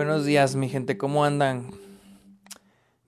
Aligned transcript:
Buenos 0.00 0.24
días, 0.24 0.56
mi 0.56 0.70
gente, 0.70 0.96
¿cómo 0.96 1.26
andan? 1.26 1.72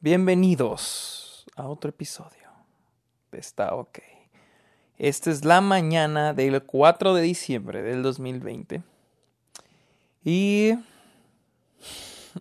Bienvenidos 0.01 1.47
a 1.57 1.67
otro 1.67 1.89
episodio 1.89 2.51
Está 3.33 3.75
OK. 3.75 4.01
Esta 4.99 5.31
es 5.31 5.43
la 5.47 5.63
mañana 5.63 6.35
del 6.35 6.63
4 6.63 7.15
de 7.15 7.23
diciembre 7.23 7.81
del 7.81 8.03
2020. 8.03 8.83
Y. 10.23 10.73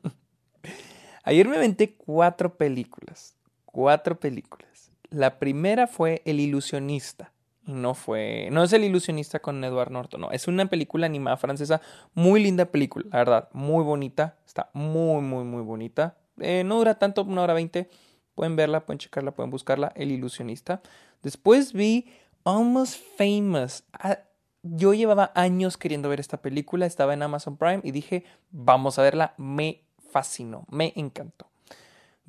Ayer 1.23 1.47
me 1.47 1.55
aventé 1.55 1.95
cuatro 1.95 2.57
películas. 2.57 3.38
Cuatro 3.63 4.20
películas. 4.20 4.91
La 5.11 5.39
primera 5.39 5.88
fue 5.88 6.21
El 6.25 6.41
Ilusionista 6.41 7.31
no 7.66 7.93
fue. 7.93 8.50
No 8.52 8.64
es 8.64 8.73
el 8.73 8.84
ilusionista 8.84 9.39
con 9.39 9.64
Edward 9.64 9.91
Norton, 9.91 10.21
no. 10.21 10.32
Es 10.32 10.48
una 10.48 10.66
película 10.66 11.05
animada 11.05 11.38
francesa. 11.38 11.81
Muy 12.13 12.41
linda 12.41 12.66
película, 12.66 13.05
la 13.12 13.18
verdad. 13.18 13.49
Muy 13.54 13.84
bonita. 13.84 14.38
Está 14.45 14.70
muy, 14.73 15.22
muy, 15.22 15.44
muy 15.44 15.62
bonita. 15.62 16.18
Eh, 16.40 16.63
no 16.66 16.77
dura 16.77 16.95
tanto, 16.95 17.23
una 17.23 17.44
hora 17.44 17.54
veinte. 17.54 17.90
Pueden 18.34 18.55
verla, 18.55 18.85
pueden 18.85 18.99
checarla, 18.99 19.32
pueden 19.32 19.52
buscarla. 19.52 19.91
El 19.95 20.12
ilusionista. 20.12 20.82
Después 21.21 21.73
vi 21.73 22.08
Almost 22.45 22.99
Famous. 23.18 23.84
Ah, 23.93 24.20
yo 24.63 24.93
llevaba 24.93 25.32
años 25.35 25.77
queriendo 25.77 26.09
ver 26.09 26.20
esta 26.20 26.41
película. 26.41 26.85
Estaba 26.85 27.13
en 27.13 27.21
Amazon 27.21 27.57
Prime 27.57 27.82
y 27.84 27.91
dije, 27.91 28.26
vamos 28.49 28.98
a 28.98 29.04
verla. 29.04 29.34
Me 29.38 29.84
fascinó, 30.12 30.66
me 30.70 30.93
encantó. 30.96 31.51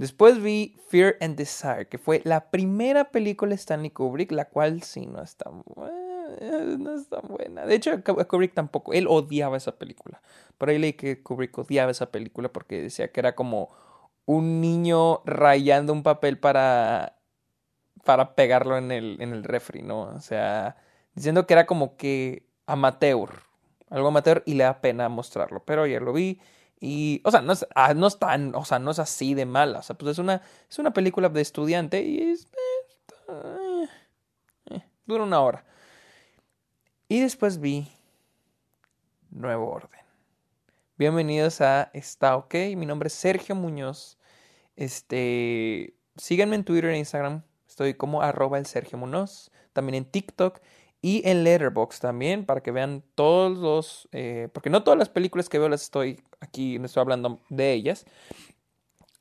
Después 0.03 0.43
vi 0.43 0.75
Fear 0.89 1.15
and 1.21 1.37
Desire, 1.37 1.87
que 1.89 1.97
fue 1.97 2.23
la 2.25 2.51
primera 2.51 3.13
película 3.13 3.51
de 3.51 3.55
Stanley 3.55 3.91
Kubrick, 3.91 4.33
la 4.33 4.47
cual 4.47 4.83
sí 4.83 5.07
no 5.07 5.23
está, 5.23 5.49
no 5.49 6.97
es 6.97 7.09
tan 7.09 7.23
buena. 7.29 7.65
De 7.67 7.77
hecho, 7.77 8.03
Kubrick 8.03 8.53
tampoco, 8.53 8.95
él 8.95 9.07
odiaba 9.09 9.57
esa 9.57 9.79
película. 9.79 10.21
Por 10.59 10.71
ahí 10.71 10.79
leí 10.81 10.95
que 10.95 11.23
Kubrick 11.23 11.57
odiaba 11.57 11.93
esa 11.93 12.11
película 12.11 12.53
porque 12.53 12.83
decía 12.83 13.13
que 13.13 13.21
era 13.21 13.37
como 13.37 13.71
un 14.25 14.61
niño 14.61 15.23
rayando 15.25 15.93
un 15.93 16.03
papel 16.03 16.37
para, 16.37 17.21
para 18.03 18.35
pegarlo 18.35 18.79
en 18.79 18.91
el, 18.91 19.19
en 19.21 19.33
el 19.33 19.45
refri, 19.45 19.83
¿no? 19.83 20.01
O 20.01 20.21
sea, 20.21 20.79
diciendo 21.15 21.47
que 21.47 21.55
era 21.55 21.65
como 21.65 21.97
que 21.97 22.49
amateur, 22.67 23.31
algo 23.89 24.09
amateur 24.09 24.43
y 24.47 24.55
le 24.55 24.65
da 24.65 24.81
pena 24.81 25.09
mostrarlo. 25.09 25.63
Pero 25.65 25.85
ayer 25.85 26.03
lo 26.03 26.13
vi 26.13 26.41
y, 26.85 27.21
o 27.23 27.31
sea, 27.31 27.43
no 27.43 27.53
es, 27.53 27.65
ah, 27.77 27.95
no 27.95 28.11
tan, 28.11 28.57
o 28.57 28.65
sea, 28.65 28.81
no 28.81 28.91
es 28.91 28.99
así 28.99 29.35
de 29.35 29.47
mala. 29.47 29.79
O 29.79 29.83
sea, 29.85 29.97
pues 29.97 30.11
es 30.11 30.19
una, 30.19 30.43
es 30.69 30.81
una 30.81 30.93
película 30.93 31.29
de 31.29 31.41
estudiante 31.41 32.03
y 32.03 32.19
es, 32.33 32.49
eh, 33.29 33.89
eh, 34.67 34.83
dura 35.07 35.23
una 35.23 35.41
hora. 35.41 35.65
Y 37.07 37.21
después 37.21 37.61
vi 37.61 37.87
Nuevo 39.31 39.71
Orden. 39.71 40.01
Bienvenidos 40.99 41.61
a 41.61 41.89
Está 41.95 42.37
OK. 42.37 42.55
Mi 42.77 42.85
nombre 42.85 43.07
es 43.07 43.13
Sergio 43.13 43.55
Muñoz. 43.55 44.19
Este, 44.75 45.95
síganme 46.17 46.57
en 46.57 46.65
Twitter 46.65 46.91
e 46.91 46.99
Instagram. 46.99 47.45
Estoy 47.69 47.95
como 47.95 48.23
arroba 48.23 48.59
el 48.59 48.67
Sergio 48.67 48.99
Muñoz. 48.99 49.53
También 49.73 49.95
en 49.95 50.05
TikTok 50.05 50.59
y 51.03 51.29
en 51.29 51.43
Letterboxd 51.43 52.01
también 52.01 52.47
para 52.47 52.63
que 52.63 52.71
vean 52.71 53.03
todos 53.17 53.59
los 53.59 54.09
eh, 54.13 54.49
porque 54.53 54.71
no 54.71 54.85
todas 54.85 54.97
las 54.97 55.09
películas 55.09 55.49
que 55.49 55.59
veo 55.59 55.69
las 55.69 55.83
estoy 55.83 56.21
aquí 56.41 56.79
no 56.79 56.87
estoy 56.87 57.01
hablando 57.01 57.41
de 57.51 57.73
ellas. 57.73 58.07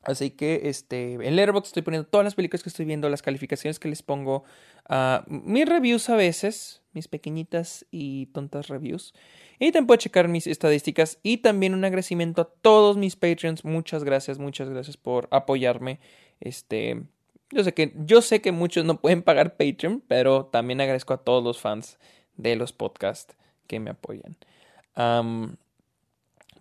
Así 0.04 0.32
que 0.32 0.62
este 0.66 1.14
en 1.14 1.36
Letterboxd 1.36 1.68
estoy 1.70 1.82
poniendo 1.82 2.08
todas 2.08 2.24
las 2.24 2.36
películas 2.36 2.62
que 2.62 2.70
estoy 2.70 2.86
viendo 2.86 3.09
las 3.09 3.24
calificaciones 3.24 3.80
que 3.80 3.90
les 3.90 4.04
pongo 4.04 4.44
uh, 4.90 5.24
mis 5.28 5.68
reviews 5.68 6.08
a 6.09 6.16
veces 6.16 6.84
mis 6.94 7.08
pequeñitas 7.08 7.86
y 7.90 8.28
tontas 8.28 8.68
reviews. 8.68 9.14
Y 9.58 9.72
también 9.72 9.88
puedo 9.88 10.00
checar 10.00 10.28
mis 10.28 10.46
estadísticas 10.46 11.20
y 11.24 11.38
también 11.38 11.74
un 11.74 11.86
agradecimiento 11.86 12.42
a 12.42 12.50
todos 12.62 12.98
mis 12.98 13.16
patreons. 13.16 13.66
Muchas 13.66 14.04
gracias 14.04 14.38
muchas 14.38 14.70
gracias 14.70 14.98
por 14.98 15.28
apoyarme 15.32 16.00
este 16.40 17.03
yo 17.51 17.63
sé 17.63 17.73
que, 17.73 17.94
yo 18.06 18.22
sé 18.22 18.41
que 18.41 18.51
muchos 18.51 18.85
no 18.85 19.00
pueden 19.00 19.22
pagar 19.22 19.57
Patreon, 19.57 20.01
pero 20.07 20.45
también 20.45 20.81
agradezco 20.81 21.13
a 21.13 21.23
todos 21.23 21.44
los 21.44 21.59
fans 21.59 22.00
de 22.38 22.56
los 22.56 22.73
podcasts 22.73 23.35
que 23.67 23.79
me 23.79 23.91
apoyan. 23.91 24.38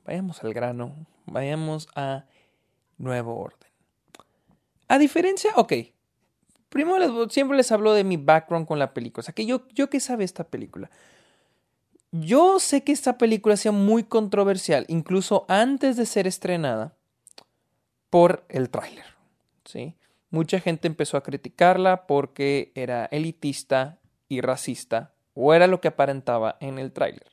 vayamos 0.05 0.43
al 0.43 0.53
grano. 0.53 1.07
Vayamos 1.27 1.89
a 1.95 2.25
Nuevo 2.99 3.39
Orden. 3.39 3.71
A 4.89 4.99
diferencia, 4.99 5.53
ok. 5.55 5.73
Primero 6.69 7.29
siempre 7.31 7.57
les 7.57 7.71
hablo 7.71 7.95
de 7.95 8.05
mi 8.05 8.17
background 8.17 8.67
con 8.67 8.79
la 8.79 8.93
película. 8.95 9.21
O 9.21 9.25
sea, 9.25 9.35
que 9.35 9.47
yo, 9.47 9.67
yo 9.69 9.91
qué 9.91 10.01
sabe 10.01 10.25
esta 10.25 10.45
película. 10.45 10.91
Yo 12.13 12.59
sé 12.59 12.83
que 12.83 12.91
esta 12.91 13.17
película 13.19 13.57
sea 13.57 13.71
muy 13.71 14.03
controversial, 14.03 14.85
incluso 14.89 15.45
antes 15.49 15.97
de 15.97 16.07
ser 16.07 16.27
estrenada, 16.27 16.97
por 18.09 18.45
el 18.49 18.71
tráiler. 18.71 19.05
¿sí? 19.65 19.95
Mucha 20.31 20.61
gente 20.61 20.87
empezó 20.87 21.17
a 21.17 21.23
criticarla 21.23 22.07
porque 22.07 22.73
era 22.75 23.07
elitista 23.07 23.99
y 24.29 24.41
racista, 24.41 25.13
o 25.35 25.53
era 25.55 25.67
lo 25.67 25.81
que 25.81 25.89
aparentaba 25.89 26.57
en 26.61 26.79
el 26.79 26.93
tráiler. 26.93 27.27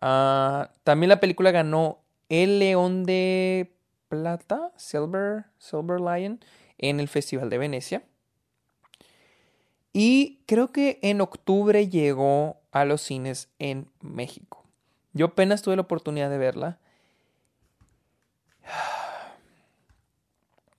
Ah, 0.00 0.70
también 0.84 1.08
la 1.08 1.20
película 1.20 1.52
ganó 1.52 2.00
el 2.28 2.58
León 2.58 3.04
de 3.04 3.72
Plata, 4.08 4.72
Silver, 4.76 5.44
Silver 5.58 6.00
Lion, 6.00 6.40
en 6.78 7.00
el 7.00 7.08
Festival 7.08 7.50
de 7.50 7.58
Venecia. 7.58 8.02
Y 9.92 10.40
creo 10.46 10.72
que 10.72 10.98
en 11.02 11.20
octubre 11.20 11.88
llegó 11.88 12.60
a 12.72 12.84
los 12.84 13.00
cines 13.00 13.48
en 13.58 13.88
México. 14.02 14.64
Yo 15.14 15.26
apenas 15.26 15.62
tuve 15.62 15.76
la 15.76 15.82
oportunidad 15.82 16.28
de 16.28 16.36
verla 16.36 16.78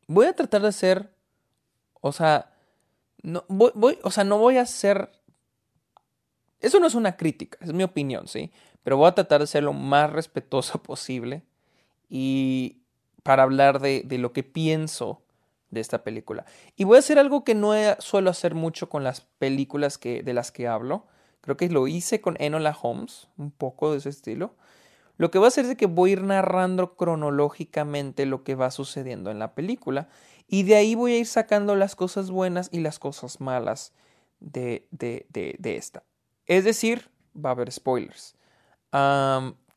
voy 0.08 0.26
a 0.26 0.34
tratar 0.34 0.62
de 0.62 0.72
ser, 0.72 1.14
o 2.02 2.12
sea, 2.12 2.54
no 3.22 3.46
voy, 3.48 4.00
o 4.04 4.12
sea, 4.12 4.24
no 4.24 4.38
voy 4.38 4.58
a 4.58 4.66
ser, 4.66 5.12
eso 6.60 6.80
no 6.80 6.88
es 6.88 6.96
una 6.96 7.18
crítica, 7.18 7.58
es 7.62 7.74
mi 7.74 7.84
opinión, 7.84 8.28
¿sí? 8.28 8.52
Pero 8.84 8.98
voy 8.98 9.08
a 9.08 9.16
tratar 9.16 9.42
de 9.42 9.48
ser 9.48 9.64
lo 9.64 9.74
más 9.74 10.12
respetuoso 10.12 10.82
posible 10.84 11.44
y 12.10 12.78
para 13.24 13.44
hablar 13.44 13.82
de, 13.82 14.06
lo 14.18 14.32
que 14.32 14.44
pienso 14.44 15.22
de 15.70 15.82
esta 15.82 16.04
película. 16.04 16.46
Y 16.78 16.86
voy 16.86 16.96
a 16.96 17.00
hacer 17.00 17.20
algo 17.20 17.44
que 17.44 17.56
no 17.56 17.74
suelo 18.00 18.30
hacer 18.30 18.56
mucho 18.56 18.88
con 18.88 19.04
las 19.04 19.20
películas 19.20 19.98
que, 19.98 20.24
de 20.24 20.34
las 20.34 20.54
que 20.54 20.70
hablo. 20.70 21.06
Creo 21.42 21.58
que 21.58 21.68
lo 21.68 21.90
hice 21.90 22.22
con 22.22 22.38
Enola 22.40 22.78
Holmes, 22.82 23.28
un 23.36 23.52
poco 23.52 23.92
de 23.92 23.98
ese 23.98 24.08
estilo. 24.08 24.56
Lo 25.18 25.32
que 25.32 25.40
va 25.40 25.46
a 25.46 25.48
hacer 25.48 25.66
es 25.66 25.76
que 25.76 25.88
voy 25.88 26.12
a 26.12 26.14
ir 26.14 26.24
narrando 26.24 26.96
cronológicamente 26.96 28.26
lo 28.26 28.44
que 28.44 28.56
va 28.56 28.72
sucediendo 28.72 29.32
en 29.32 29.40
la 29.40 29.56
película 29.56 30.10
y 30.48 30.64
de 30.64 30.76
ahí 30.76 30.96
voy 30.96 31.14
a 31.14 31.18
ir 31.18 31.26
sacando 31.26 31.76
las 31.76 31.96
cosas 31.96 32.32
buenas 32.32 32.70
y 32.72 32.80
las 32.80 33.00
cosas 33.00 33.42
malas 33.42 33.94
de, 34.40 34.88
de, 34.92 35.26
de, 35.30 35.76
esta. 35.76 36.04
Es 36.46 36.64
decir, 36.64 37.10
va 37.36 37.50
a 37.50 37.54
haber 37.54 37.72
spoilers. 37.72 38.36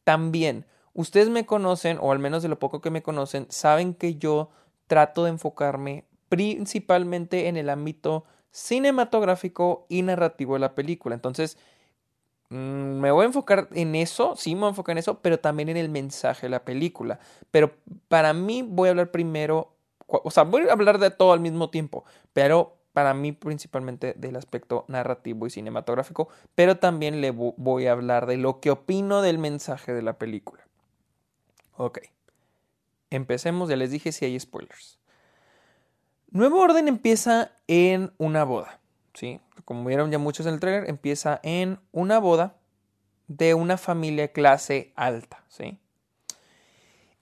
también, 0.04 0.66
ustedes 0.92 1.28
me 1.28 1.46
conocen, 1.46 1.98
o 2.00 2.12
al 2.12 2.18
menos 2.18 2.42
de 2.42 2.48
lo 2.48 2.58
poco 2.58 2.80
que 2.80 2.90
me 2.90 3.02
conocen, 3.02 3.46
saben 3.48 3.94
que 3.94 4.16
yo 4.16 4.50
trato 4.86 5.24
de 5.24 5.30
enfocarme 5.30 6.04
principalmente 6.28 7.48
en 7.48 7.56
el 7.56 7.70
ámbito 7.70 8.24
cinematográfico 8.52 9.86
y 9.88 10.02
narrativo 10.02 10.54
de 10.54 10.60
la 10.60 10.74
película. 10.74 11.14
Entonces, 11.14 11.58
me 12.50 13.12
voy 13.12 13.22
a 13.22 13.27
enfocar 13.27 13.69
en 13.72 13.94
eso, 13.94 14.34
sí 14.37 14.55
me 14.55 14.62
voy 14.62 14.66
a 14.66 14.71
enfocar 14.71 14.94
en 14.94 14.99
eso, 14.99 15.21
pero 15.21 15.38
también 15.38 15.69
en 15.69 15.77
el 15.77 15.88
mensaje 15.88 16.47
de 16.47 16.50
la 16.50 16.65
película. 16.65 17.21
Pero 17.50 17.72
para 18.09 18.33
mí 18.33 18.62
voy 18.62 18.88
a 18.88 18.91
hablar 18.91 19.12
primero, 19.12 19.72
o 20.06 20.31
sea, 20.31 20.43
voy 20.43 20.69
a 20.69 20.72
hablar 20.72 20.99
de 20.99 21.11
todo 21.11 21.33
al 21.33 21.41
mismo 21.41 21.71
tiempo, 21.71 22.05
pero 22.33 22.77
para 22.93 23.15
mí 23.15 23.31
principalmente 23.31 24.15
del 24.16 24.34
aspecto 24.34 24.84
narrativo 24.88 25.47
y 25.47 25.50
cinematográfico, 25.50 26.28
pero 26.56 26.77
también 26.78 27.21
le 27.21 27.31
voy 27.31 27.87
a 27.87 27.93
hablar 27.93 28.27
de 28.27 28.37
lo 28.37 28.59
que 28.59 28.73
opino 28.73 29.23
del 29.23 29.38
mensaje 29.38 29.94
de 29.94 30.03
la 30.03 30.19
película. 30.19 30.67
Ok, 31.76 32.00
empecemos, 33.11 33.69
ya 33.69 33.76
les 33.76 33.93
dije 33.93 34.11
si 34.11 34.25
hay 34.25 34.38
spoilers. 34.38 34.99
Nuevo 36.32 36.61
Orden 36.61 36.88
empieza 36.88 37.53
en 37.69 38.12
una 38.19 38.43
boda. 38.44 38.81
¿sí? 39.14 39.41
Como 39.64 39.84
vieron 39.84 40.10
ya 40.10 40.18
muchos 40.18 40.46
en 40.46 40.54
el 40.54 40.60
trailer, 40.60 40.88
empieza 40.88 41.40
en 41.42 41.78
una 41.92 42.18
boda 42.18 42.56
de 43.28 43.54
una 43.54 43.76
familia 43.76 44.28
clase 44.28 44.92
alta, 44.96 45.44
¿sí? 45.48 45.78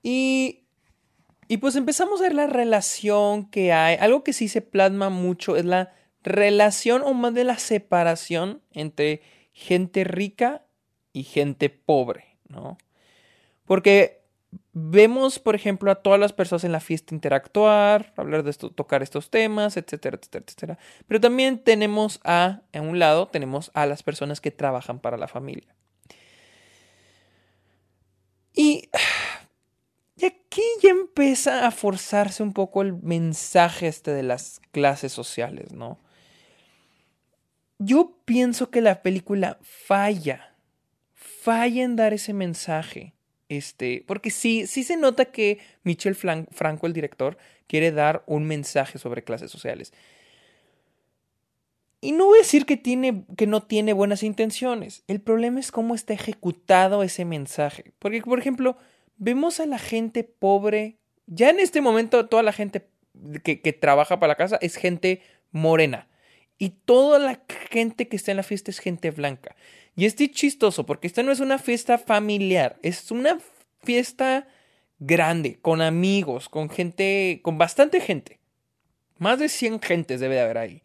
Y, 0.03 0.65
y 1.49 1.59
pues 1.59 1.77
empezamos 1.77 2.21
a 2.21 2.25
ver 2.25 2.35
la 2.35 2.47
relación 2.47 3.51
que 3.51 3.73
hay. 3.73 3.97
Algo 4.01 4.25
que 4.25 4.33
sí 4.33 4.49
se 4.49 4.63
plasma 4.63 5.11
mucho 5.11 5.57
es 5.57 5.65
la 5.65 5.93
relación 6.23 7.03
o 7.03 7.15
más 7.15 7.35
de 7.35 7.45
la 7.45 7.59
separación 7.59 8.63
entre 8.73 9.23
gente 9.53 10.05
rica 10.05 10.65
y 11.13 11.25
gente 11.25 11.69
pobre, 11.69 12.39
¿no? 12.49 12.79
Porque 13.65 14.18
vemos, 14.73 15.39
por 15.39 15.55
ejemplo, 15.55 15.91
a 15.91 15.97
todas 15.97 16.21
las 16.21 16.33
personas 16.33 16.65
en 16.65 16.73
la 16.73 16.81
fiesta 16.81 17.15
interactuar, 17.15 18.13
hablar 18.17 18.43
de 18.43 18.51
esto, 18.51 18.71
tocar 18.71 19.03
estos 19.03 19.31
temas, 19.31 19.77
etcétera, 19.77 20.17
etcétera, 20.17 20.45
etcétera. 20.47 20.79
Pero 21.07 21.21
también 21.21 21.59
tenemos 21.59 22.21
a, 22.25 22.63
en 22.73 22.85
un 22.85 22.99
lado, 22.99 23.29
tenemos 23.29 23.71
a 23.75 23.87
las 23.87 24.03
personas 24.03 24.41
que 24.41 24.51
trabajan 24.51 25.01
para 25.01 25.17
la 25.17 25.29
familia. 25.29 25.75
Y 28.53 28.89
empieza 31.19 31.67
a 31.67 31.71
forzarse 31.71 32.43
un 32.43 32.53
poco 32.53 32.83
el 32.83 32.95
mensaje 32.95 33.89
este 33.89 34.13
de 34.13 34.23
las 34.23 34.61
clases 34.71 35.13
sociales, 35.13 35.73
¿no? 35.73 35.99
Yo 37.79 38.19
pienso 38.25 38.71
que 38.71 38.81
la 38.81 39.03
película 39.03 39.59
falla, 39.63 40.55
falla 41.15 41.83
en 41.83 41.97
dar 41.97 42.13
ese 42.13 42.33
mensaje. 42.33 43.15
Este, 43.49 44.05
porque 44.07 44.31
sí, 44.31 44.67
sí 44.67 44.83
se 44.85 44.97
nota 44.97 45.27
que 45.27 45.59
Michel 45.83 46.15
Franco, 46.15 46.87
el 46.87 46.93
director, 46.93 47.39
quiere 47.67 47.93
dar 47.93 48.23
un 48.27 48.45
mensaje 48.45 48.99
sobre 48.99 49.25
clases 49.25 49.51
sociales. 49.51 49.93
Y 52.01 52.13
no 52.13 52.27
voy 52.27 52.39
a 52.39 52.43
decir 52.43 52.65
que, 52.67 52.77
tiene, 52.77 53.25
que 53.37 53.47
no 53.47 53.63
tiene 53.63 53.93
buenas 53.93 54.23
intenciones. 54.23 55.03
El 55.09 55.21
problema 55.21 55.59
es 55.59 55.73
cómo 55.73 55.95
está 55.95 56.15
ejecutado 56.15 57.03
ese 57.03 57.25
mensaje. 57.25 57.93
Porque, 57.99 58.23
por 58.23 58.39
ejemplo, 58.39 58.77
vemos 59.17 59.59
a 59.59 59.67
la 59.67 59.79
gente 59.79 60.23
pobre. 60.23 60.99
Ya 61.27 61.51
en 61.51 61.59
este 61.59 61.81
momento, 61.81 62.29
toda 62.29 62.43
la 62.43 62.53
gente 62.53 62.87
que, 63.43 63.61
que 63.61 63.73
trabaja 63.73 64.21
para 64.21 64.33
la 64.33 64.37
casa 64.37 64.59
es 64.61 64.77
gente 64.77 65.23
morena. 65.51 66.09
Y 66.57 66.71
toda 66.71 67.19
la 67.19 67.41
gente 67.71 68.09
que 68.09 68.17
está 68.17 68.31
en 68.31 68.37
la 68.37 68.43
fiesta 68.43 68.71
es 68.71 68.79
gente 68.79 69.11
blanca. 69.11 69.57
Y 69.99 70.07
estoy 70.07 70.29
chistoso 70.29 70.87
porque 70.87 71.09
esta 71.09 71.25
no 71.25 71.33
es 71.33 71.41
una 71.41 71.59
fiesta 71.59 71.99
familiar, 71.99 72.79
es 72.85 73.11
una 73.11 73.41
fiesta 73.83 74.47
grande, 75.01 75.59
con 75.61 75.83
amigos, 75.83 76.49
con 76.49 76.71
gente, 76.71 77.41
con 77.43 77.59
bastante 77.59 78.01
gente. 78.01 78.39
Más 79.17 79.41
de 79.41 79.49
100 79.49 79.81
gentes 79.81 80.21
debe 80.21 80.37
de 80.37 80.43
haber 80.43 80.59
ahí. 80.59 80.85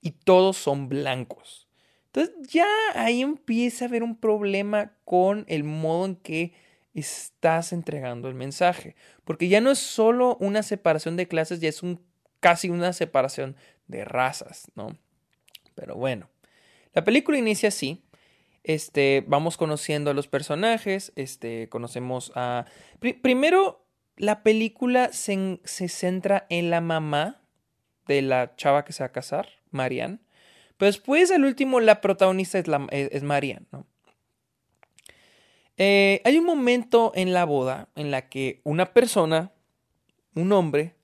Y 0.00 0.12
todos 0.12 0.58
son 0.58 0.88
blancos. 0.88 1.66
Entonces 2.06 2.36
ya 2.48 2.68
ahí 2.94 3.22
empieza 3.22 3.84
a 3.84 3.88
haber 3.88 4.04
un 4.04 4.14
problema 4.14 4.92
con 5.04 5.44
el 5.48 5.64
modo 5.64 6.06
en 6.06 6.14
que 6.14 6.52
estás 6.94 7.72
entregando 7.72 8.28
el 8.28 8.36
mensaje. 8.36 8.94
Porque 9.24 9.48
ya 9.48 9.60
no 9.60 9.72
es 9.72 9.80
solo 9.80 10.36
una 10.38 10.62
separación 10.62 11.16
de 11.16 11.26
clases, 11.26 11.58
ya 11.58 11.68
es 11.68 11.82
un, 11.82 12.00
casi 12.38 12.70
una 12.70 12.92
separación 12.92 13.56
de 13.88 14.04
razas, 14.04 14.70
¿no? 14.76 14.96
Pero 15.74 15.96
bueno, 15.96 16.30
la 16.94 17.02
película 17.02 17.38
inicia 17.38 17.70
así, 17.70 18.04
este, 18.64 19.24
vamos 19.26 19.56
conociendo 19.56 20.10
a 20.10 20.14
los 20.14 20.28
personajes, 20.28 21.12
este, 21.16 21.68
conocemos 21.68 22.32
a... 22.34 22.66
primero, 23.22 23.84
la 24.16 24.42
película 24.42 25.12
se, 25.12 25.60
centra 25.64 26.46
en 26.48 26.70
la 26.70 26.80
mamá 26.80 27.40
de 28.06 28.22
la 28.22 28.54
chava 28.56 28.84
que 28.84 28.92
se 28.92 29.02
va 29.02 29.08
a 29.08 29.12
casar, 29.12 29.48
Marianne. 29.70 30.18
Pero 30.76 30.88
después, 30.88 31.30
al 31.30 31.44
último, 31.44 31.80
la 31.80 32.00
protagonista 32.00 32.58
es, 32.58 32.68
la, 32.68 32.78
Marianne. 33.22 33.66
Eh, 35.76 36.20
hay 36.24 36.38
un 36.38 36.44
momento 36.44 37.12
en 37.14 37.32
la 37.32 37.44
boda 37.44 37.88
en 37.94 38.10
la 38.10 38.28
que 38.28 38.60
una 38.64 38.92
persona, 38.92 39.52
un 40.34 40.52
hombre, 40.52 40.94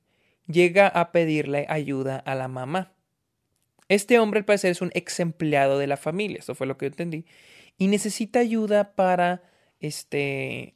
llega 0.47 0.89
a 0.89 1.13
pedirle 1.13 1.67
ayuda 1.69 2.17
a 2.19 2.35
la 2.35 2.49
mamá. 2.49 2.93
Este 3.89 4.19
hombre 4.19 4.41
al 4.41 4.45
parecer 4.45 4.71
es 4.71 4.83
un 4.83 4.91
ex 4.95 5.21
empleado 5.21 5.79
de 5.79 5.87
la 5.87 5.97
familia, 5.97 6.39
eso 6.39 6.55
fue 6.55 6.67
lo 6.67 6.77
que 6.77 6.87
yo 6.87 6.89
entendí, 6.89 7.25
y 7.79 7.89
necesita 7.89 8.41
ayuda 8.41 8.95
para, 8.95 9.43
este, 9.81 10.75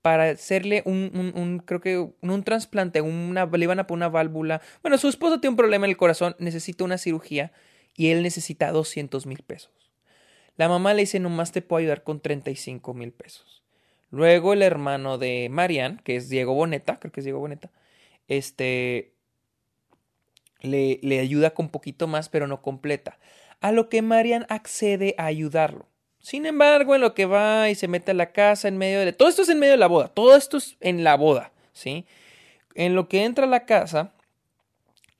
para 0.00 0.30
hacerle 0.30 0.82
un, 0.84 1.32
un, 1.34 1.58
creo 1.60 1.80
que 1.80 1.98
un, 2.20 2.44
trasplante, 2.44 3.00
una, 3.00 3.46
le 3.46 3.64
iban 3.64 3.80
a 3.80 3.86
poner 3.86 4.06
una 4.06 4.08
válvula. 4.08 4.60
Bueno, 4.82 4.98
su 4.98 5.08
esposo 5.08 5.40
tiene 5.40 5.52
un 5.52 5.56
problema 5.56 5.86
en 5.86 5.90
el 5.90 5.96
corazón, 5.96 6.36
necesita 6.38 6.84
una 6.84 6.98
cirugía 6.98 7.52
y 7.96 8.08
él 8.08 8.22
necesita 8.22 8.70
200 8.70 9.26
mil 9.26 9.42
pesos. 9.42 9.72
La 10.56 10.68
mamá 10.68 10.94
le 10.94 11.02
dice, 11.02 11.18
nomás 11.18 11.52
te 11.52 11.62
puedo 11.62 11.80
ayudar 11.80 12.02
con 12.04 12.20
35 12.20 12.94
mil 12.94 13.12
pesos. 13.12 13.62
Luego 14.10 14.52
el 14.52 14.62
hermano 14.62 15.16
de 15.16 15.48
Marian, 15.50 15.98
que 16.04 16.16
es 16.16 16.28
Diego 16.28 16.52
Boneta, 16.52 17.00
creo 17.00 17.10
que 17.12 17.20
es 17.20 17.24
Diego 17.24 17.38
Boneta, 17.38 17.70
este, 18.28 19.14
le, 20.62 20.98
le 21.02 21.20
ayuda 21.20 21.50
con 21.50 21.68
poquito 21.68 22.06
más, 22.06 22.28
pero 22.28 22.46
no 22.46 22.62
completa. 22.62 23.18
A 23.60 23.70
lo 23.72 23.88
que 23.88 24.02
Marian 24.02 24.46
accede 24.48 25.14
a 25.18 25.26
ayudarlo. 25.26 25.86
Sin 26.22 26.46
embargo, 26.46 26.94
en 26.94 27.00
lo 27.00 27.14
que 27.14 27.26
va 27.26 27.68
y 27.68 27.74
se 27.74 27.88
mete 27.88 28.12
a 28.12 28.14
la 28.14 28.30
casa 28.32 28.68
en 28.68 28.78
medio 28.78 29.00
de... 29.00 29.12
Todo 29.12 29.28
esto 29.28 29.42
es 29.42 29.48
en 29.48 29.58
medio 29.58 29.72
de 29.72 29.78
la 29.78 29.88
boda. 29.88 30.08
Todo 30.08 30.36
esto 30.36 30.56
es 30.56 30.76
en 30.80 31.02
la 31.02 31.16
boda, 31.16 31.52
¿sí? 31.72 32.06
En 32.74 32.94
lo 32.94 33.08
que 33.08 33.24
entra 33.24 33.44
a 33.44 33.48
la 33.48 33.66
casa 33.66 34.12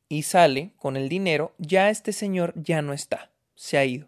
y 0.09 0.23
sale 0.23 0.71
con 0.77 0.97
el 0.97 1.09
dinero, 1.09 1.53
ya 1.59 1.91
este 1.91 2.12
señor 2.12 2.53
ya 2.55 2.83
no 2.83 2.93
está. 2.93 3.31
Se 3.56 3.79
ha 3.79 3.85
ido. 3.85 4.06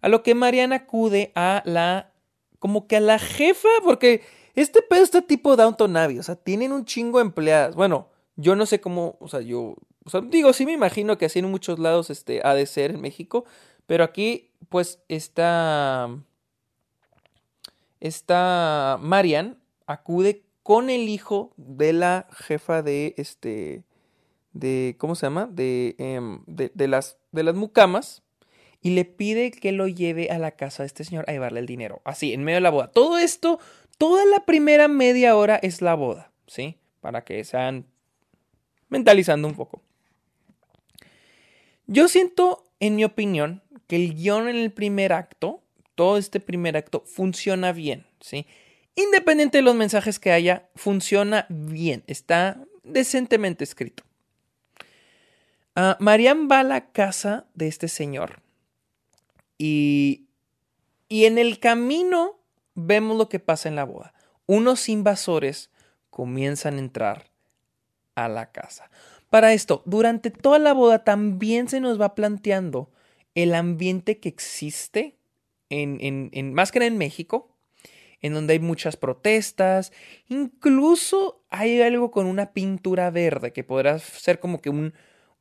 A 0.00 0.08
lo 0.08 0.22
que 0.22 0.34
Marian 0.34 0.72
acude 0.72 1.32
a 1.34 1.62
la... 1.66 2.12
Como 2.58 2.86
que 2.86 2.96
a 2.96 3.00
la 3.00 3.18
jefa, 3.18 3.68
porque 3.84 4.22
este 4.54 4.80
pedo 4.80 5.02
está 5.02 5.20
tipo 5.22 5.54
Downton 5.54 5.96
Abbey. 5.98 6.18
O 6.18 6.22
sea, 6.22 6.34
tienen 6.34 6.72
un 6.72 6.86
chingo 6.86 7.18
de 7.18 7.26
empleadas. 7.26 7.74
Bueno, 7.74 8.08
yo 8.36 8.56
no 8.56 8.64
sé 8.64 8.80
cómo... 8.80 9.16
O 9.20 9.28
sea, 9.28 9.42
yo 9.42 9.76
digo, 10.30 10.52
sí 10.52 10.66
me 10.66 10.72
imagino 10.72 11.18
que 11.18 11.26
así 11.26 11.38
en 11.38 11.50
muchos 11.50 11.78
lados 11.78 12.10
este, 12.10 12.40
ha 12.44 12.54
de 12.54 12.66
ser 12.66 12.92
en 12.92 13.00
México, 13.00 13.44
pero 13.86 14.04
aquí 14.04 14.50
pues 14.68 15.00
está, 15.08 16.08
está 18.00 18.98
Marian 19.00 19.58
acude 19.86 20.44
con 20.62 20.90
el 20.90 21.08
hijo 21.08 21.52
de 21.56 21.92
la 21.92 22.28
jefa 22.32 22.82
de 22.82 23.14
este, 23.16 23.82
de, 24.52 24.96
¿cómo 24.98 25.14
se 25.14 25.26
llama? 25.26 25.48
De, 25.50 25.96
em, 25.98 26.42
de, 26.46 26.70
de, 26.74 26.88
las, 26.88 27.18
de 27.32 27.42
las 27.42 27.54
mucamas 27.54 28.22
y 28.82 28.90
le 28.90 29.04
pide 29.04 29.50
que 29.50 29.72
lo 29.72 29.88
lleve 29.88 30.30
a 30.30 30.38
la 30.38 30.52
casa 30.52 30.82
de 30.82 30.86
este 30.86 31.04
señor 31.04 31.24
a 31.28 31.32
llevarle 31.32 31.60
el 31.60 31.66
dinero, 31.66 32.00
así, 32.04 32.32
en 32.32 32.44
medio 32.44 32.56
de 32.56 32.62
la 32.62 32.70
boda. 32.70 32.88
Todo 32.88 33.18
esto, 33.18 33.58
toda 33.98 34.24
la 34.24 34.44
primera 34.46 34.88
media 34.88 35.36
hora 35.36 35.56
es 35.56 35.82
la 35.82 35.94
boda, 35.94 36.32
¿sí? 36.46 36.78
Para 37.00 37.24
que 37.24 37.44
sean 37.44 37.86
mentalizando 38.88 39.48
un 39.48 39.54
poco. 39.54 39.82
Yo 41.92 42.06
siento, 42.06 42.70
en 42.78 42.94
mi 42.94 43.02
opinión, 43.02 43.64
que 43.88 43.96
el 43.96 44.14
guion 44.14 44.48
en 44.48 44.54
el 44.54 44.70
primer 44.70 45.12
acto, 45.12 45.60
todo 45.96 46.18
este 46.18 46.38
primer 46.38 46.76
acto, 46.76 47.02
funciona 47.04 47.72
bien, 47.72 48.06
¿sí? 48.20 48.46
Independiente 48.94 49.58
de 49.58 49.62
los 49.62 49.74
mensajes 49.74 50.20
que 50.20 50.30
haya, 50.30 50.68
funciona 50.76 51.46
bien, 51.48 52.04
está 52.06 52.64
decentemente 52.84 53.64
escrito. 53.64 54.04
Uh, 55.74 55.98
Marian 55.98 56.48
va 56.48 56.60
a 56.60 56.62
la 56.62 56.92
casa 56.92 57.46
de 57.54 57.66
este 57.66 57.88
señor 57.88 58.40
y, 59.58 60.28
y 61.08 61.24
en 61.24 61.38
el 61.38 61.58
camino 61.58 62.38
vemos 62.76 63.18
lo 63.18 63.28
que 63.28 63.40
pasa 63.40 63.68
en 63.68 63.74
la 63.74 63.84
boda. 63.84 64.14
Unos 64.46 64.88
invasores 64.88 65.70
comienzan 66.10 66.76
a 66.76 66.78
entrar 66.78 67.30
a 68.14 68.28
la 68.28 68.52
casa. 68.52 68.92
Para 69.30 69.52
esto, 69.52 69.82
durante 69.86 70.30
toda 70.30 70.58
la 70.58 70.74
boda 70.74 71.04
también 71.04 71.68
se 71.68 71.80
nos 71.80 72.00
va 72.00 72.16
planteando 72.16 72.90
el 73.34 73.54
ambiente 73.54 74.18
que 74.18 74.28
existe 74.28 75.16
en, 75.70 76.30
en, 76.32 76.52
más 76.52 76.72
que 76.72 76.84
en 76.84 76.98
México, 76.98 77.56
en 78.20 78.34
donde 78.34 78.54
hay 78.54 78.58
muchas 78.58 78.96
protestas, 78.96 79.92
incluso 80.28 81.44
hay 81.48 81.80
algo 81.80 82.10
con 82.10 82.26
una 82.26 82.52
pintura 82.52 83.10
verde 83.10 83.52
que 83.52 83.62
podrá 83.62 84.00
ser 84.00 84.40
como 84.40 84.60
que 84.60 84.68
un, 84.68 84.94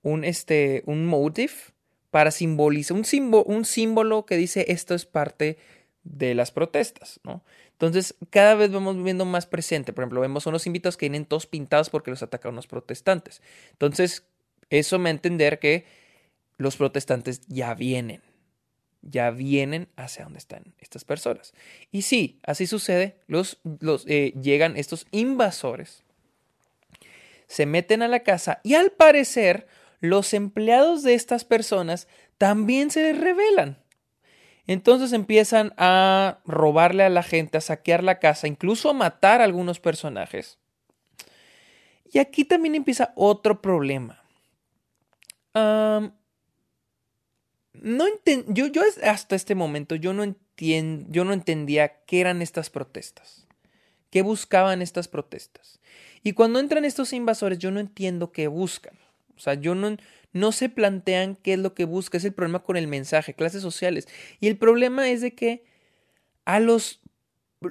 un, 0.03 0.23
este, 0.23 0.83
un 0.85 1.07
motif 1.07 1.71
para 2.11 2.29
simbolizar, 2.29 2.95
un, 2.95 3.05
símbolo, 3.05 3.43
un 3.43 3.65
símbolo 3.65 4.25
que 4.25 4.37
dice 4.37 4.65
esto 4.69 4.93
es 4.93 5.07
parte 5.07 5.57
de 6.03 6.35
las 6.35 6.51
protestas, 6.51 7.19
¿no? 7.23 7.43
Entonces, 7.79 8.15
cada 8.29 8.55
vez 8.55 8.71
vamos 8.71 9.01
viendo 9.01 9.23
más 9.23 9.45
presente. 9.45 9.93
Por 9.93 10.03
ejemplo, 10.03 10.19
vemos 10.19 10.45
unos 10.45 10.67
invitados 10.67 10.97
que 10.97 11.05
vienen 11.05 11.25
todos 11.25 11.45
pintados 11.45 11.89
porque 11.89 12.11
los 12.11 12.21
atacan 12.21 12.53
los 12.53 12.67
protestantes. 12.67 13.41
Entonces, 13.71 14.25
eso 14.69 14.99
me 14.99 15.09
a 15.09 15.11
entender 15.11 15.59
que 15.59 15.85
los 16.57 16.75
protestantes 16.75 17.39
ya 17.47 17.73
vienen. 17.75 18.21
Ya 19.01 19.31
vienen 19.31 19.87
hacia 19.95 20.25
donde 20.25 20.39
están 20.39 20.73
estas 20.79 21.05
personas. 21.05 21.53
Y 21.89 22.01
sí, 22.01 22.41
así 22.43 22.67
sucede. 22.67 23.15
Los, 23.27 23.59
los 23.79 24.05
eh, 24.07 24.33
llegan 24.41 24.75
estos 24.75 25.07
invasores, 25.11 26.03
se 27.47 27.65
meten 27.65 28.01
a 28.01 28.09
la 28.09 28.19
casa 28.23 28.59
y 28.61 28.73
al 28.73 28.91
parecer 28.91 29.67
los 30.01 30.33
empleados 30.33 31.01
de 31.03 31.13
estas 31.13 31.45
personas 31.45 32.09
también 32.37 32.91
se 32.91 33.13
rebelan. 33.13 33.77
Entonces 34.69 35.13
empiezan 35.13 35.73
a 35.77 36.41
robarle 36.45 37.03
a 37.03 37.09
la 37.09 37.23
gente, 37.23 37.57
a 37.57 37.61
saquear 37.61 38.03
la 38.03 38.19
casa, 38.19 38.47
incluso 38.47 38.91
a 38.91 38.93
matar 38.93 39.41
a 39.41 39.45
algunos 39.45 39.79
personajes. 39.79 40.59
Y 42.13 42.19
aquí 42.19 42.45
también 42.45 42.75
empieza 42.75 43.11
otro 43.15 43.63
problema. 43.63 44.23
no 45.55 46.05
yo, 48.49 48.67
yo 48.67 48.83
hasta 49.01 49.35
este 49.35 49.55
momento 49.55 49.95
yo 49.95 50.13
no, 50.13 50.35
yo 50.55 51.25
no 51.25 51.33
entendía 51.33 52.03
qué 52.05 52.21
eran 52.21 52.43
estas 52.43 52.69
protestas. 52.69 53.47
¿Qué 54.11 54.21
buscaban 54.21 54.83
estas 54.83 55.07
protestas? 55.07 55.79
Y 56.21 56.33
cuando 56.33 56.59
entran 56.59 56.85
estos 56.85 57.11
invasores, 57.13 57.57
yo 57.57 57.71
no 57.71 57.79
entiendo 57.79 58.31
qué 58.31 58.47
buscan. 58.47 58.93
O 59.39 59.41
sea, 59.41 59.53
yo 59.53 59.73
no, 59.73 59.95
no 60.33 60.51
se 60.51 60.67
plantean 60.67 61.37
qué 61.37 61.53
es 61.53 61.59
lo 61.59 61.73
que 61.73 61.85
busca, 61.85 62.17
es 62.17 62.25
el 62.25 62.33
problema 62.33 62.59
con 62.59 62.75
el 62.75 62.87
mensaje, 62.87 63.33
clases 63.33 63.61
sociales. 63.61 64.09
Y 64.41 64.47
el 64.47 64.57
problema 64.57 65.09
es 65.09 65.21
de 65.21 65.33
que 65.33 65.63
a 66.43 66.59
los 66.59 66.99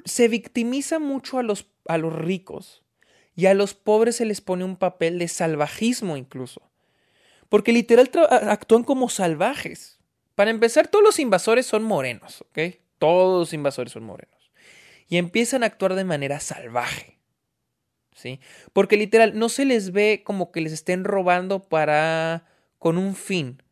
se 0.05 0.27
victimiza 0.27 0.99
mucho 0.99 1.37
a 1.39 1.43
los, 1.43 1.67
a 1.85 1.97
los 1.97 2.13
ricos 2.13 2.83
y 3.35 3.45
a 3.45 3.53
los 3.53 3.73
pobres 3.73 4.17
se 4.17 4.25
les 4.25 4.41
pone 4.41 4.63
un 4.63 4.77
papel 4.77 5.19
de 5.19 5.27
salvajismo 5.27 6.17
incluso. 6.17 6.63
Porque 7.49 7.71
literal 7.71 8.09
actúan 8.29 8.83
como 8.83 9.09
salvajes. 9.09 9.99
Para 10.35 10.51
empezar, 10.51 10.87
todos 10.87 11.03
los 11.03 11.19
invasores 11.19 11.65
son 11.65 11.83
morenos, 11.83 12.41
¿ok? 12.41 12.75
Todos 12.97 13.39
los 13.39 13.53
invasores 13.53 13.93
son 13.93 14.03
morenos. 14.03 14.51
Y 15.07 15.17
empiezan 15.17 15.63
a 15.63 15.67
actuar 15.67 15.95
de 15.95 16.03
manera 16.03 16.39
salvaje. 16.39 17.18
¿Sí? 18.19 18.41
Porque 18.73 18.97
literal 18.97 19.39
no 19.39 19.47
se 19.47 19.63
les 19.63 19.93
ve 19.93 20.23
como 20.25 20.51
que 20.51 20.59
les 20.59 20.73
estén 20.73 21.05
robando 21.05 21.63
para 21.63 22.43
con 22.77 22.97
un 22.97 23.15
fin. 23.15 23.63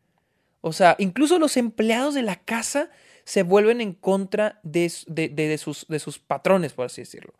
O 0.62 0.72
sea, 0.72 0.96
incluso 0.98 1.38
los 1.38 1.58
empleados 1.58 2.14
de 2.14 2.22
la 2.22 2.36
casa 2.36 2.88
se 3.24 3.42
vuelven 3.42 3.82
en 3.82 3.92
contra 3.92 4.58
de, 4.62 4.90
de, 5.06 5.58
sus, 5.58 5.86
de 5.88 5.98
sus, 5.98 6.18
patrones, 6.18 6.72
por 6.72 6.86
así 6.86 7.02
decirlo. 7.02 7.34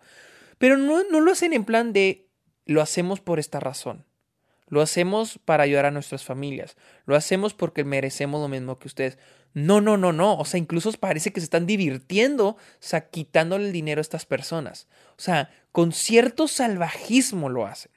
Pero 0.59 0.77
no, 0.77 1.03
no 1.05 1.21
lo 1.21 1.33
hacen 1.33 1.55
en 1.55 1.65
plan 1.65 1.95
de 1.95 2.29
lo 2.67 2.83
hacemos 2.83 3.21
por 3.21 3.39
esta 3.39 3.59
razón. 3.59 4.05
Lo 4.69 4.83
hacemos 4.83 5.39
para 5.45 5.63
ayudar 5.63 5.87
a 5.87 5.91
nuestras 5.91 6.25
familias. 6.25 6.77
Lo 7.07 7.17
hacemos 7.17 7.55
porque 7.55 7.85
merecemos 7.85 8.43
lo 8.43 8.49
mismo 8.49 8.79
que 8.79 8.89
ustedes. 8.89 9.19
No, 9.55 9.81
no, 9.81 9.97
no, 9.97 10.13
no. 10.13 10.37
O 10.37 10.45
sea, 10.45 10.59
incluso 10.59 10.93
parece 10.93 11.33
que 11.33 11.41
se 11.41 11.45
están 11.45 11.67
divirtiendo, 11.67 12.49
o 12.49 13.11
quitándole 13.11 13.67
el 13.67 13.73
dinero 13.73 14.01
a 14.01 14.03
estas 14.03 14.27
personas. 14.27 14.87
O 15.17 15.23
sea, 15.23 15.51
con 15.79 15.93
cierto 15.93 16.49
salvajismo 16.49 17.49
lo 17.49 17.65
hacen. 17.65 17.93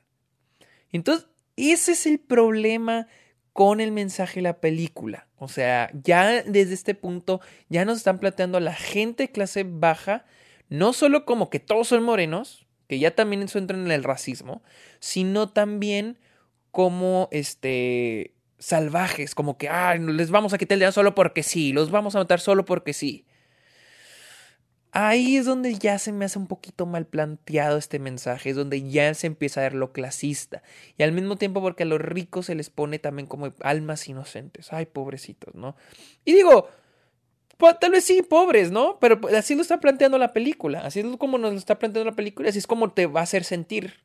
Entonces, 0.91 1.27
ese 1.55 1.93
es 1.93 2.05
el 2.05 2.19
problema 2.19 3.07
con 3.53 3.81
el 3.81 3.91
mensaje 3.91 4.35
de 4.35 4.43
la 4.43 4.61
película. 4.61 5.27
O 5.37 5.47
sea, 5.47 5.89
ya 6.03 6.43
desde 6.43 6.75
este 6.75 6.93
punto 6.93 7.41
ya 7.69 7.83
nos 7.83 7.97
están 7.97 8.19
planteando 8.19 8.59
a 8.59 8.61
la 8.61 8.75
gente 8.75 9.23
de 9.23 9.31
clase 9.31 9.65
baja, 9.67 10.25
no 10.69 10.93
solo 10.93 11.25
como 11.25 11.49
que 11.49 11.59
todos 11.59 11.87
son 11.87 12.03
morenos, 12.03 12.67
que 12.85 12.99
ya 12.99 13.15
también 13.15 13.41
eso 13.41 13.57
entra 13.57 13.75
en 13.75 13.89
el 13.89 14.03
racismo, 14.03 14.61
sino 14.99 15.49
también 15.49 16.19
como 16.69 17.29
este 17.31 18.35
salvajes, 18.59 19.33
como 19.33 19.57
que 19.57 19.69
ah, 19.69 19.95
les 19.95 20.29
vamos 20.29 20.53
a 20.53 20.59
quitar 20.59 20.75
el 20.75 20.81
dinero 20.81 20.91
solo 20.91 21.15
porque 21.15 21.41
sí, 21.41 21.73
los 21.73 21.89
vamos 21.89 22.13
a 22.13 22.19
matar 22.19 22.41
solo 22.41 22.63
porque 22.63 22.93
sí. 22.93 23.25
Ahí 24.93 25.37
es 25.37 25.45
donde 25.45 25.75
ya 25.75 25.97
se 25.99 26.11
me 26.11 26.25
hace 26.25 26.37
un 26.37 26.47
poquito 26.47 26.85
mal 26.85 27.05
planteado 27.05 27.77
este 27.77 27.97
mensaje, 27.97 28.49
es 28.49 28.57
donde 28.57 28.89
ya 28.89 29.13
se 29.13 29.27
empieza 29.27 29.61
a 29.61 29.63
ver 29.63 29.73
lo 29.73 29.93
clasista. 29.93 30.63
Y 30.97 31.03
al 31.03 31.13
mismo 31.13 31.37
tiempo 31.37 31.61
porque 31.61 31.83
a 31.83 31.85
los 31.85 32.01
ricos 32.01 32.47
se 32.47 32.55
les 32.55 32.69
pone 32.69 32.99
también 32.99 33.25
como 33.25 33.53
almas 33.61 34.07
inocentes. 34.09 34.73
Ay, 34.73 34.87
pobrecitos, 34.87 35.55
¿no? 35.55 35.77
Y 36.25 36.33
digo, 36.33 36.67
pues, 37.57 37.79
tal 37.79 37.91
vez 37.91 38.03
sí, 38.03 38.21
pobres, 38.21 38.71
¿no? 38.71 38.97
Pero 38.99 39.21
pues, 39.21 39.33
así 39.35 39.55
lo 39.55 39.61
está 39.61 39.79
planteando 39.79 40.17
la 40.17 40.33
película, 40.33 40.79
así 40.79 40.99
es 40.99 41.05
como 41.17 41.37
nos 41.37 41.53
lo 41.53 41.57
está 41.57 41.79
planteando 41.79 42.09
la 42.09 42.15
película, 42.15 42.49
así 42.49 42.59
es 42.59 42.67
como 42.67 42.91
te 42.91 43.05
va 43.05 43.21
a 43.21 43.23
hacer 43.23 43.45
sentir. 43.45 44.01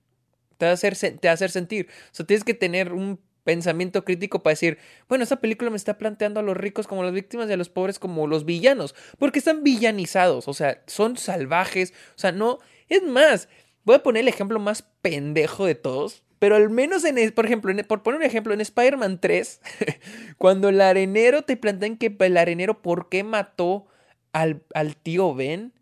Te 0.59 0.67
va 0.67 0.71
a 0.71 0.75
hacer, 0.75 0.97
te 0.97 1.27
va 1.27 1.31
a 1.31 1.35
hacer 1.35 1.51
sentir. 1.51 1.89
O 2.13 2.15
sea, 2.15 2.27
tienes 2.27 2.45
que 2.45 2.55
tener 2.55 2.93
un 2.93 3.19
pensamiento 3.47 4.05
crítico 4.05 4.43
para 4.43 4.53
decir, 4.53 4.77
bueno, 5.09 5.23
esta 5.23 5.41
película 5.41 5.71
me 5.71 5.77
está 5.77 5.97
planteando 5.97 6.41
a 6.41 6.43
los 6.43 6.57
ricos 6.57 6.89
como 6.89 7.05
las 7.05 7.13
víctimas 7.13 7.49
y 7.49 7.53
a 7.53 7.57
los 7.57 7.69
pobres 7.69 8.01
como 8.01 8.27
los 8.27 8.45
villanos, 8.45 8.97
porque 9.19 9.39
están 9.39 9.63
villanizados, 9.63 10.49
o 10.49 10.53
sea, 10.53 10.83
son 10.89 11.17
salvajes, 11.17 11.95
o 12.17 12.19
sea, 12.19 12.33
no, 12.33 12.59
es 12.89 13.05
más, 13.05 13.49
voy 13.85 13.95
a 13.95 14.03
poner 14.03 14.23
el 14.23 14.29
ejemplo 14.29 14.59
más 14.59 14.83
pendejo 15.01 15.65
de 15.65 15.77
todos, 15.77 16.25
pero 16.41 16.57
al 16.57 16.71
menos 16.71 17.05
en, 17.05 17.33
por 17.33 17.47
ejemplo, 17.47 17.73
por 17.87 18.03
poner 18.03 18.19
un 18.19 18.27
ejemplo, 18.27 18.53
en 18.53 18.61
Spider-Man 18.61 19.21
3, 19.21 19.61
cuando 20.39 20.69
el 20.69 20.81
arenero 20.81 21.43
te 21.43 21.57
plantean 21.57 21.97
que 21.97 22.15
el 22.19 22.37
arenero, 22.37 22.83
¿por 22.83 23.09
qué 23.09 23.23
mató 23.23 23.87
al, 24.33 24.65
al 24.75 24.97
tío 24.97 25.37
Ben? 25.37 25.73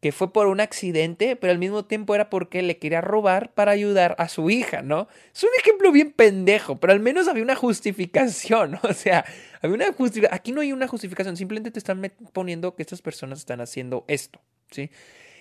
Que 0.00 0.12
fue 0.12 0.32
por 0.32 0.46
un 0.46 0.60
accidente, 0.60 1.34
pero 1.34 1.50
al 1.50 1.58
mismo 1.58 1.84
tiempo 1.84 2.14
era 2.14 2.30
porque 2.30 2.62
le 2.62 2.78
quería 2.78 3.00
robar 3.00 3.52
para 3.52 3.72
ayudar 3.72 4.14
a 4.18 4.28
su 4.28 4.48
hija, 4.48 4.82
¿no? 4.82 5.08
Es 5.34 5.42
un 5.42 5.50
ejemplo 5.58 5.90
bien 5.90 6.12
pendejo, 6.12 6.76
pero 6.76 6.92
al 6.92 7.00
menos 7.00 7.26
había 7.26 7.42
una 7.42 7.56
justificación, 7.56 8.78
o 8.82 8.92
sea, 8.92 9.24
había 9.60 9.74
una 9.74 9.92
justificación. 9.92 10.34
Aquí 10.34 10.52
no 10.52 10.60
hay 10.60 10.72
una 10.72 10.86
justificación, 10.86 11.36
simplemente 11.36 11.72
te 11.72 11.80
están 11.80 12.12
poniendo 12.32 12.76
que 12.76 12.82
estas 12.82 13.02
personas 13.02 13.40
están 13.40 13.60
haciendo 13.60 14.04
esto, 14.06 14.40
¿sí? 14.70 14.90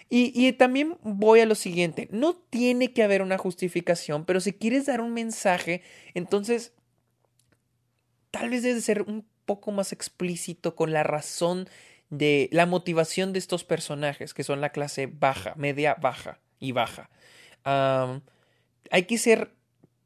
Y, 0.10 0.32
y 0.34 0.52
también 0.54 0.98
voy 1.04 1.42
a 1.42 1.46
lo 1.46 1.56
siguiente, 1.56 2.08
no 2.12 2.34
tiene 2.34 2.94
que 2.94 3.04
haber 3.04 3.22
una 3.22 3.38
justificación, 3.38 4.26
pero 4.26 4.40
si 4.40 4.54
quieres 4.54 4.86
dar 4.86 5.02
un 5.02 5.14
mensaje, 5.14 5.82
entonces 6.14 6.72
tal 8.32 8.50
vez 8.50 8.64
debe 8.64 8.82
ser 8.82 9.04
un 9.04 9.26
poco 9.46 9.72
más 9.72 9.94
explícito 9.94 10.76
con 10.76 10.94
la 10.94 11.04
razón 11.04 11.68
de 12.10 12.50
la 12.52 12.66
motivación 12.66 13.34
de 13.34 13.40
estos 13.40 13.64
personajes, 13.64 14.34
que 14.34 14.44
son 14.44 14.62
la 14.62 14.72
clase 14.72 15.08
baja, 15.08 15.54
media, 15.56 15.96
baja 15.96 16.40
y 16.60 16.72
baja. 16.72 17.10
hay 18.92 19.04
que 19.04 19.18
ser 19.18 19.52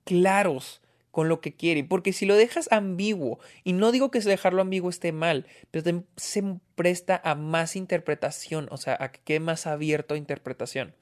claros 0.04 0.82
con 1.12 1.28
lo 1.28 1.42
que 1.42 1.54
quieren, 1.54 1.88
porque 1.88 2.14
si 2.14 2.26
lo 2.26 2.36
dejas 2.36 2.72
ambiguo, 2.72 3.40
y 3.64 3.74
no 3.74 3.92
digo 3.92 4.12
que 4.12 4.22
dejarlo 4.22 4.62
ambiguo 4.62 4.90
esté 4.90 5.12
mal, 5.12 5.46
pero 5.70 6.04
se 6.16 6.44
presta 6.76 7.22
a 7.24 7.36
más 7.36 7.76
interpretación, 7.76 8.68
o 8.72 8.78
sea, 8.78 8.98
a 9.00 9.12
que 9.12 9.20
quede 9.20 9.42
más 9.42 9.68
abierto 9.68 10.14
a 10.14 10.18
interpretación. 10.18 10.96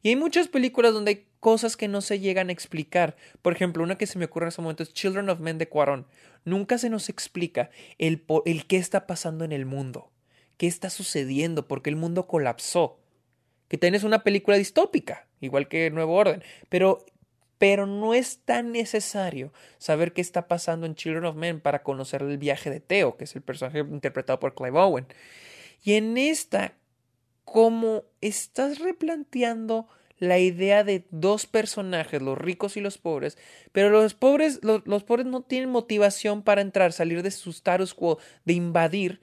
Y 0.00 0.10
hay 0.10 0.16
muchas 0.16 0.46
películas 0.46 0.94
donde 0.94 1.10
hay 1.10 1.26
cosas 1.40 1.76
que 1.76 1.88
no 1.88 2.00
se 2.02 2.20
llegan 2.20 2.50
a 2.50 2.52
explicar. 2.52 3.16
Por 3.42 3.52
ejemplo, 3.52 3.82
una 3.82 3.98
que 3.98 4.06
se 4.06 4.16
me 4.16 4.26
ocurre 4.26 4.44
en 4.46 4.50
ese 4.50 4.62
momento 4.62 4.84
es 4.84 4.92
Children 4.92 5.28
of 5.28 5.40
Men 5.40 5.58
de 5.58 5.68
Cuarón. 5.68 6.06
Nunca 6.44 6.78
se 6.78 6.88
nos 6.88 7.08
explica 7.08 7.70
el, 7.98 8.24
el 8.46 8.66
qué 8.68 8.76
está 8.76 9.08
pasando 9.08 9.44
en 9.44 9.50
el 9.50 9.66
mundo 9.66 10.12
qué 10.58 10.66
está 10.66 10.90
sucediendo, 10.90 11.66
por 11.66 11.80
qué 11.80 11.88
el 11.88 11.96
mundo 11.96 12.26
colapsó. 12.26 12.98
Que 13.68 13.78
tenés 13.78 14.04
una 14.04 14.24
película 14.24 14.56
distópica, 14.58 15.26
igual 15.40 15.68
que 15.68 15.90
Nuevo 15.90 16.14
Orden, 16.14 16.42
pero, 16.68 17.06
pero 17.58 17.86
no 17.86 18.12
es 18.12 18.40
tan 18.44 18.72
necesario 18.72 19.52
saber 19.78 20.12
qué 20.12 20.20
está 20.20 20.48
pasando 20.48 20.84
en 20.86 20.94
Children 20.94 21.24
of 21.26 21.36
Men 21.36 21.60
para 21.60 21.82
conocer 21.82 22.22
el 22.22 22.38
viaje 22.38 22.70
de 22.70 22.80
Theo, 22.80 23.16
que 23.16 23.24
es 23.24 23.34
el 23.36 23.42
personaje 23.42 23.80
interpretado 23.80 24.40
por 24.40 24.54
Clive 24.54 24.78
Owen. 24.78 25.06
Y 25.82 25.94
en 25.94 26.18
esta, 26.18 26.74
como 27.44 28.04
estás 28.20 28.78
replanteando 28.80 29.88
la 30.18 30.38
idea 30.38 30.82
de 30.82 31.06
dos 31.10 31.46
personajes, 31.46 32.20
los 32.20 32.36
ricos 32.36 32.76
y 32.76 32.80
los 32.80 32.98
pobres, 32.98 33.38
pero 33.70 33.90
los 33.90 34.14
pobres, 34.14 34.60
los, 34.62 34.84
los 34.86 35.04
pobres 35.04 35.26
no 35.26 35.42
tienen 35.42 35.70
motivación 35.70 36.42
para 36.42 36.60
entrar, 36.60 36.92
salir 36.92 37.22
de 37.22 37.30
su 37.30 37.50
status 37.50 37.94
quo, 37.94 38.18
de 38.44 38.54
invadir, 38.54 39.20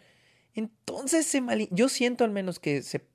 entonces 0.56 1.26
se 1.26 1.42
yo 1.72 1.90
siento 1.90 2.24
al 2.24 2.32
menos 2.32 2.60
que 2.60 2.82
se 2.82 3.06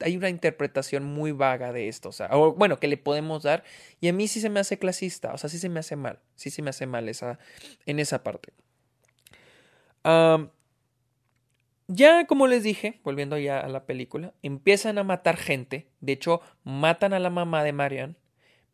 hay 0.00 0.16
una 0.16 0.30
interpretación 0.30 1.04
muy 1.04 1.32
vaga 1.32 1.72
de 1.72 1.88
esto, 1.88 2.08
o 2.08 2.12
sea, 2.12 2.28
bueno, 2.28 2.78
que 2.78 2.88
le 2.88 2.96
podemos 2.96 3.42
dar, 3.42 3.64
y 4.00 4.08
a 4.08 4.12
mí 4.12 4.28
sí 4.28 4.40
se 4.40 4.48
me 4.48 4.60
hace 4.60 4.78
clasista, 4.78 5.34
o 5.34 5.38
sea, 5.38 5.50
sí 5.50 5.58
se 5.58 5.68
me 5.68 5.80
hace 5.80 5.96
mal, 5.96 6.20
sí 6.36 6.50
se 6.50 6.62
me 6.62 6.70
hace 6.70 6.86
mal 6.86 7.08
esa, 7.08 7.38
en 7.84 7.98
esa 7.98 8.22
parte. 8.22 8.52
ya 11.88 12.26
como 12.26 12.46
les 12.46 12.62
dije, 12.62 13.00
volviendo 13.04 13.38
ya 13.38 13.60
a 13.60 13.68
la 13.68 13.84
película, 13.84 14.32
empiezan 14.42 14.98
a 14.98 15.04
matar 15.04 15.36
gente, 15.36 15.88
de 16.00 16.12
hecho, 16.12 16.40
matan 16.64 17.12
a 17.12 17.18
la 17.18 17.30
mamá 17.30 17.62
de 17.62 17.72
Marian, 17.72 18.16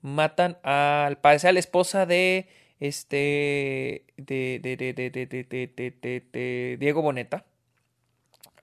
matan 0.00 0.58
al 0.62 1.18
parecer 1.18 1.50
a 1.50 1.52
la 1.52 1.60
esposa 1.60 2.06
de 2.06 2.48
este 2.80 4.06
de, 4.16 4.58
de, 4.62 4.76
de, 4.76 6.22
de 6.32 6.76
Diego 6.80 7.02
Boneta 7.02 7.44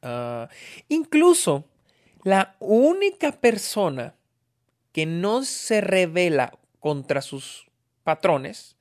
Ah, 0.02 0.50
incluso 0.88 1.66
la 2.24 2.56
única 2.60 3.32
persona 3.34 4.16
que 4.92 5.06
no 5.06 5.44
se 5.44 5.82
revela 5.82 6.58
contra 6.80 7.22
sus 7.22 7.68
patrones 8.04 8.78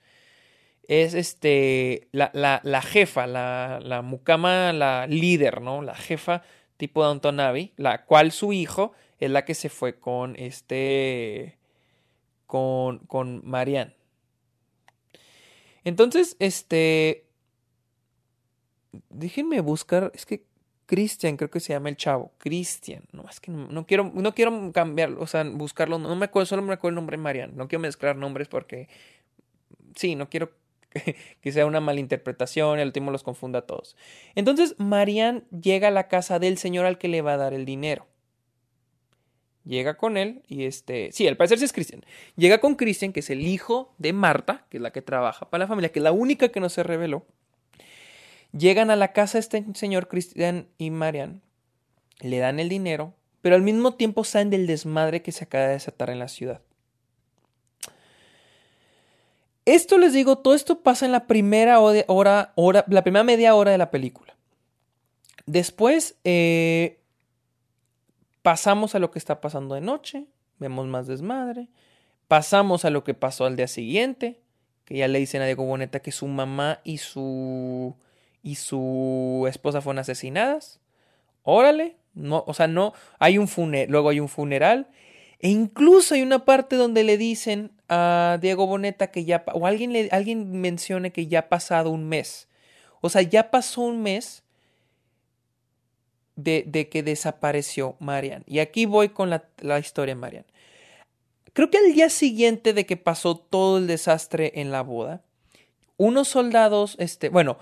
es 0.87 1.14
este 1.14 2.08
la, 2.12 2.30
la, 2.32 2.82
jefa, 2.82 3.26
la, 3.26 3.78
la, 3.82 4.02
mucama, 4.02 4.72
la 4.72 5.06
líder, 5.06 5.60
¿no? 5.60 5.82
La 5.82 5.94
jefa 5.94 6.42
tipo 6.76 7.04
de 7.04 7.10
Antonavi, 7.10 7.72
la 7.76 8.04
cual 8.04 8.32
su 8.32 8.52
hijo 8.52 8.92
es 9.18 9.30
la 9.30 9.44
que 9.44 9.54
se 9.54 9.68
fue 9.68 9.98
con 9.98 10.37
este 10.37 11.58
con, 12.46 13.00
con 13.00 13.42
Marianne. 13.44 13.94
Entonces, 15.84 16.37
este 16.38 17.28
déjenme 19.10 19.60
buscar, 19.60 20.10
es 20.14 20.25
que 20.25 20.48
Cristian, 20.88 21.37
creo 21.37 21.50
que 21.50 21.61
se 21.61 21.75
llama 21.75 21.90
el 21.90 21.99
chavo. 21.99 22.33
Cristian. 22.38 23.02
No, 23.12 23.26
es 23.28 23.40
que 23.40 23.50
no, 23.50 23.87
quiero, 23.87 24.11
no 24.14 24.35
quiero 24.35 24.73
cambiarlo, 24.73 25.21
o 25.21 25.26
sea, 25.26 25.45
buscarlo. 25.45 25.99
No 25.99 26.16
me 26.16 26.25
acuerdo, 26.25 26.47
solo 26.47 26.62
me 26.62 26.73
acuerdo 26.73 26.92
el 26.92 26.95
nombre 26.95 27.18
de 27.18 27.23
Marian. 27.23 27.54
No 27.54 27.68
quiero 27.68 27.83
mezclar 27.83 28.16
nombres 28.16 28.49
porque. 28.49 28.88
Sí, 29.97 30.14
no 30.14 30.30
quiero 30.30 30.50
que 31.42 31.52
sea 31.52 31.66
una 31.66 31.80
malinterpretación 31.80 32.78
al 32.78 32.87
último 32.87 33.11
los 33.11 33.23
confunda 33.23 33.59
a 33.59 33.66
todos. 33.66 33.99
Entonces, 34.35 34.76
Marian 34.78 35.45
llega 35.50 35.88
a 35.88 35.90
la 35.90 36.09
casa 36.09 36.38
del 36.38 36.57
señor 36.57 36.87
al 36.87 36.97
que 36.97 37.09
le 37.09 37.21
va 37.21 37.35
a 37.35 37.37
dar 37.37 37.52
el 37.52 37.66
dinero. 37.66 38.07
Llega 39.64 39.99
con 39.99 40.16
él 40.16 40.40
y 40.49 40.64
este. 40.64 41.12
Sí, 41.12 41.28
al 41.28 41.37
parecer 41.37 41.59
sí 41.59 41.66
es 41.66 41.75
Cristian. 41.75 42.02
Llega 42.35 42.62
con 42.62 42.76
Cristian, 42.76 43.12
que 43.12 43.21
es 43.21 43.28
el 43.28 43.47
hijo 43.47 43.92
de 43.99 44.14
Marta, 44.14 44.64
que 44.71 44.78
es 44.78 44.83
la 44.83 44.90
que 44.90 45.02
trabaja 45.02 45.50
para 45.50 45.64
la 45.64 45.68
familia, 45.68 45.92
que 45.92 45.99
es 45.99 46.02
la 46.02 46.12
única 46.12 46.49
que 46.49 46.61
no 46.61 46.71
se 46.71 46.83
reveló. 46.83 47.26
Llegan 48.52 48.90
a 48.90 48.97
la 48.97 49.12
casa 49.12 49.38
este 49.38 49.64
señor 49.75 50.09
Cristian 50.09 50.69
y 50.78 50.90
Marian, 50.90 51.43
le 52.21 52.38
dan 52.38 52.61
el 52.61 52.69
dinero, 52.69 53.14
pero 53.43 53.57
al 53.57 53.62
mismo 53.62 53.95
tiempo 53.95 54.25
saben 54.25 54.50
del 54.50 54.67
desmadre 54.67 55.23
que 55.23 55.33
se 55.33 55.45
acaba 55.45 55.67
de 55.67 55.73
desatar 55.73 56.11
en 56.11 56.19
la 56.19 56.28
ciudad. 56.28 56.62
Esto 59.64 59.99
les 59.99 60.14
digo, 60.14 60.38
todo 60.38 60.55
esto 60.55 60.81
pasa 60.81 61.05
en 61.05 61.12
la 61.12 61.26
primera 61.26 61.78
hora, 61.78 62.52
hora, 62.57 62.85
la 62.88 63.02
primera 63.02 63.23
media 63.23 63.55
hora 63.55 63.71
de 63.71 63.76
la 63.76 63.90
película. 63.90 64.35
Después 65.45 66.17
eh, 66.25 67.00
pasamos 68.40 68.95
a 68.95 68.99
lo 68.99 69.11
que 69.11 69.19
está 69.19 69.43
pasando 69.43 69.75
de 69.75 69.83
noche, 69.83 70.25
vemos 70.59 70.87
más 70.87 71.07
desmadre, 71.07 71.69
pasamos 72.28 72.87
a 72.87 72.90
lo 72.90 73.05
que 73.05 73.12
pasó 73.12 73.45
al 73.45 73.57
día 73.57 73.69
siguiente, 73.69 74.40
que 74.87 74.97
ya 74.97 75.09
le 75.09 75.19
dicen 75.19 75.43
a 75.43 75.45
Diego 75.45 75.64
Boneta 75.64 76.00
que 76.00 76.12
su 76.12 76.26
mamá 76.26 76.81
y 76.83 76.97
su 76.97 77.95
y 78.49 78.55
su 78.55 79.45
esposa 79.47 79.83
fueron 79.83 79.99
asesinadas. 79.99 80.81
Órale, 81.43 81.97
no, 82.14 82.45
o 82.47 82.55
sea, 82.55 82.67
no, 82.67 82.95
hay 83.19 83.37
un 83.37 83.47
funeral, 83.47 83.90
luego 83.90 84.09
hay 84.09 84.21
un 84.21 84.28
funeral. 84.31 84.88
E 85.38 85.50
incluso 85.50 86.14
hay 86.14 86.23
una 86.23 86.47
parte 86.47 86.76
donde 86.76 87.05
le 87.05 87.19
dicen 87.19 87.73
a 87.90 88.38
Diego 88.40 88.67
Boneta 88.67 89.11
que 89.11 89.26
ya, 89.26 89.45
o 89.52 89.67
alguien, 89.67 89.93
le, 89.93 90.09
alguien 90.12 90.62
mencione 90.62 91.12
que 91.12 91.26
ya 91.26 91.40
ha 91.40 91.49
pasado 91.50 91.90
un 91.90 92.09
mes. 92.09 92.49
O 93.02 93.11
sea, 93.11 93.21
ya 93.21 93.50
pasó 93.50 93.83
un 93.83 94.02
mes 94.02 94.45
de, 96.35 96.64
de 96.67 96.88
que 96.88 97.02
desapareció 97.02 97.97
Marian. 97.99 98.45
Y 98.47 98.61
aquí 98.61 98.87
voy 98.87 99.11
con 99.11 99.28
la, 99.28 99.45
la 99.59 99.78
historia 99.78 100.14
de 100.14 100.21
Marian. 100.21 100.47
Creo 101.52 101.69
que 101.69 101.76
al 101.76 101.93
día 101.93 102.09
siguiente 102.09 102.73
de 102.73 102.87
que 102.87 102.97
pasó 102.97 103.37
todo 103.37 103.76
el 103.76 103.87
desastre 103.87 104.52
en 104.55 104.71
la 104.71 104.81
boda, 104.81 105.23
unos 105.99 106.28
soldados, 106.28 106.97
este, 106.99 107.28
bueno, 107.28 107.59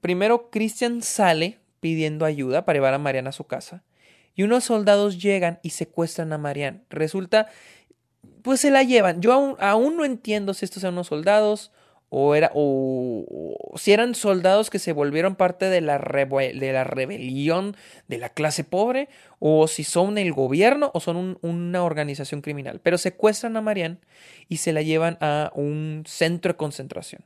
primero 0.00 0.50
Christian 0.50 1.02
sale 1.02 1.58
pidiendo 1.80 2.24
ayuda 2.24 2.64
para 2.64 2.76
llevar 2.76 2.94
a 2.94 2.98
Marianne 2.98 3.28
a 3.28 3.32
su 3.32 3.44
casa. 3.44 3.82
Y 4.34 4.44
unos 4.44 4.64
soldados 4.64 5.20
llegan 5.20 5.58
y 5.62 5.70
secuestran 5.70 6.32
a 6.32 6.38
Marianne. 6.38 6.82
Resulta, 6.90 7.48
pues 8.42 8.60
se 8.60 8.70
la 8.70 8.82
llevan. 8.82 9.20
Yo 9.20 9.56
aún, 9.58 9.96
no 9.96 10.04
entiendo 10.04 10.54
si 10.54 10.64
estos 10.64 10.82
eran 10.84 10.94
unos 10.94 11.08
soldados 11.08 11.72
o, 12.08 12.34
era, 12.34 12.50
o, 12.54 13.56
si 13.76 13.92
eran 13.92 14.14
soldados 14.14 14.70
que 14.70 14.78
se 14.78 14.92
volvieron 14.92 15.34
parte 15.34 15.66
de 15.66 15.80
la, 15.80 15.98
de 15.98 16.72
la 16.72 16.84
rebelión 16.84 17.76
de 18.06 18.18
la 18.18 18.28
clase 18.28 18.64
pobre, 18.64 19.08
o 19.40 19.66
si 19.66 19.84
son 19.84 20.18
el 20.18 20.32
gobierno 20.32 20.90
o 20.94 21.00
son 21.00 21.38
una 21.42 21.82
organización 21.82 22.40
criminal. 22.40 22.80
Pero 22.80 22.96
secuestran 22.96 23.56
a 23.56 23.60
Marianne 23.60 23.98
y 24.48 24.58
se 24.58 24.72
la 24.72 24.82
llevan 24.82 25.18
a 25.20 25.50
un 25.54 26.04
centro 26.06 26.52
de 26.52 26.56
concentración. 26.56 27.22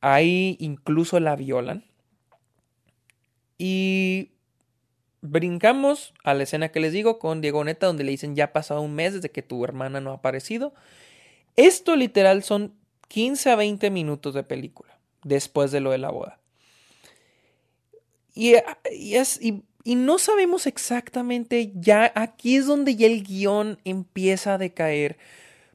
Ahí 0.00 0.56
incluso 0.60 1.20
la 1.20 1.36
violan. 1.36 1.84
Y 3.58 4.30
brincamos 5.20 6.14
a 6.24 6.34
la 6.34 6.44
escena 6.44 6.70
que 6.70 6.80
les 6.80 6.92
digo 6.92 7.18
con 7.18 7.40
Diego 7.40 7.62
Neta, 7.62 7.86
donde 7.86 8.04
le 8.04 8.12
dicen 8.12 8.34
ya 8.34 8.44
ha 8.44 8.52
pasado 8.52 8.80
un 8.80 8.94
mes 8.94 9.14
desde 9.14 9.30
que 9.30 9.42
tu 9.42 9.64
hermana 9.64 10.00
no 10.00 10.12
ha 10.12 10.14
aparecido. 10.14 10.72
Esto 11.56 11.96
literal 11.96 12.42
son 12.42 12.74
15 13.08 13.50
a 13.50 13.56
20 13.56 13.90
minutos 13.90 14.34
de 14.34 14.42
película 14.42 14.98
después 15.24 15.70
de 15.72 15.80
lo 15.80 15.90
de 15.90 15.98
la 15.98 16.10
boda. 16.10 16.38
Y, 18.34 18.54
es, 18.92 19.42
y, 19.42 19.64
y 19.84 19.96
no 19.96 20.18
sabemos 20.18 20.66
exactamente 20.66 21.72
ya, 21.74 22.10
aquí 22.14 22.56
es 22.56 22.66
donde 22.66 22.96
ya 22.96 23.06
el 23.06 23.22
guion 23.22 23.78
empieza 23.84 24.54
a 24.54 24.58
decaer 24.58 25.18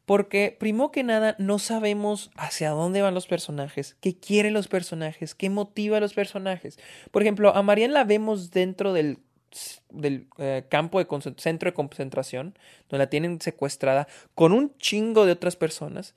porque, 0.05 0.55
primero 0.57 0.91
que 0.91 1.03
nada, 1.03 1.35
no 1.39 1.57
sabemos 1.57 2.31
hacia 2.37 2.69
dónde 2.69 3.01
van 3.01 3.15
los 3.15 3.27
personajes, 3.27 3.97
qué 4.01 4.15
quieren 4.15 4.53
los 4.53 4.67
personajes, 4.67 5.33
qué 5.33 5.49
motiva 5.49 5.97
a 5.97 5.99
los 5.99 6.13
personajes. 6.13 6.77
Por 7.11 7.23
ejemplo, 7.23 7.55
a 7.55 7.63
Marianne 7.63 7.93
la 7.93 8.03
vemos 8.03 8.51
dentro 8.51 8.93
del, 8.93 9.19
eh, 10.37 10.65
campo 10.69 10.99
de 10.99 11.07
centro 11.37 11.69
de 11.69 11.73
concentración, 11.73 12.57
donde 12.89 13.05
la 13.05 13.09
tienen 13.09 13.41
secuestrada 13.41 14.07
con 14.35 14.51
un 14.51 14.77
chingo 14.77 15.25
de 15.25 15.31
otras 15.31 15.55
personas. 15.55 16.13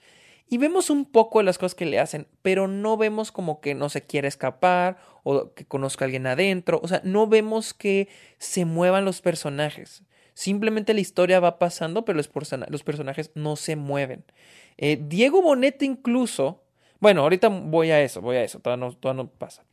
Y 0.51 0.59
vemos 0.59 0.91
un 0.91 1.05
poco 1.05 1.43
las 1.43 1.59
cosas 1.59 1.75
que 1.75 1.87
le 1.87 1.99
hacen, 1.99 2.27
pero 2.43 2.69
no 2.69 2.97
vemos 2.97 3.33
como 3.33 3.61
que 3.61 3.75
no 3.75 3.89
se 3.91 4.03
quiere 4.03 4.29
escapar 4.29 4.99
o 5.23 5.53
que 5.53 5.67
conozca 5.67 6.05
a 6.05 6.07
alguien 6.07 6.27
adentro. 6.27 6.81
O 6.83 6.89
sea, 6.89 7.03
no 7.05 7.27
vemos 7.27 7.75
que 7.75 8.09
se 8.39 8.65
muevan 8.65 9.05
los 9.05 9.21
personajes. 9.21 10.03
Simplemente 10.39 10.95
la 10.95 11.01
historia 11.01 11.41
va 11.41 11.59
pasando, 11.59 12.05
pero 12.05 12.17
los, 12.17 12.29
personajes 12.29 13.33
no 13.35 13.57
se 13.57 13.75
mueven. 13.75 14.25
Eh, 14.77 14.97
Diego 15.03 15.43
Boneta 15.43 15.85
incluso, 15.85 16.63
bueno, 17.01 17.23
ahorita 17.23 17.49
voy 17.49 17.91
a 17.91 18.01
eso, 18.01 18.21
voy 18.21 18.37
a 18.37 18.45
eso, 18.45 18.61
todavía 18.61 18.89
no, 19.03 19.15
no 19.15 19.31
pasa. 19.31 19.65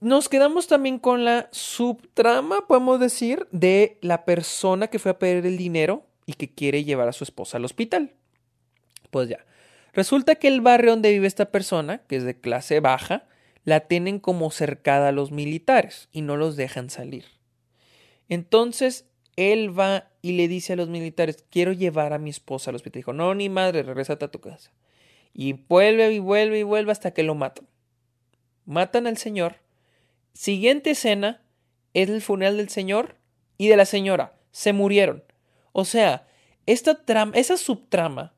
Nos 0.00 0.28
quedamos 0.28 0.66
también 0.66 0.98
con 0.98 1.24
la 1.24 1.48
subtrama, 1.52 2.66
podemos 2.66 3.00
decir, 3.00 3.48
de 3.50 3.96
la 4.02 4.26
persona 4.26 4.88
que 4.88 4.98
fue 4.98 5.12
a 5.12 5.18
pedir 5.18 5.46
el 5.46 5.56
dinero 5.56 6.04
y 6.26 6.34
que 6.34 6.52
quiere 6.52 6.84
llevar 6.84 7.08
a 7.08 7.12
su 7.12 7.24
esposa 7.24 7.56
al 7.56 7.64
hospital. 7.64 8.12
Pues 9.10 9.30
ya. 9.30 9.38
Resulta 9.94 10.34
que 10.34 10.48
el 10.48 10.60
barrio 10.60 10.90
donde 10.90 11.12
vive 11.12 11.26
esta 11.26 11.50
persona, 11.50 12.02
que 12.08 12.16
es 12.16 12.24
de 12.24 12.38
clase 12.38 12.80
baja, 12.80 13.24
la 13.64 13.80
tienen 13.80 14.18
como 14.18 14.50
cercada 14.50 15.08
a 15.08 15.12
los 15.12 15.32
militares 15.32 16.10
y 16.12 16.20
no 16.20 16.36
los 16.36 16.56
dejan 16.56 16.90
salir. 16.90 17.24
Entonces 18.28 19.06
él 19.36 19.78
va 19.78 20.10
y 20.22 20.32
le 20.32 20.48
dice 20.48 20.74
a 20.74 20.76
los 20.76 20.88
militares, 20.88 21.44
quiero 21.50 21.72
llevar 21.72 22.12
a 22.12 22.18
mi 22.18 22.30
esposa 22.30 22.70
al 22.70 22.76
hospital. 22.76 23.00
Dijo, 23.00 23.12
no, 23.12 23.34
ni 23.34 23.48
madre, 23.48 23.82
regresate 23.82 24.24
a 24.24 24.30
tu 24.30 24.40
casa. 24.40 24.72
Y 25.32 25.52
vuelve 25.52 26.12
y 26.12 26.18
vuelve 26.18 26.60
y 26.60 26.62
vuelve 26.62 26.92
hasta 26.92 27.12
que 27.12 27.22
lo 27.22 27.34
matan. 27.34 27.66
Matan 28.64 29.06
al 29.06 29.16
señor. 29.16 29.56
Siguiente 30.32 30.90
escena 30.90 31.42
es 31.92 32.08
el 32.08 32.22
funeral 32.22 32.56
del 32.56 32.68
señor 32.68 33.16
y 33.58 33.68
de 33.68 33.76
la 33.76 33.84
señora. 33.84 34.38
Se 34.52 34.72
murieron. 34.72 35.24
O 35.72 35.84
sea, 35.84 36.26
esta 36.66 37.04
trama, 37.04 37.32
esa 37.36 37.56
subtrama, 37.56 38.34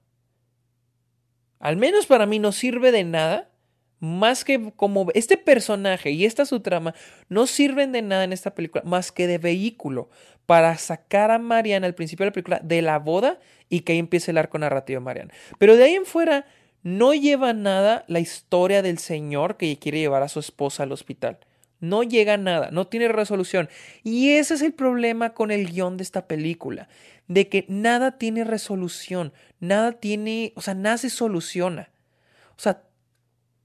al 1.59 1.77
menos 1.77 2.07
para 2.07 2.27
mí 2.27 2.38
no 2.38 2.53
sirve 2.53 2.92
de 2.92 3.05
nada 3.05 3.51
más 3.99 4.45
que 4.45 4.73
como 4.77 5.07
este 5.15 5.37
personaje 5.37 6.11
y 6.11 6.25
esta 6.25 6.45
su 6.45 6.61
trama 6.61 6.95
no 7.29 7.47
sirven 7.47 7.93
de 7.93 8.03
nada 8.03 8.25
en 8.25 8.33
esta 8.33 8.55
película 8.55 8.83
más 8.85 9.11
que 9.11 9.27
de 9.27 9.39
vehículo 9.39 10.11
para 10.45 10.77
sacar 10.79 11.31
a 11.31 11.39
Mariana 11.39 11.87
al 11.87 11.95
principio 11.95 12.25
de 12.25 12.31
la 12.31 12.33
película 12.33 12.61
de 12.63 12.83
la 12.83 12.99
boda 12.99 13.39
y 13.69 13.81
que 13.81 13.93
ahí 13.93 13.99
empiece 13.99 14.31
el 14.31 14.39
arco 14.39 14.59
narrativo 14.59 15.01
de 15.01 15.05
Mariana. 15.05 15.35
Pero 15.59 15.77
de 15.77 15.85
ahí 15.85 15.95
en 15.95 16.07
fuera 16.07 16.47
no 16.83 17.15
lleva 17.15 17.53
nada 17.53 18.05
la 18.07 18.21
historia 18.21 18.81
del 18.81 18.99
señor 18.99 19.57
que 19.57 19.77
quiere 19.79 19.99
llevar 19.99 20.23
a 20.23 20.29
su 20.29 20.39
esposa 20.39 20.85
al 20.85 20.93
hospital. 20.93 21.39
No 21.81 22.03
llega 22.05 22.37
nada, 22.37 22.71
no 22.71 22.87
tiene 22.87 23.09
resolución. 23.09 23.69
Y 24.05 24.31
ese 24.31 24.55
es 24.55 24.63
el 24.63 24.73
problema 24.73 25.35
con 25.35 25.51
el 25.51 25.71
guion 25.71 25.97
de 25.97 26.05
esta 26.05 26.27
película, 26.27 26.89
de 27.27 27.49
que 27.49 27.67
nada 27.69 28.19
tiene 28.19 28.45
resolución, 28.45 29.33
nada 29.59 29.93
tiene, 29.93 30.53
o 30.55 30.63
sea, 30.63 30.75
nada 30.75 30.97
se 30.97 31.11
soluciona. 31.11 31.91
O 32.57 32.61
sea, 32.61 32.83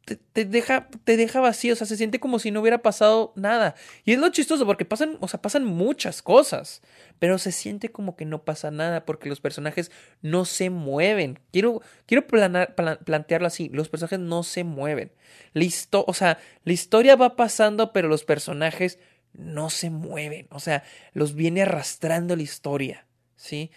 te, 0.05 0.45
deja, 0.45 0.87
te 1.03 1.15
deja 1.15 1.39
vacío, 1.39 1.73
o 1.73 1.75
sea, 1.75 1.87
se 1.87 1.97
siente 1.97 2.19
como 2.19 2.39
si 2.39 2.51
no 2.51 2.61
hubiera 2.61 2.81
pasado 2.81 3.33
nada. 3.35 3.75
Y 4.03 4.13
es 4.13 4.19
lo 4.19 4.29
chistoso 4.29 4.65
porque 4.65 4.85
pasan, 4.85 5.17
o 5.19 5.27
sea, 5.27 5.41
pasan 5.41 5.63
muchas 5.63 6.21
cosas, 6.21 6.81
pero 7.19 7.37
se 7.37 7.51
siente 7.51 7.89
como 7.89 8.15
que 8.15 8.25
no 8.25 8.43
pasa 8.43 8.71
nada 8.71 9.05
porque 9.05 9.29
los 9.29 9.39
personajes 9.39 9.91
no 10.21 10.45
se 10.45 10.69
mueven. 10.69 11.39
Quiero, 11.51 11.81
quiero 12.05 12.25
plantearlo 12.27 13.47
así, 13.47 13.69
los 13.69 13.89
personajes 13.89 14.19
no 14.19 14.43
se 14.43 14.63
mueven. 14.63 15.11
Listo, 15.53 16.03
o 16.07 16.13
sea, 16.13 16.39
la 16.63 16.73
historia 16.73 17.15
va 17.15 17.35
pasando, 17.35 17.93
pero 17.93 18.07
los 18.07 18.23
personajes 18.23 18.99
no 19.33 19.69
se 19.69 19.89
mueven, 19.89 20.47
o 20.49 20.59
sea, 20.59 20.83
los 21.13 21.35
viene 21.35 21.61
arrastrando 21.61 22.35
la 22.35 22.43
historia, 22.43 23.05
¿sí? 23.37 23.71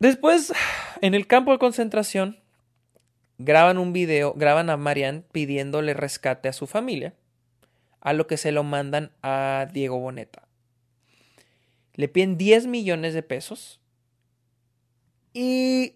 Después, 0.00 0.52
en 1.00 1.14
el 1.14 1.26
campo 1.26 1.52
de 1.52 1.58
concentración, 1.58 2.40
graban 3.38 3.78
un 3.78 3.92
video, 3.92 4.34
graban 4.34 4.68
a 4.68 4.76
Marianne 4.76 5.22
pidiéndole 5.32 5.94
rescate 5.94 6.48
a 6.48 6.52
su 6.52 6.66
familia, 6.66 7.14
a 8.00 8.12
lo 8.12 8.26
que 8.26 8.36
se 8.36 8.52
lo 8.52 8.64
mandan 8.64 9.12
a 9.22 9.68
Diego 9.72 9.98
Boneta. 9.98 10.48
Le 11.94 12.08
piden 12.08 12.36
10 12.36 12.66
millones 12.66 13.14
de 13.14 13.22
pesos. 13.22 13.80
Y, 15.32 15.94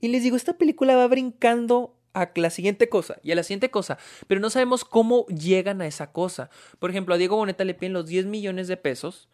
y 0.00 0.08
les 0.08 0.22
digo, 0.22 0.36
esta 0.36 0.58
película 0.58 0.96
va 0.96 1.06
brincando 1.06 1.96
a 2.14 2.30
la 2.34 2.50
siguiente 2.50 2.88
cosa 2.88 3.18
y 3.22 3.32
a 3.32 3.34
la 3.34 3.42
siguiente 3.42 3.70
cosa, 3.70 3.98
pero 4.26 4.40
no 4.40 4.48
sabemos 4.48 4.84
cómo 4.84 5.26
llegan 5.26 5.82
a 5.82 5.86
esa 5.86 6.12
cosa. 6.12 6.48
Por 6.78 6.90
ejemplo, 6.90 7.14
a 7.14 7.18
Diego 7.18 7.36
Boneta 7.36 7.64
le 7.64 7.74
piden 7.74 7.92
los 7.92 8.06
10 8.06 8.26
millones 8.26 8.68
de 8.68 8.78
pesos 8.78 9.28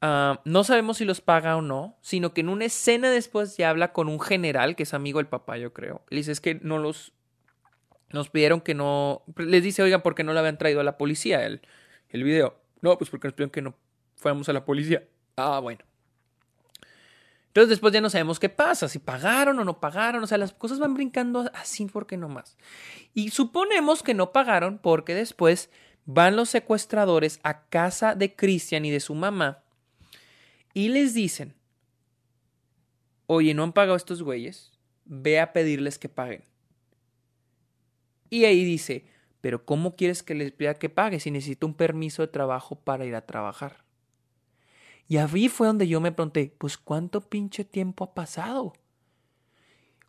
Ah, 0.00 0.40
no 0.44 0.62
sabemos 0.62 0.98
si 0.98 1.04
los 1.04 1.20
paga 1.20 1.56
o 1.56 1.62
no, 1.62 1.96
sino 2.00 2.32
que 2.32 2.42
en 2.42 2.48
una 2.48 2.66
escena 2.66 3.10
después 3.10 3.56
ya 3.56 3.70
habla 3.70 3.92
con 3.92 4.08
un 4.08 4.20
general 4.20 4.76
que 4.76 4.84
es 4.84 4.94
amigo 4.94 5.18
del 5.18 5.26
papá, 5.26 5.58
yo 5.58 5.72
creo. 5.72 6.02
Le 6.10 6.18
dice, 6.18 6.32
es 6.32 6.40
que 6.40 6.54
no 6.56 6.78
los... 6.78 7.12
Nos 8.10 8.30
pidieron 8.30 8.60
que 8.60 8.74
no... 8.74 9.22
Les 9.36 9.62
dice, 9.62 9.82
oigan, 9.82 10.02
¿por 10.02 10.14
qué 10.14 10.24
no 10.24 10.32
le 10.32 10.38
habían 10.38 10.56
traído 10.56 10.80
a 10.80 10.84
la 10.84 10.96
policía 10.96 11.44
el, 11.44 11.60
el 12.08 12.22
video? 12.22 12.56
No, 12.80 12.96
pues 12.96 13.10
porque 13.10 13.28
nos 13.28 13.34
pidieron 13.34 13.50
que 13.50 13.62
no 13.62 13.74
fuéramos 14.16 14.48
a 14.48 14.52
la 14.52 14.64
policía. 14.64 15.04
Ah, 15.36 15.58
bueno. 15.58 15.80
Entonces 17.48 17.70
después 17.70 17.92
ya 17.92 18.00
no 18.00 18.08
sabemos 18.08 18.38
qué 18.38 18.48
pasa, 18.48 18.88
si 18.88 18.98
pagaron 18.98 19.58
o 19.58 19.64
no 19.64 19.80
pagaron, 19.80 20.22
o 20.22 20.26
sea, 20.26 20.38
las 20.38 20.52
cosas 20.52 20.78
van 20.78 20.94
brincando 20.94 21.50
así 21.54 21.86
porque 21.86 22.16
no 22.16 22.28
más. 22.28 22.56
Y 23.14 23.30
suponemos 23.30 24.02
que 24.02 24.14
no 24.14 24.32
pagaron 24.32 24.78
porque 24.78 25.14
después 25.14 25.70
van 26.04 26.36
los 26.36 26.50
secuestradores 26.50 27.40
a 27.42 27.64
casa 27.64 28.14
de 28.14 28.36
Christian 28.36 28.84
y 28.84 28.90
de 28.90 29.00
su 29.00 29.14
mamá 29.14 29.64
y 30.74 30.88
les 30.88 31.14
dicen, 31.14 31.54
oye, 33.26 33.54
no 33.54 33.62
han 33.62 33.72
pagado 33.72 33.96
estos 33.96 34.22
güeyes, 34.22 34.72
ve 35.04 35.40
a 35.40 35.52
pedirles 35.52 35.98
que 35.98 36.08
paguen. 36.08 36.44
Y 38.30 38.44
ahí 38.44 38.64
dice, 38.64 39.06
pero 39.40 39.64
¿cómo 39.64 39.96
quieres 39.96 40.22
que 40.22 40.34
les 40.34 40.52
pida 40.52 40.74
que 40.74 40.88
pague 40.88 41.20
si 41.20 41.30
necesito 41.30 41.66
un 41.66 41.74
permiso 41.74 42.22
de 42.22 42.28
trabajo 42.28 42.76
para 42.76 43.06
ir 43.06 43.14
a 43.14 43.26
trabajar? 43.26 43.84
Y 45.08 45.16
ahí 45.16 45.48
fue 45.48 45.66
donde 45.66 45.88
yo 45.88 46.00
me 46.00 46.12
pregunté, 46.12 46.54
pues 46.58 46.76
¿cuánto 46.76 47.22
pinche 47.22 47.64
tiempo 47.64 48.04
ha 48.04 48.14
pasado? 48.14 48.74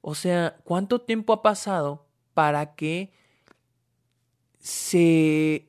O 0.02 0.16
sea, 0.16 0.58
¿cuánto 0.64 1.02
tiempo 1.02 1.32
ha 1.34 1.42
pasado 1.42 2.06
para 2.34 2.76
que 2.76 3.14
se 4.60 5.69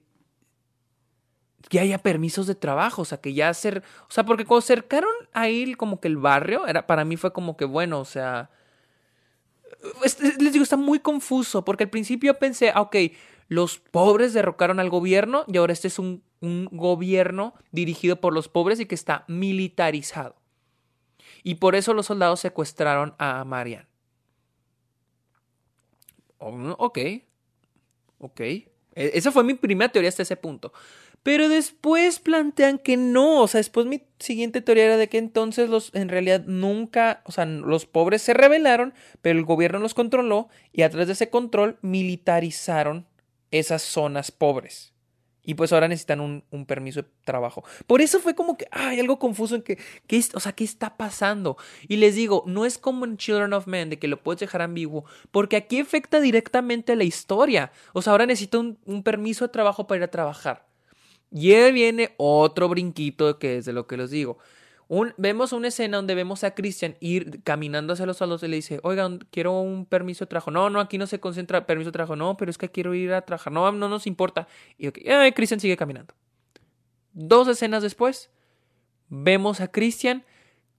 que 1.69 1.81
haya 1.81 1.99
permisos 1.99 2.47
de 2.47 2.55
trabajo, 2.55 3.03
o 3.03 3.05
sea, 3.05 3.21
que 3.21 3.35
ya 3.35 3.53
ser, 3.55 3.83
o 4.09 4.13
sea, 4.13 4.25
porque 4.25 4.45
cuando 4.45 4.63
cercaron 4.63 5.11
ahí 5.33 5.75
como 5.75 6.01
que 6.01 6.09
el 6.09 6.17
barrio, 6.17 6.67
era 6.67 6.87
para 6.87 7.05
mí 7.05 7.17
fue 7.17 7.33
como 7.33 7.57
que 7.57 7.65
bueno, 7.65 8.01
o 8.01 8.05
sea, 8.05 8.51
les 10.03 10.53
digo, 10.53 10.63
está 10.63 10.77
muy 10.77 11.01
confuso, 11.01 11.65
porque 11.65 11.85
al 11.85 11.91
principio 11.91 12.39
pensé, 12.39 12.71
ah, 12.75 12.83
ok, 12.83 12.97
los 13.49 13.79
pobres 13.79 14.33
derrocaron 14.33 14.79
al 14.79 14.91
gobierno 14.91 15.45
y 15.49 15.57
ahora 15.57 15.73
este 15.73 15.89
es 15.89 15.99
un, 15.99 16.23
gobierno 16.41 17.53
dirigido 17.71 18.19
por 18.19 18.33
los 18.33 18.49
pobres 18.49 18.81
y 18.81 18.87
que 18.87 18.95
está 18.95 19.25
militarizado. 19.29 20.37
Y 21.43 21.57
por 21.57 21.75
eso 21.75 21.93
los 21.93 22.07
soldados 22.07 22.41
secuestraron 22.41 23.15
a 23.19 23.45
Marian. 23.45 23.87
Oh, 26.39 26.75
ok, 26.79 26.99
ok. 28.21 28.41
E, 28.41 28.65
esa 28.95 29.33
fue 29.33 29.45
mi 29.45 29.53
primera 29.53 29.93
teoría 29.93 30.09
hasta 30.09 30.23
ese 30.23 30.37
punto. 30.37 30.73
Pero 31.23 31.49
después 31.51 32.19
plantean 32.19 32.79
que 32.79 32.97
no, 32.97 33.43
o 33.43 33.49
sea, 33.49 33.59
después 33.59 33.87
mi 33.87 34.03
siguiente 34.19 34.63
teoría 34.63 34.87
era 34.87 34.97
de 34.97 35.09
que 35.09 35.19
entonces 35.19 35.69
los 35.69 35.95
en 35.95 36.09
realidad 36.09 36.45
nunca, 36.47 37.23
o 37.27 37.33
sea, 37.33 37.45
los 37.45 37.85
pobres 37.85 38.23
se 38.23 38.33
rebelaron, 38.33 38.95
pero 39.21 39.39
el 39.39 39.45
gobierno 39.45 39.79
los 39.81 39.93
controló 39.93 40.49
y 40.73 40.83
a 40.83 40.91
través 40.91 41.09
de 41.09 41.13
ese 41.13 41.29
control 41.29 41.79
militarizaron 41.83 43.07
esas 43.51 43.83
zonas 43.83 44.31
pobres. 44.31 44.95
Y 45.43 45.55
pues 45.55 45.73
ahora 45.73 45.89
necesitan 45.89 46.21
un, 46.21 46.67
permiso 46.67 47.03
de 47.03 47.09
trabajo. 47.25 47.65
Por 47.87 48.03
eso 48.03 48.21
fue 48.21 48.35
como 48.35 48.57
que 48.57 48.69
hay 48.71 49.01
algo 49.01 49.19
confuso 49.19 49.57
en 49.57 49.63
que, 49.63 49.79
¿qué, 50.07 50.23
o 50.35 50.41
sea, 50.41 50.53
¿qué 50.53 50.65
está 50.65 50.97
pasando? 50.97 51.57
Y 51.89 51.97
les 51.97 52.15
digo, 52.15 52.45
no 52.47 52.67
es 52.67 52.79
como 52.79 53.05
en 53.05 53.17
Children 53.17 53.55
of 53.55 53.67
Men, 53.67 53.91
de 53.91 53.99
que 53.99 54.07
lo 54.07 54.23
puedes 54.23 54.41
dejar 54.41 54.63
ambiguo, 54.63 55.07
porque 55.31 55.57
aquí 55.57 55.81
afecta 55.81 56.21
directamente 56.21 56.95
la 56.95 57.05
historia. 57.05 57.73
O 57.95 58.03
sea, 58.03 58.13
ahora 58.13 58.27
necesito 58.27 58.61
un, 58.61 58.79
un 58.85 59.03
permiso 59.03 59.47
de 59.47 59.53
trabajo 59.53 59.87
para 59.87 59.99
ir 59.99 60.05
a 60.05 60.11
trabajar. 60.11 60.70
Y 61.31 61.55
viene 61.73 62.15
otro 62.17 62.69
brinquito 62.69 63.39
que 63.39 63.59
es 63.59 63.65
de 63.65 63.73
lo 63.73 63.87
que 63.87 63.97
les 63.97 64.11
digo. 64.11 64.39
Vemos 65.17 65.53
una 65.53 65.69
escena 65.69 65.99
donde 65.99 66.17
vemos 66.17 66.43
a 66.43 66.53
Christian 66.53 66.97
ir 66.99 67.45
caminando 67.45 67.93
hacia 67.93 68.07
los 68.07 68.17
saldos 68.17 68.43
y 68.43 68.49
le 68.49 68.57
dice, 68.57 68.81
oigan, 68.83 69.21
quiero 69.31 69.61
un 69.61 69.87
permiso 69.87 70.25
de 70.25 70.31
trabajo. 70.31 70.51
No, 70.51 70.69
no, 70.69 70.81
aquí 70.81 70.99
no 70.99 71.07
se 71.07 71.21
concentra 71.21 71.65
permiso 71.65 71.91
de 71.91 71.93
trabajo. 71.93 72.17
No, 72.17 72.37
pero 72.37 72.51
es 72.51 72.59
que 72.59 72.71
quiero 72.71 72.93
ir 72.95 73.13
a 73.13 73.23
trabajar. 73.23 73.53
No, 73.53 73.71
no 73.71 73.89
nos 73.89 74.09
importa. 74.09 74.49
Y 74.79 74.89
okay, 74.89 75.31
Christian 75.33 75.61
sigue 75.61 75.77
caminando. 75.77 76.13
Dos 77.13 77.47
escenas 77.47 77.85
después, 77.85 78.31
vemos 79.09 79.61
a 79.61 79.69
Christian 79.69 80.25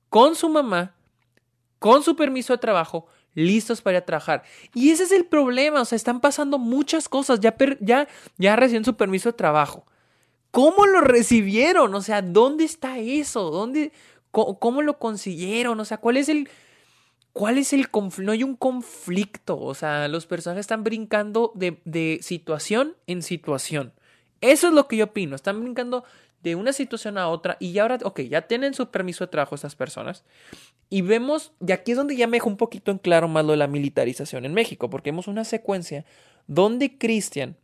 con 0.09 0.35
su 0.35 0.49
mamá, 0.49 0.93
con 1.79 2.03
su 2.03 2.17
permiso 2.17 2.51
de 2.51 2.59
trabajo, 2.59 3.07
listos 3.33 3.81
para 3.81 3.97
ir 3.97 4.03
a 4.03 4.05
trabajar. 4.05 4.43
Y 4.73 4.91
ese 4.91 5.03
es 5.03 5.13
el 5.13 5.25
problema, 5.25 5.81
o 5.81 5.85
sea, 5.85 5.95
están 5.95 6.19
pasando 6.19 6.59
muchas 6.59 7.07
cosas, 7.07 7.39
ya, 7.39 7.55
ya, 7.79 8.09
ya 8.37 8.55
recién 8.57 8.83
su 8.83 8.97
permiso 8.97 9.29
de 9.29 9.37
trabajo. 9.37 9.85
¿Cómo 10.51 10.85
lo 10.85 10.99
recibieron? 10.99 11.95
O 11.95 12.01
sea, 12.01 12.21
¿dónde 12.21 12.65
está 12.65 12.99
eso? 12.99 13.49
¿Dónde, 13.49 13.93
cómo, 14.31 14.81
lo 14.81 14.99
consiguieron? 14.99 15.79
O 15.79 15.85
sea, 15.85 15.97
¿cuál 15.97 16.17
es 16.17 16.27
el, 16.27 16.49
cuál 17.31 17.57
es 17.57 17.71
el 17.71 17.89
conflicto? 17.89 18.25
No 18.25 18.31
hay 18.33 18.43
un 18.43 18.57
conflicto. 18.57 19.57
O 19.57 19.73
sea, 19.73 20.09
los 20.09 20.25
personajes 20.25 20.63
están 20.63 20.83
brincando 20.83 21.53
de, 21.55 22.19
situación 22.21 22.97
en 23.07 23.21
situación. 23.21 23.93
Eso 24.41 24.67
es 24.67 24.73
lo 24.73 24.87
que 24.87 24.97
yo 24.97 25.05
opino. 25.05 25.37
Están 25.37 25.61
brincando 25.61 26.03
de 26.43 26.55
una 26.55 26.73
situación 26.73 27.17
a 27.17 27.29
otra 27.29 27.55
y 27.59 27.77
ahora, 27.77 27.99
ok, 28.03 28.21
ya 28.21 28.41
tienen 28.41 28.73
su 28.73 28.89
permiso 28.89 29.23
de 29.23 29.31
trabajo 29.31 29.55
estas 29.55 29.75
personas. 29.75 30.25
Y 30.89 31.01
vemos, 31.01 31.53
y 31.65 31.71
aquí 31.71 31.91
es 31.91 31.97
donde 31.97 32.17
ya 32.17 32.27
me 32.27 32.37
dejo 32.37 32.49
un 32.49 32.57
poquito 32.57 32.91
en 32.91 32.97
claro 32.97 33.29
más 33.29 33.45
lo 33.45 33.51
de 33.51 33.57
la 33.57 33.67
militarización 33.67 34.43
en 34.43 34.53
México, 34.53 34.89
porque 34.89 35.11
vemos 35.11 35.27
una 35.27 35.45
secuencia 35.45 36.03
donde 36.47 36.97
Cristian 36.97 37.55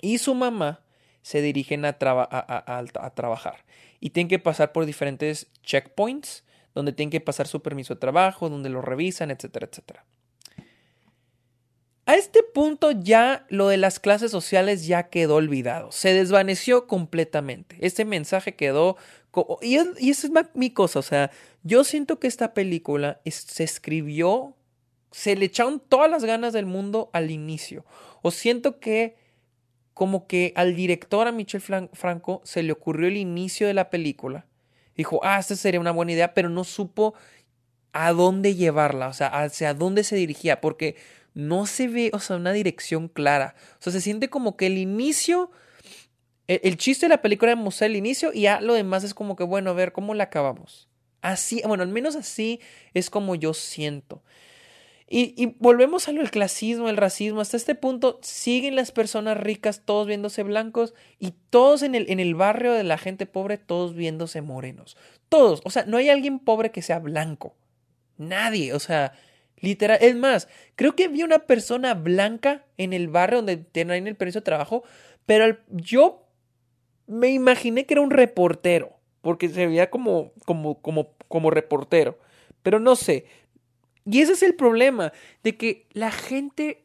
y 0.00 0.18
su 0.18 0.34
mamá 0.34 0.80
se 1.26 1.42
dirigen 1.42 1.84
a, 1.84 1.98
trabajar. 1.98 3.64
Y 3.98 4.10
tienen 4.10 4.28
que 4.28 4.38
pasar 4.38 4.70
por 4.70 4.86
diferentes 4.86 5.48
checkpoints, 5.64 6.44
donde 6.72 6.92
tienen 6.92 7.10
que 7.10 7.20
pasar 7.20 7.48
su 7.48 7.62
permiso 7.62 7.94
de 7.94 8.00
trabajo, 8.00 8.48
donde 8.48 8.68
lo 8.68 8.80
revisan, 8.80 9.32
etcétera, 9.32 9.66
etcétera. 9.68 10.04
A 12.04 12.14
este 12.14 12.44
punto 12.44 12.92
ya 12.92 13.44
lo 13.48 13.66
de 13.66 13.76
las 13.76 13.98
clases 13.98 14.30
sociales 14.30 14.86
ya 14.86 15.08
quedó 15.08 15.34
olvidado, 15.34 15.90
se 15.90 16.14
desvaneció 16.14 16.86
completamente. 16.86 17.76
Este 17.80 18.04
mensaje 18.04 18.54
quedó... 18.54 18.96
Y, 19.62 19.78
y 19.98 20.10
esa 20.10 20.28
es 20.28 20.32
mi 20.54 20.70
cosa, 20.70 21.00
o 21.00 21.02
sea, 21.02 21.32
yo 21.64 21.82
siento 21.82 22.20
que 22.20 22.28
esta 22.28 22.54
película 22.54 23.20
se 23.26 23.64
escribió, 23.64 24.54
se 25.10 25.34
le 25.34 25.46
echaron 25.46 25.80
todas 25.80 26.08
las 26.08 26.24
ganas 26.24 26.52
del 26.52 26.66
mundo 26.66 27.10
al 27.12 27.32
inicio. 27.32 27.84
O 28.22 28.30
siento 28.30 28.78
que 28.78 29.25
como 29.96 30.26
que 30.26 30.52
al 30.56 30.76
director, 30.76 31.26
a 31.26 31.32
Michel 31.32 31.62
Franco, 31.62 32.42
se 32.44 32.62
le 32.62 32.70
ocurrió 32.70 33.08
el 33.08 33.16
inicio 33.16 33.66
de 33.66 33.72
la 33.72 33.88
película. 33.88 34.44
Dijo, 34.94 35.20
ah, 35.22 35.38
esta 35.38 35.56
sería 35.56 35.80
una 35.80 35.90
buena 35.90 36.12
idea, 36.12 36.34
pero 36.34 36.50
no 36.50 36.64
supo 36.64 37.14
a 37.94 38.12
dónde 38.12 38.54
llevarla, 38.54 39.08
o 39.08 39.14
sea, 39.14 39.28
hacia 39.28 39.72
dónde 39.72 40.04
se 40.04 40.14
dirigía, 40.16 40.60
porque 40.60 40.96
no 41.32 41.64
se 41.64 41.88
ve, 41.88 42.10
o 42.12 42.18
sea, 42.18 42.36
una 42.36 42.52
dirección 42.52 43.08
clara. 43.08 43.54
O 43.80 43.84
sea, 43.84 43.90
se 43.90 44.02
siente 44.02 44.28
como 44.28 44.58
que 44.58 44.66
el 44.66 44.76
inicio, 44.76 45.50
el, 46.46 46.76
chiste 46.76 47.06
de 47.06 47.10
la 47.14 47.22
película 47.22 47.52
es 47.52 47.56
mostrar 47.56 47.88
el 47.88 47.96
inicio 47.96 48.34
y 48.34 48.42
ya 48.42 48.60
lo 48.60 48.74
demás 48.74 49.02
es 49.02 49.14
como 49.14 49.34
que, 49.34 49.44
bueno, 49.44 49.70
a 49.70 49.72
ver, 49.72 49.92
¿cómo 49.92 50.12
la 50.12 50.24
acabamos? 50.24 50.90
Así, 51.22 51.62
bueno, 51.66 51.82
al 51.82 51.88
menos 51.88 52.16
así 52.16 52.60
es 52.92 53.08
como 53.08 53.34
yo 53.34 53.54
siento. 53.54 54.22
Y, 55.08 55.54
volvemos 55.60 56.08
a 56.08 56.12
lo 56.12 56.20
del 56.20 56.32
clasismo, 56.32 56.88
el 56.88 56.96
racismo. 56.96 57.40
Hasta 57.40 57.56
este 57.56 57.76
punto 57.76 58.18
siguen 58.22 58.74
las 58.74 58.90
personas 58.90 59.36
ricas 59.36 59.82
todos 59.84 60.08
viéndose 60.08 60.42
blancos 60.42 60.94
y 61.20 61.34
todos 61.50 61.82
en 61.82 61.94
el, 61.94 62.10
en 62.10 62.18
el 62.18 62.34
barrio 62.34 62.72
de 62.72 62.82
la 62.82 62.98
gente 62.98 63.24
pobre 63.26 63.56
todos 63.56 63.94
viéndose 63.94 64.42
morenos. 64.42 64.96
Todos. 65.28 65.60
O 65.64 65.70
sea, 65.70 65.84
no 65.86 65.96
hay 65.96 66.08
alguien 66.08 66.40
pobre 66.40 66.72
que 66.72 66.82
sea 66.82 66.98
blanco. 66.98 67.54
Nadie. 68.16 68.72
O 68.72 68.80
sea, 68.80 69.12
literal. 69.60 69.98
Es 70.00 70.16
más, 70.16 70.48
creo 70.74 70.96
que 70.96 71.06
vi 71.06 71.22
una 71.22 71.40
persona 71.40 71.94
blanca 71.94 72.64
en 72.76 72.92
el 72.92 73.06
barrio 73.06 73.38
donde 73.38 73.58
tienen 73.58 74.08
el 74.08 74.16
permiso 74.16 74.40
de 74.40 74.44
trabajo, 74.44 74.82
pero 75.24 75.56
yo 75.68 76.26
me 77.06 77.28
imaginé 77.28 77.86
que 77.86 77.94
era 77.94 78.00
un 78.00 78.10
reportero. 78.10 78.96
Porque 79.20 79.48
se 79.48 79.66
veía 79.66 79.90
como, 79.90 80.32
como, 80.44 80.80
como, 80.80 81.14
como 81.28 81.50
reportero. 81.50 82.18
Pero 82.62 82.80
no 82.80 82.96
sé, 82.96 83.26
y 84.08 84.20
ese 84.20 84.32
es 84.32 84.42
el 84.42 84.54
problema, 84.54 85.12
de 85.42 85.56
que 85.56 85.86
la 85.92 86.10
gente 86.10 86.84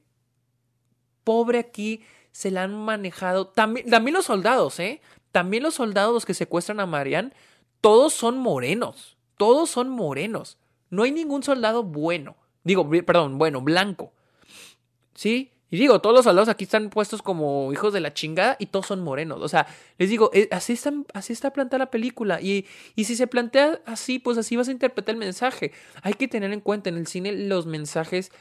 pobre 1.24 1.60
aquí 1.60 2.04
se 2.32 2.50
la 2.50 2.64
han 2.64 2.74
manejado, 2.74 3.48
también, 3.48 3.90
también 3.90 4.16
los 4.16 4.26
soldados, 4.26 4.80
¿eh? 4.80 5.02
También 5.32 5.64
los 5.64 5.76
soldados 5.76 6.26
que 6.26 6.34
secuestran 6.34 6.80
a 6.80 6.86
Marianne, 6.86 7.32
todos 7.80 8.14
son 8.14 8.38
morenos, 8.38 9.18
todos 9.38 9.70
son 9.70 9.90
morenos. 9.90 10.58
No 10.90 11.04
hay 11.04 11.12
ningún 11.12 11.44
soldado 11.44 11.84
bueno, 11.84 12.36
digo, 12.64 12.90
perdón, 13.06 13.38
bueno, 13.38 13.62
blanco. 13.62 14.14
¿Sí? 15.14 15.52
Y 15.72 15.78
digo, 15.78 16.00
todos 16.02 16.14
los 16.14 16.26
soldados 16.26 16.50
aquí 16.50 16.66
están 16.66 16.90
puestos 16.90 17.22
como 17.22 17.72
hijos 17.72 17.94
de 17.94 18.02
la 18.02 18.14
chingada 18.14 18.58
y 18.60 18.66
todos 18.66 18.88
son 18.88 19.02
morenos. 19.02 19.42
O 19.42 19.48
sea, 19.48 19.66
les 19.98 20.10
digo, 20.10 20.30
eh, 20.34 20.50
así, 20.52 20.74
está, 20.74 20.92
así 21.14 21.32
está 21.32 21.52
planteada 21.54 21.86
la 21.86 21.92
película. 21.92 22.42
Y, 22.42 22.66
y 22.96 23.06
si 23.06 23.16
se 23.16 23.26
plantea 23.26 23.80
así, 23.86 24.20
pues 24.20 24.38
así 24.38 24.58
vas 24.58 24.68
a 24.68 24.72
interpretar 24.72 25.16
el 25.16 25.20
mensaje. 25.20 25.72
Hay 26.04 26.14
que 26.16 26.28
tener 26.28 26.52
en 26.52 26.60
cuenta, 26.60 26.90
en 26.90 26.98
el 26.98 27.08
cine 27.08 27.32
los 27.32 27.66
mensajes 27.66 28.32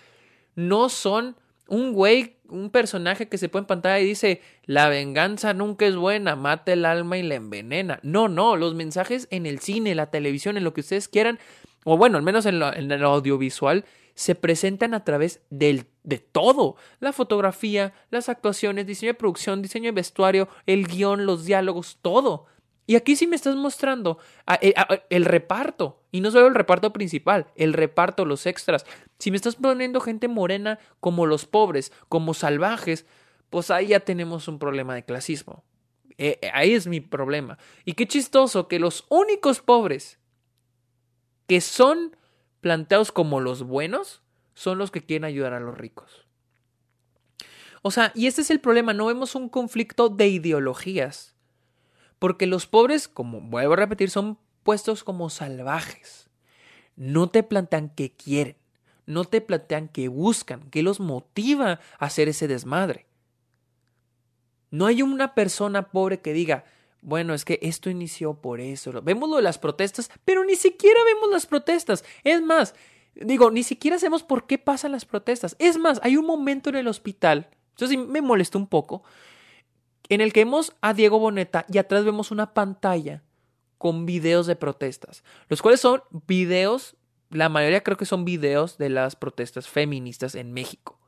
no 0.57 0.89
son 0.89 1.37
un 1.69 1.93
güey, 1.93 2.35
un 2.49 2.71
personaje 2.71 3.29
que 3.29 3.39
se 3.39 3.49
pone 3.49 3.63
en 3.63 3.67
pantalla 3.69 4.01
y 4.01 4.07
dice, 4.07 4.43
la 4.65 4.89
venganza 4.89 5.55
nunca 5.55 5.87
es 5.87 5.95
buena, 5.95 6.35
mata 6.35 6.73
el 6.73 6.85
alma 6.85 7.17
y 7.17 7.23
la 7.23 7.37
envenena. 7.37 8.01
No, 8.03 8.29
no, 8.29 8.57
los 8.57 8.75
mensajes 8.75 9.29
en 9.31 9.47
el 9.47 9.61
cine, 9.61 9.95
la 9.95 10.11
televisión, 10.11 10.57
en 10.57 10.65
lo 10.65 10.75
que 10.75 10.81
ustedes 10.81 11.07
quieran, 11.07 11.39
o 11.85 11.97
bueno, 11.97 12.19
al 12.19 12.25
menos 12.25 12.45
en, 12.47 12.59
lo, 12.59 12.75
en 12.75 12.91
el 12.91 13.05
audiovisual, 13.05 13.85
se 14.21 14.35
presentan 14.35 14.93
a 14.93 15.03
través 15.03 15.41
del, 15.49 15.87
de 16.03 16.19
todo. 16.19 16.77
La 16.99 17.15
fotografía, 17.15 17.95
las 18.11 18.29
actuaciones, 18.29 18.87
diseño 18.87 19.13
de 19.13 19.19
producción, 19.19 19.63
diseño 19.63 19.87
de 19.87 19.93
vestuario, 19.93 20.47
el 20.67 20.87
guion, 20.87 21.25
los 21.25 21.47
diálogos, 21.47 21.97
todo. 22.03 22.45
Y 22.87 22.97
aquí 22.97 23.17
sí 23.17 23.27
me 23.27 23.35
estás 23.35 23.57
mostrando 23.57 24.19
eh, 24.61 24.75
el 25.09 25.25
reparto. 25.25 26.03
Y 26.13 26.21
no 26.21 26.31
solo 26.31 26.49
el 26.49 26.55
reparto 26.55 26.93
principal, 26.93 27.47
el 27.57 27.73
reparto, 27.73 28.27
los 28.27 28.45
extras. 28.45 28.85
Si 29.19 29.31
me 29.31 29.39
estás 29.39 29.57
poniendo 29.57 30.03
gente 30.03 30.29
morena 30.29 30.79
como 31.01 31.25
los 31.25 31.47
pobres, 31.47 31.91
como 32.11 32.35
salvajes, 32.35 33.07
pues 33.49 33.71
ahí 33.71 33.87
ya 33.87 34.01
tenemos 34.01 34.49
un 34.49 34.59
problema 34.59 34.95
de 34.95 35.07
clasismo. 35.07 35.65
Eh, 36.19 36.41
eh, 36.43 36.51
ahí 36.53 36.75
es 36.75 36.87
mi 36.87 37.01
problema. 37.01 37.57
Y 37.87 37.95
qué 37.95 38.07
chistoso 38.07 38.69
que 38.69 38.79
los 38.79 39.07
únicos 39.09 39.63
pobres 39.63 40.19
que 41.47 41.63
son 41.63 42.15
planteados 42.61 43.13
como 43.13 43.41
los 43.41 43.63
buenos 43.63 44.23
son 44.55 44.79
los 44.79 44.91
que 44.91 45.03
quieren 45.03 45.25
ayudar 45.25 45.55
a 45.55 45.61
los 45.61 45.77
ricos. 45.77 46.27
O 47.83 47.91
sea, 47.91 48.13
y 48.15 48.27
este 48.27 48.43
es 48.43 48.51
el 48.51 48.61
problema, 48.61 48.93
no 48.93 49.07
vemos 49.07 49.35
un 49.35 49.49
conflicto 49.49 50.09
de 50.09 50.29
ideologías. 50.29 51.35
Porque 52.19 52.47
los 52.47 52.67
pobres, 52.67 53.09
como 53.09 53.41
vuelvo 53.41 53.73
a 53.73 53.77
repetir, 53.77 54.11
son 54.11 54.39
puestos 54.63 55.03
como 55.03 55.31
salvajes. 55.31 56.29
No 56.97 57.31
te 57.31 57.43
plantean 57.43 57.89
qué 57.89 58.13
quieren, 58.13 58.57
no 59.07 59.25
te 59.25 59.41
plantean 59.41 59.89
qué 59.89 60.09
buscan, 60.09 60.69
qué 60.71 60.83
los 60.83 61.01
motiva 61.01 61.81
a 61.99 62.05
hacer 62.05 62.29
ese 62.29 62.47
desmadre. 62.47 63.07
No 64.71 64.85
hay 64.85 65.01
una 65.01 65.35
persona 65.35 65.91
pobre 65.91 66.21
que 66.21 66.35
diga, 66.35 66.65
bueno, 67.03 67.35
es 67.35 67.45
que 67.45 67.59
esto 67.63 67.91
inició 67.91 68.35
por 68.35 68.61
eso. 68.61 68.93
Vemos 69.03 69.29
lo 69.29 69.37
de 69.37 69.43
las 69.43 69.59
protestas, 69.59 70.11
pero 70.25 70.45
ni 70.45 70.57
siquiera 70.57 71.01
vemos 71.05 71.31
las 71.31 71.47
protestas. 71.47 72.05
Es 72.25 72.43
más, 72.43 72.75
digo, 73.15 73.51
ni 73.51 73.63
siquiera 73.63 73.99
sabemos 73.99 74.23
por 74.23 74.47
qué 74.47 74.59
pasan 74.59 74.93
las 74.93 75.05
protestas. 75.05 75.57
Es 75.59 75.79
más, 75.79 76.01
hay 76.03 76.17
un 76.17 76.27
momento 76.27 76.71
en 76.71 76.77
el 76.77 76.89
hospital 76.89 77.49
eso 77.81 77.89
sí 77.89 77.97
me 77.97 78.21
molestó 78.21 78.59
un 78.59 78.67
poco. 78.67 79.03
En 80.11 80.21
el 80.21 80.35
que 80.35 80.45
vemos 80.45 80.77
a 80.83 80.93
Diego 80.93 81.19
Boneta 81.19 81.65
y 81.73 81.79
atrás 81.79 82.05
vemos 82.05 82.31
una 82.31 82.53
pantalla 82.53 83.23
con 83.79 84.05
videos 84.05 84.47
de 84.47 84.57
protestas, 84.57 85.25
los 85.49 85.63
cuales 85.63 85.81
son 85.81 86.03
videos, 86.27 86.97
la 87.31 87.49
mayoría 87.49 87.83
creo 87.83 87.97
que 87.97 88.05
son 88.05 88.27
videos 88.27 88.77
de 88.77 88.91
las 88.91 89.17
protestas 89.17 89.67
feministas 89.67 90.35
en 90.35 90.53
México. 90.53 91.01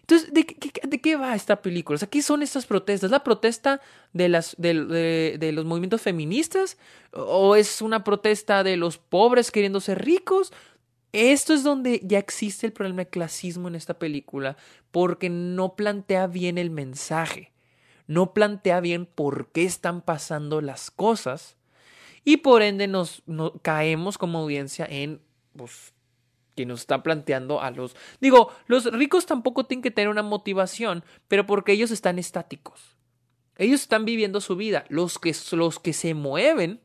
Entonces, 0.00 0.32
¿de 0.32 0.91
qué, 1.02 1.16
va 1.16 1.34
esta 1.34 1.60
película? 1.60 1.96
O 1.96 1.98
sea, 1.98 2.08
¿qué 2.08 2.22
son 2.22 2.42
estas 2.42 2.64
protestas? 2.64 3.10
¿La 3.10 3.22
protesta 3.22 3.80
de, 4.12 4.28
las, 4.28 4.54
de, 4.56 5.50
los 5.52 5.64
movimientos 5.64 6.00
feministas? 6.00 6.78
¿O 7.12 7.56
es 7.56 7.82
una 7.82 8.04
protesta 8.04 8.64
de 8.64 8.76
los 8.76 8.96
pobres 8.96 9.50
queriendo 9.50 9.80
ser 9.80 10.02
ricos? 10.04 10.52
Esto 11.12 11.52
es 11.52 11.62
donde 11.62 12.00
ya 12.04 12.18
existe 12.18 12.66
el 12.66 12.72
problema 12.72 13.02
de 13.02 13.10
clasismo 13.10 13.68
en 13.68 13.74
esta 13.74 13.98
película, 13.98 14.56
porque 14.90 15.28
no 15.28 15.76
plantea 15.76 16.26
bien 16.26 16.56
el 16.56 16.70
mensaje, 16.70 17.52
no 18.06 18.32
plantea 18.32 18.80
bien 18.80 19.04
por 19.04 19.48
qué 19.52 19.64
están 19.64 20.00
pasando 20.00 20.62
las 20.62 20.90
cosas, 20.90 21.56
y 22.24 22.38
por 22.38 22.62
ende 22.62 22.86
nos, 22.86 23.22
caemos 23.62 24.16
como 24.16 24.38
audiencia 24.38 24.86
en 24.88 25.20
pues, 25.54 25.92
que 26.54 26.66
nos 26.66 26.80
está 26.80 27.02
planteando 27.02 27.60
a 27.60 27.70
los... 27.70 27.96
Digo, 28.20 28.50
los 28.66 28.84
ricos 28.92 29.26
tampoco 29.26 29.64
tienen 29.64 29.82
que 29.82 29.90
tener 29.90 30.08
una 30.08 30.22
motivación, 30.22 31.04
pero 31.28 31.46
porque 31.46 31.72
ellos 31.72 31.90
están 31.90 32.18
estáticos. 32.18 32.96
Ellos 33.56 33.82
están 33.82 34.04
viviendo 34.04 34.40
su 34.40 34.56
vida. 34.56 34.84
Los 34.88 35.18
que, 35.18 35.34
los 35.52 35.78
que 35.78 35.92
se 35.92 36.14
mueven 36.14 36.80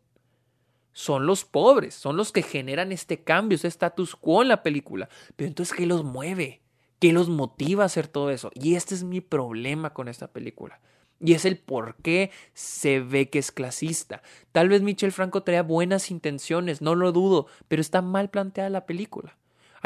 son 0.91 1.25
los 1.25 1.45
pobres, 1.45 1.93
son 1.93 2.17
los 2.17 2.31
que 2.31 2.41
generan 2.41 2.91
este 2.91 3.23
cambio, 3.23 3.55
ese 3.55 3.67
status 3.67 4.15
quo 4.15 4.41
en 4.41 4.47
la 4.47 4.63
película. 4.63 5.09
Pero 5.35 5.47
entonces, 5.47 5.75
¿qué 5.75 5.85
los 5.85 6.03
mueve? 6.03 6.61
¿Qué 6.99 7.13
los 7.13 7.29
motiva 7.29 7.83
a 7.83 7.85
hacer 7.85 8.07
todo 8.07 8.31
eso? 8.31 8.51
Y 8.55 8.75
este 8.75 8.95
es 8.95 9.03
mi 9.03 9.21
problema 9.21 9.93
con 9.93 10.07
esta 10.07 10.31
película. 10.31 10.79
Y 11.19 11.33
es 11.33 11.45
el 11.45 11.57
por 11.57 11.95
qué 11.97 12.31
se 12.53 12.99
ve 12.99 13.29
que 13.29 13.39
es 13.39 13.51
clasista. 13.51 14.21
Tal 14.51 14.69
vez 14.69 14.81
Michel 14.81 15.11
Franco 15.11 15.43
traía 15.43 15.63
buenas 15.63 16.11
intenciones, 16.11 16.81
no 16.81 16.95
lo 16.95 17.11
dudo, 17.11 17.47
pero 17.67 17.81
está 17.81 18.01
mal 18.01 18.29
planteada 18.29 18.69
la 18.69 18.85
película. 18.85 19.37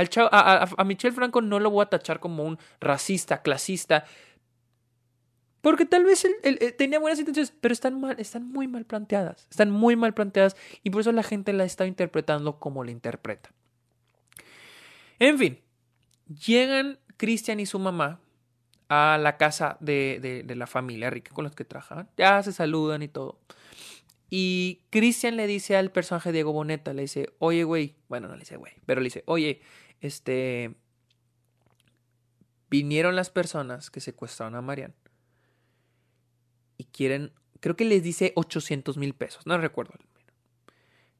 Al 0.01 0.29
a, 0.31 0.67
a 0.77 0.83
Michel 0.83 1.13
Franco 1.13 1.41
no 1.41 1.59
lo 1.59 1.69
voy 1.69 1.83
a 1.83 1.89
tachar 1.89 2.19
como 2.19 2.43
un 2.43 2.57
racista, 2.79 3.41
clasista, 3.41 4.05
porque 5.61 5.85
tal 5.85 6.03
vez 6.03 6.25
él, 6.25 6.57
tenía 6.75 6.99
buenas 6.99 7.19
intenciones, 7.19 7.53
pero 7.61 7.71
están, 7.71 8.01
mal, 8.01 8.19
están 8.19 8.47
muy 8.47 8.67
mal 8.67 8.85
planteadas. 8.85 9.47
Están 9.49 9.69
muy 9.69 9.95
mal 9.95 10.13
planteadas 10.13 10.57
y 10.83 10.89
por 10.89 11.01
eso 11.01 11.11
la 11.11 11.23
gente 11.23 11.53
la 11.53 11.63
está 11.63 11.85
interpretando 11.85 12.59
como 12.59 12.83
la 12.83 12.91
interpreta. 12.91 13.51
En 15.19 15.37
fin, 15.37 15.59
llegan 16.27 16.97
Cristian 17.17 17.59
y 17.59 17.67
su 17.67 17.77
mamá 17.77 18.19
a 18.89 19.19
la 19.21 19.37
casa 19.37 19.77
de, 19.79 20.43
de, 20.45 20.55
la 20.55 20.67
familia 20.67 21.11
rica 21.11 21.31
con 21.33 21.43
los 21.43 21.55
que 21.55 21.63
trabajaban. 21.63 22.09
Ya 22.17 22.41
se 22.41 22.51
saludan 22.51 23.03
y 23.03 23.07
todo. 23.07 23.39
Y 24.31 24.81
Cristian 24.89 25.37
le 25.37 25.45
dice 25.45 25.77
al 25.77 25.91
personaje 25.91 26.31
Diego 26.31 26.53
Boneta, 26.53 26.93
le 26.93 27.03
dice, 27.03 27.29
oye, 27.37 27.63
güey, 27.63 27.95
bueno, 28.09 28.27
no 28.27 28.33
le 28.33 28.39
dice, 28.39 28.57
güey, 28.57 28.73
pero 28.85 28.99
le 28.99 29.05
dice, 29.05 29.23
oye, 29.27 29.61
este, 30.01 30.75
vinieron 32.69 33.15
las 33.15 33.29
personas 33.29 33.89
que 33.89 33.99
secuestraron 34.01 34.55
a 34.55 34.61
Marian 34.61 34.93
y 36.77 36.85
quieren, 36.85 37.31
creo 37.59 37.75
que 37.75 37.85
les 37.85 38.03
dice 38.03 38.33
800 38.35 38.97
mil 38.97 39.13
pesos, 39.13 39.45
no 39.45 39.57
recuerdo. 39.57 39.93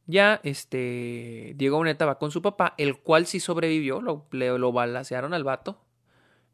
Ya, 0.08 0.41
este, 0.44 1.54
Diego 1.56 1.78
Boneta 1.78 2.06
va 2.06 2.17
con 2.17 2.32
su 2.32 2.41
papá, 2.41 2.74
el 2.78 3.00
cual 3.00 3.28
sí 3.28 3.39
sobrevivió, 3.39 4.02
lo, 4.02 4.28
le, 4.32 4.58
lo 4.58 4.72
balacearon 4.72 5.34
al 5.34 5.44
vato, 5.44 5.82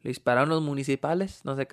le 0.02 0.10
dispararon 0.10 0.48
los 0.48 0.62
municipales, 0.62 1.44
no 1.44 1.56
sé, 1.56 1.66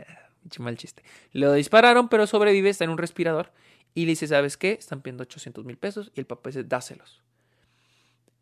mal 0.58 0.76
chiste. 0.76 1.02
Lo 1.32 1.52
dispararon, 1.52 2.08
pero 2.08 2.26
sobrevive, 2.26 2.70
está 2.70 2.84
en 2.84 2.90
un 2.90 2.98
respirador. 2.98 3.52
Y 3.94 4.02
le 4.02 4.12
dice, 4.12 4.26
¿sabes 4.26 4.56
qué? 4.56 4.72
Están 4.72 5.02
pidiendo 5.02 5.22
800 5.22 5.64
mil 5.64 5.76
pesos. 5.76 6.12
Y 6.14 6.20
el 6.20 6.26
papá 6.26 6.50
dice, 6.50 6.64
dáselos. 6.64 7.22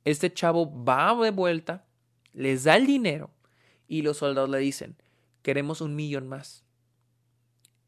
Este 0.04 0.32
chavo 0.32 0.84
va 0.84 1.14
de 1.22 1.30
vuelta, 1.30 1.84
les 2.32 2.64
da 2.64 2.76
el 2.76 2.86
dinero. 2.86 3.30
Y 3.86 4.02
los 4.02 4.18
soldados 4.18 4.50
le 4.50 4.58
dicen, 4.58 4.96
queremos 5.42 5.80
un 5.80 5.96
millón 5.96 6.28
más. 6.28 6.64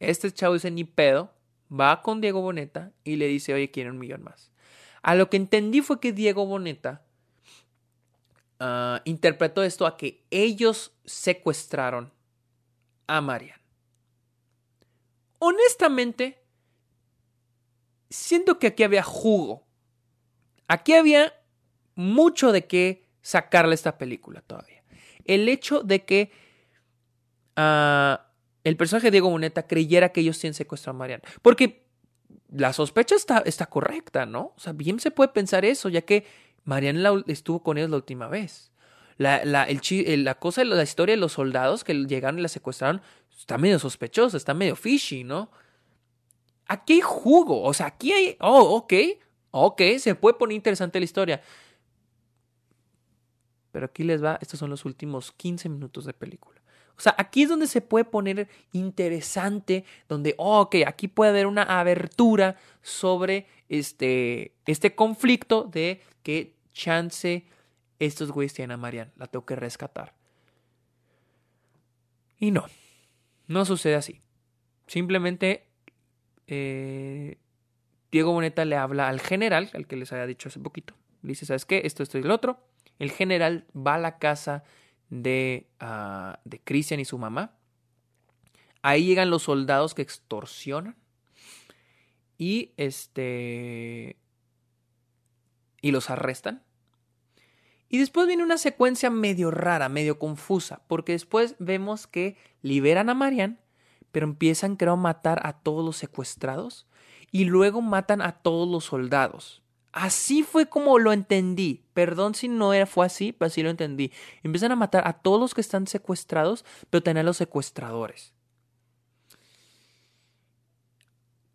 Este 0.00 0.32
chavo 0.32 0.54
dice 0.54 0.70
ni 0.70 0.84
pedo, 0.84 1.32
va 1.70 2.02
con 2.02 2.20
Diego 2.20 2.40
Boneta 2.40 2.92
y 3.04 3.16
le 3.16 3.28
dice, 3.28 3.54
oye, 3.54 3.70
quiero 3.70 3.90
un 3.90 3.98
millón 3.98 4.22
más. 4.22 4.50
A 5.02 5.14
lo 5.14 5.30
que 5.30 5.36
entendí 5.36 5.80
fue 5.80 6.00
que 6.00 6.12
Diego 6.12 6.46
Boneta 6.46 7.04
ah, 8.58 9.00
interpretó 9.04 9.62
esto 9.62 9.86
a 9.86 9.96
que 9.96 10.24
ellos 10.30 10.92
secuestraron 11.04 12.12
a 13.06 13.20
Marian. 13.20 13.60
Honestamente, 15.38 16.42
siento 18.10 18.58
que 18.58 18.68
aquí 18.68 18.82
había 18.84 19.02
jugo. 19.02 19.66
Aquí 20.68 20.94
había 20.94 21.34
mucho 22.02 22.52
de 22.52 22.66
qué 22.66 23.08
sacarle 23.22 23.74
esta 23.74 23.98
película 23.98 24.42
todavía. 24.42 24.82
El 25.24 25.48
hecho 25.48 25.82
de 25.82 26.04
que 26.04 26.32
ah, 27.56 28.26
el 28.64 28.76
personaje 28.76 29.08
de 29.08 29.12
Diego 29.12 29.30
Boneta 29.30 29.66
creyera 29.66 30.10
que 30.10 30.20
ellos 30.20 30.38
tienen 30.38 30.54
secuestrado 30.54 30.96
a 30.96 30.98
Marian. 30.98 31.22
Porque 31.40 31.86
la 32.50 32.72
sospecha 32.72 33.14
está, 33.14 33.38
está 33.38 33.66
correcta, 33.66 34.26
¿no? 34.26 34.52
O 34.56 34.60
sea, 34.60 34.72
bien 34.72 35.00
se 35.00 35.10
puede 35.10 35.28
pensar 35.30 35.64
eso, 35.64 35.88
ya 35.88 36.02
que 36.02 36.26
Marian 36.64 37.24
estuvo 37.26 37.62
con 37.62 37.78
ellos 37.78 37.90
la 37.90 37.96
última 37.96 38.28
vez. 38.28 38.72
La, 39.18 39.44
la, 39.44 39.64
el, 39.64 40.24
la 40.24 40.34
cosa, 40.36 40.64
la 40.64 40.82
historia 40.82 41.14
de 41.14 41.20
los 41.20 41.32
soldados 41.32 41.84
que 41.84 41.94
llegaron 41.94 42.38
y 42.38 42.42
la 42.42 42.48
secuestraron 42.48 43.02
está 43.36 43.58
medio 43.58 43.78
sospechosa, 43.78 44.36
está 44.36 44.54
medio 44.54 44.76
fishy, 44.76 45.24
¿no? 45.24 45.50
Aquí 46.66 46.94
hay 46.94 47.00
jugo, 47.00 47.62
o 47.62 47.74
sea, 47.74 47.86
aquí 47.86 48.12
hay. 48.12 48.36
Oh, 48.40 48.76
ok, 48.76 48.92
ok, 49.50 49.82
se 49.98 50.14
puede 50.14 50.34
poner 50.34 50.56
interesante 50.56 50.98
la 50.98 51.04
historia. 51.04 51.42
Pero 53.72 53.86
aquí 53.86 54.04
les 54.04 54.22
va, 54.22 54.38
estos 54.40 54.60
son 54.60 54.70
los 54.70 54.84
últimos 54.84 55.32
15 55.32 55.68
minutos 55.68 56.04
de 56.04 56.12
película. 56.12 56.60
O 56.96 57.00
sea, 57.00 57.14
aquí 57.18 57.42
es 57.42 57.48
donde 57.48 57.66
se 57.66 57.80
puede 57.80 58.04
poner 58.04 58.48
interesante, 58.72 59.84
donde, 60.08 60.34
oh, 60.38 60.60
ok, 60.60 60.76
aquí 60.86 61.08
puede 61.08 61.30
haber 61.30 61.46
una 61.46 61.62
abertura 61.62 62.56
sobre 62.82 63.46
este, 63.68 64.54
este 64.66 64.94
conflicto 64.94 65.64
de 65.64 66.02
que 66.22 66.54
chance 66.72 67.44
estos 67.98 68.30
güeyes 68.30 68.54
tienen 68.54 68.72
a 68.72 68.76
Marian, 68.76 69.10
la 69.16 69.26
tengo 69.26 69.46
que 69.46 69.56
rescatar. 69.56 70.14
Y 72.38 72.50
no, 72.50 72.66
no 73.46 73.64
sucede 73.64 73.94
así. 73.94 74.20
Simplemente 74.86 75.66
eh, 76.46 77.38
Diego 78.10 78.32
Boneta 78.32 78.64
le 78.64 78.76
habla 78.76 79.08
al 79.08 79.20
general, 79.20 79.70
al 79.74 79.86
que 79.86 79.96
les 79.96 80.12
había 80.12 80.26
dicho 80.26 80.48
hace 80.48 80.60
poquito. 80.60 80.94
Le 81.22 81.30
dice, 81.30 81.46
¿sabes 81.46 81.64
qué? 81.64 81.82
Esto, 81.84 82.02
esto 82.02 82.18
y 82.18 82.22
lo 82.22 82.34
otro. 82.34 82.58
El 82.98 83.10
general 83.10 83.66
va 83.74 83.94
a 83.94 83.98
la 83.98 84.18
casa 84.18 84.64
de, 85.10 85.68
uh, 85.80 86.38
de 86.44 86.60
Christian 86.60 87.00
y 87.00 87.04
su 87.04 87.18
mamá. 87.18 87.56
Ahí 88.82 89.06
llegan 89.06 89.30
los 89.30 89.44
soldados 89.44 89.94
que 89.94 90.02
extorsionan. 90.02 90.96
Y 92.38 92.72
este. 92.76 94.16
Y 95.80 95.90
los 95.90 96.10
arrestan. 96.10 96.62
Y 97.88 97.98
después 97.98 98.26
viene 98.26 98.42
una 98.42 98.56
secuencia 98.56 99.10
medio 99.10 99.50
rara, 99.50 99.90
medio 99.90 100.18
confusa, 100.18 100.82
porque 100.86 101.12
después 101.12 101.56
vemos 101.58 102.06
que 102.06 102.38
liberan 102.62 103.10
a 103.10 103.14
Marian, 103.14 103.60
pero 104.12 104.26
empiezan, 104.26 104.76
creo, 104.76 104.94
a 104.94 104.96
matar 104.96 105.46
a 105.46 105.60
todos 105.60 105.84
los 105.84 105.98
secuestrados 105.98 106.86
y 107.30 107.44
luego 107.44 107.82
matan 107.82 108.22
a 108.22 108.32
todos 108.32 108.66
los 108.66 108.84
soldados. 108.84 109.61
Así 109.92 110.42
fue 110.42 110.66
como 110.66 110.98
lo 110.98 111.12
entendí. 111.12 111.84
Perdón 111.92 112.34
si 112.34 112.48
no 112.48 112.72
era, 112.72 112.86
fue 112.86 113.04
así, 113.04 113.32
pero 113.32 113.48
así 113.48 113.62
lo 113.62 113.70
entendí. 113.70 114.10
Empiezan 114.42 114.72
a 114.72 114.76
matar 114.76 115.06
a 115.06 115.12
todos 115.12 115.38
los 115.38 115.54
que 115.54 115.60
están 115.60 115.86
secuestrados, 115.86 116.64
pero 116.88 117.02
también 117.02 117.24
a 117.24 117.28
los 117.28 117.36
secuestradores. 117.36 118.32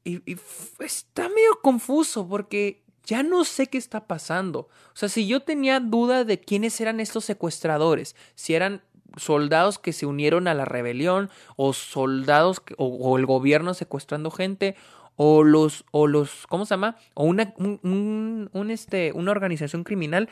Y, 0.03 0.37
está 0.79 1.27
medio 1.29 1.59
confuso 1.61 2.27
porque 2.27 2.85
ya 3.03 3.23
no 3.23 3.43
sé 3.43 3.67
qué 3.67 3.79
está 3.79 4.05
pasando. 4.05 4.59
O 4.59 4.95
sea, 4.95 5.09
si 5.09 5.27
yo 5.27 5.41
tenía 5.41 5.79
duda 5.79 6.23
de 6.23 6.39
quiénes 6.39 6.79
eran 6.79 6.99
estos 6.99 7.25
secuestradores, 7.25 8.15
si 8.35 8.53
eran 8.53 8.83
soldados 9.15 9.79
que 9.79 9.93
se 9.93 10.05
unieron 10.05 10.47
a 10.47 10.53
la 10.53 10.65
rebelión 10.65 11.29
o 11.55 11.73
soldados 11.73 12.61
o, 12.77 13.17
el 13.17 13.25
gobierno 13.25 13.73
secuestrando 13.73 14.31
gente 14.31 14.75
o 15.17 15.43
los 15.43 15.83
o 15.91 16.07
los 16.07 16.47
¿cómo 16.47 16.65
se 16.65 16.75
llama? 16.75 16.95
o 17.15 17.25
una 17.25 17.53
un, 17.57 18.49
este 18.71 19.11
una 19.13 19.31
organización 19.31 19.83
criminal. 19.83 20.29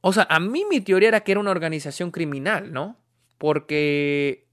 O 0.00 0.12
sea, 0.12 0.26
a 0.30 0.40
mí 0.40 0.64
mi 0.68 0.80
teoría 0.80 1.08
era 1.08 1.20
que 1.20 1.32
era 1.32 1.40
una 1.40 1.50
organización 1.50 2.10
criminal, 2.10 2.72
¿no? 2.72 2.96
Porque 3.38 4.48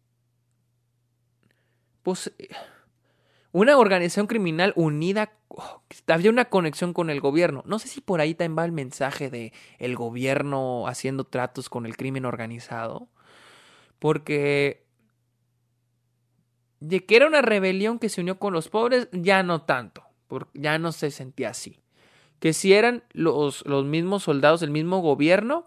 pues 2.04 2.32
una 3.52 3.78
organización 3.78 4.28
criminal 4.28 4.74
unida, 4.76 5.32
había 6.08 6.30
una 6.30 6.46
conexión 6.46 6.94
con 6.94 7.10
el 7.10 7.22
gobierno. 7.22 7.64
No 7.66 7.80
sé 7.80 7.88
si 7.88 8.02
por 8.02 8.22
ahí 8.22 8.36
también 8.36 8.58
va 8.58 8.66
el 8.66 8.72
mensaje 8.72 9.30
de 9.30 9.54
el 9.80 9.96
gobierno 9.96 10.88
haciendo 10.88 11.24
tratos 11.24 11.70
con 11.70 11.86
el 11.86 11.98
crimen 11.98 12.26
organizado. 12.26 13.10
Porque 14.00 14.87
de 16.80 17.06
que 17.06 17.16
era 17.16 17.28
una 17.28 17.42
rebelión 17.42 18.00
que 18.00 18.10
se 18.10 18.22
unió 18.22 18.40
con 18.40 18.54
los 18.54 18.70
pobres, 18.70 19.10
ya 19.12 19.44
no 19.44 19.62
tanto, 19.62 20.04
porque 20.28 20.60
ya 20.60 20.78
no 20.80 20.92
se 20.92 21.12
sentía 21.12 21.50
así. 21.50 21.80
Que 22.40 22.54
si 22.54 22.74
eran 22.74 23.04
los, 23.14 23.66
los 23.66 23.86
mismos 23.86 24.24
soldados 24.24 24.60
del 24.60 24.72
mismo 24.72 25.00
gobierno, 25.00 25.66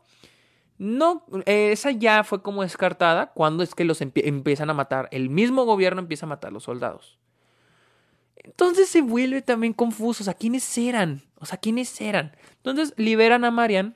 no, 0.81 1.27
esa 1.45 1.91
ya 1.91 2.25
fue 2.25 2.43
como 2.43 2.63
descartada 2.63 3.33
cuando 3.35 3.63
es 3.63 3.75
que 3.75 3.85
los 3.85 4.01
empiezan 4.01 4.71
a 4.71 4.75
matar. 4.75 5.09
El 5.13 5.29
mismo 5.29 5.65
gobierno 5.67 6.01
empieza 6.01 6.25
a 6.25 6.29
matar 6.31 6.49
a 6.49 6.53
los 6.53 6.65
soldados. 6.65 7.19
Entonces 8.37 8.89
se 8.89 9.03
vuelve 9.03 9.43
también 9.43 9.75
confuso. 9.75 10.23
O 10.23 10.25
sea, 10.25 10.33
¿quiénes 10.33 10.79
eran? 10.79 11.23
O 11.37 11.45
sea, 11.45 11.59
¿quiénes 11.59 12.01
eran? 12.01 12.35
Entonces 12.57 12.95
liberan 12.97 13.45
a 13.45 13.51
Marian. 13.51 13.95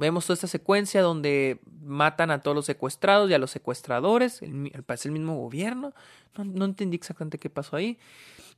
Vemos 0.00 0.24
toda 0.24 0.32
esta 0.32 0.46
secuencia 0.46 1.02
donde 1.02 1.60
matan 1.82 2.30
a 2.30 2.40
todos 2.40 2.54
los 2.54 2.64
secuestrados 2.64 3.28
y 3.28 3.34
a 3.34 3.38
los 3.38 3.50
secuestradores. 3.50 4.40
El, 4.40 4.70
parece 4.86 5.08
el 5.08 5.12
mismo 5.12 5.36
gobierno. 5.36 5.92
No, 6.38 6.44
no, 6.44 6.64
entendí 6.64 6.96
exactamente 6.96 7.36
qué 7.36 7.50
pasó 7.50 7.76
ahí. 7.76 7.98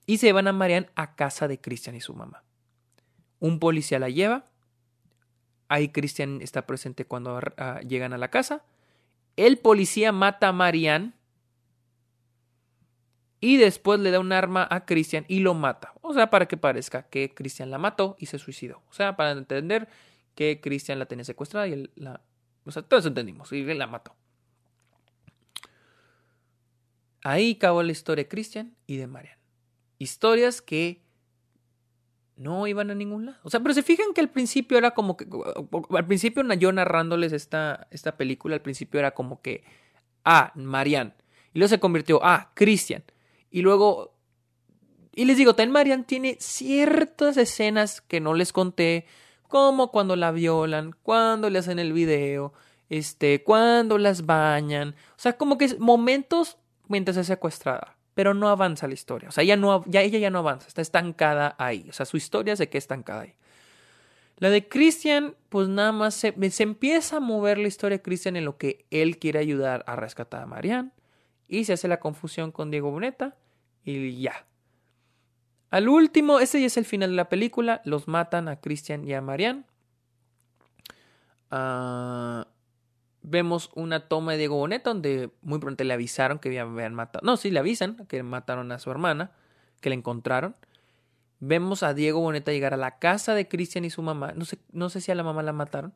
Y 0.07 0.19
se 0.19 0.33
van 0.33 0.47
a 0.47 0.53
Marian 0.53 0.87
a 0.95 1.17
casa 1.17 1.49
de 1.49 1.61
Christian 1.61 1.97
y 1.97 2.01
su 2.01 2.15
mamá. 2.15 2.45
Un 3.41 3.59
policía 3.59 3.99
la 3.99 4.09
lleva. 4.09 4.45
Ahí 5.67 5.89
Christian 5.89 6.41
está 6.43 6.65
presente 6.65 7.07
cuando 7.07 7.41
ah, 7.57 7.81
llegan 7.81 8.13
a 8.13 8.19
la 8.19 8.29
casa. 8.29 8.63
El 9.35 9.59
policía 9.59 10.13
mata 10.13 10.47
a 10.47 10.53
Marianne 10.53 11.13
y 13.41 13.57
después 13.57 13.99
le 13.99 14.13
da 14.13 14.21
un 14.21 14.31
arma 14.31 14.69
a 14.71 14.85
Christian 14.85 15.25
y 15.27 15.41
lo 15.41 15.55
mata. 15.55 15.93
O 16.03 16.15
sea, 16.15 16.31
para 16.31 16.47
que 16.47 16.57
parezca 16.57 17.03
que 17.09 17.35
Christian 17.35 17.73
la 17.73 17.79
mató 17.79 18.15
y 18.21 18.27
se 18.27 18.39
suicidó. 18.39 18.81
O 18.89 18.93
sea, 18.93 19.17
para 19.17 19.33
entender 19.33 19.89
que 20.35 20.61
Christian 20.61 20.99
la 20.99 21.07
tenía 21.07 21.25
secuestrada 21.25 21.69
y 21.69 21.73
él 21.73 21.91
la... 21.95 22.23
O 22.65 22.71
sea, 22.71 22.83
todos 22.83 23.07
entendimos. 23.07 23.53
Y 23.53 23.69
él 23.69 23.79
la 23.79 23.87
mató. 23.87 24.15
Ahí 27.25 27.55
acabó 27.57 27.83
la 27.83 27.93
historia 27.93 28.25
de 28.25 28.29
Christian 28.29 28.77
y 28.87 28.97
de 28.97 29.07
Marian. 29.07 29.39
Historias 29.99 30.63
que 30.63 31.03
no 32.37 32.67
iban 32.67 32.91
a 32.91 32.95
ningún 32.95 33.27
lado. 33.27 33.39
O 33.43 33.51
sea, 33.51 33.61
pero 33.61 33.75
se 33.75 33.83
fijan 33.83 34.13
que 34.15 34.21
al 34.21 34.31
principio 34.31 34.79
era 34.79 34.93
como 34.93 35.17
que. 35.17 35.29
Al 35.91 36.07
principio 36.07 36.43
yo 36.55 36.73
narrándoles 36.73 37.33
esta, 37.33 37.87
esta 37.91 38.17
película, 38.17 38.57
al 38.57 38.63
principio 38.63 38.99
era 38.99 39.13
como 39.13 39.41
que. 39.41 39.65
Ah, 40.25 40.53
Marian. 40.57 41.15
Y 41.55 41.59
luego 41.59 41.69
se 41.69 41.81
convirtió. 41.81 42.21
Ah, 42.23 42.51
Christian. 42.55 43.05
Y 43.51 43.61
luego, 43.61 44.17
y 45.15 45.27
les 45.27 45.37
digo, 45.37 45.55
Ten 45.55 45.71
Marian 45.71 46.05
tiene 46.05 46.37
ciertas 46.41 47.37
escenas 47.37 48.01
que 48.01 48.19
no 48.19 48.33
les 48.35 48.53
conté, 48.53 49.07
como 49.53 49.91
cuando 49.91 50.17
la 50.17 50.33
violan, 50.33 50.97
cuando 51.03 51.51
le 51.51 51.59
hacen 51.59 51.79
el 51.79 51.93
video, 51.93 52.55
este, 52.89 53.45
cuando 53.45 53.99
las 53.99 54.25
bañan, 54.25 54.95
o 55.11 55.19
sea, 55.19 55.35
como 55.35 55.59
que 55.59 55.67
es 55.67 55.79
momentos 55.79 56.57
mientras 56.89 57.19
es 57.19 57.27
secuestrada, 57.27 57.99
pero 58.15 58.33
no 58.33 58.49
avanza 58.49 58.89
la 58.89 58.95
historia, 58.95 59.29
o 59.29 59.33
sea, 59.33 59.45
ya 59.45 59.59
no, 59.59 59.85
ya, 59.87 60.01
ella 60.01 60.19
ya 60.19 60.31
no 60.31 60.39
avanza, 60.39 60.69
está 60.69 60.81
estancada 60.81 61.55
ahí, 61.59 61.85
o 61.91 61.93
sea, 61.93 62.07
su 62.07 62.17
historia 62.17 62.57
se 62.57 62.71
queda 62.71 62.79
estancada 62.79 63.21
ahí. 63.21 63.35
La 64.39 64.49
de 64.49 64.67
Christian, 64.67 65.37
pues 65.51 65.69
nada 65.69 65.93
más 65.93 66.15
se, 66.15 66.33
se 66.51 66.63
empieza 66.63 67.19
a 67.19 67.21
mover 67.21 67.59
la 67.59 67.69
historia 67.69 67.99
de 67.99 68.03
Christian 68.03 68.37
en 68.37 68.47
lo 68.47 68.57
que 68.57 68.87
él 68.91 69.19
quiere 69.19 69.39
ayudar 69.39 69.85
a 69.87 69.97
rescatar 69.97 70.41
a 70.41 70.47
Marianne 70.47 70.93
y 71.47 71.67
se 71.67 71.75
hace 71.75 71.89
la 71.89 72.01
confusión 72.01 72.53
con 72.53 72.71
Diego 72.71 72.91
Boneta 72.91 73.37
y 73.85 74.19
ya. 74.23 74.47
Al 75.73 75.89
último, 75.89 76.39
ese 76.39 76.61
ya 76.61 76.67
es 76.67 76.77
el 76.77 76.85
final 76.85 77.11
de 77.11 77.17
la 77.17 77.31
película, 77.31 77.81
los 77.87 78.07
matan 78.07 78.47
a 78.47 78.61
Christian 78.61 79.09
y 79.09 79.15
a 79.15 79.23
Marianne. 79.23 79.65
Ah, 81.51 82.47
vemos 83.23 83.71
una 83.75 84.07
toma 84.07 84.33
de 84.33 84.39
Diego 84.39 84.57
Boneta 84.57 84.91
donde 84.91 85.31
muy 85.41 85.61
pronto 85.61 85.83
le 85.83 85.95
avisaron 85.95 86.39
que 86.39 86.61
habían 86.61 86.95
matado. 86.95 87.25
No, 87.25 87.39
sí, 87.39 87.51
le 87.51 87.59
avisan 87.59 88.05
que 88.07 88.23
mataron 88.23 88.71
a 88.71 88.79
su 88.79 88.91
hermana, 88.91 89.33
que 89.81 89.89
la 89.89 89.95
encontraron. 89.95 90.55
Vemos 91.41 91.83
a 91.83 91.95
Diego 91.95 92.21
Boneta 92.21 92.53
llegar 92.53 92.75
a 92.75 92.77
la 92.77 92.99
casa 92.99 93.35
de 93.35 93.49
Christian 93.49 93.87
y 93.87 93.91
su 93.91 94.03
mamá. 94.03 94.33
No 94.37 94.45
sé, 94.45 94.59
no 94.73 94.91
sé 94.91 95.01
si 95.01 95.11
a 95.11 95.15
la 95.15 95.23
mamá 95.23 95.43
la 95.43 95.55
mataron. 95.55 95.95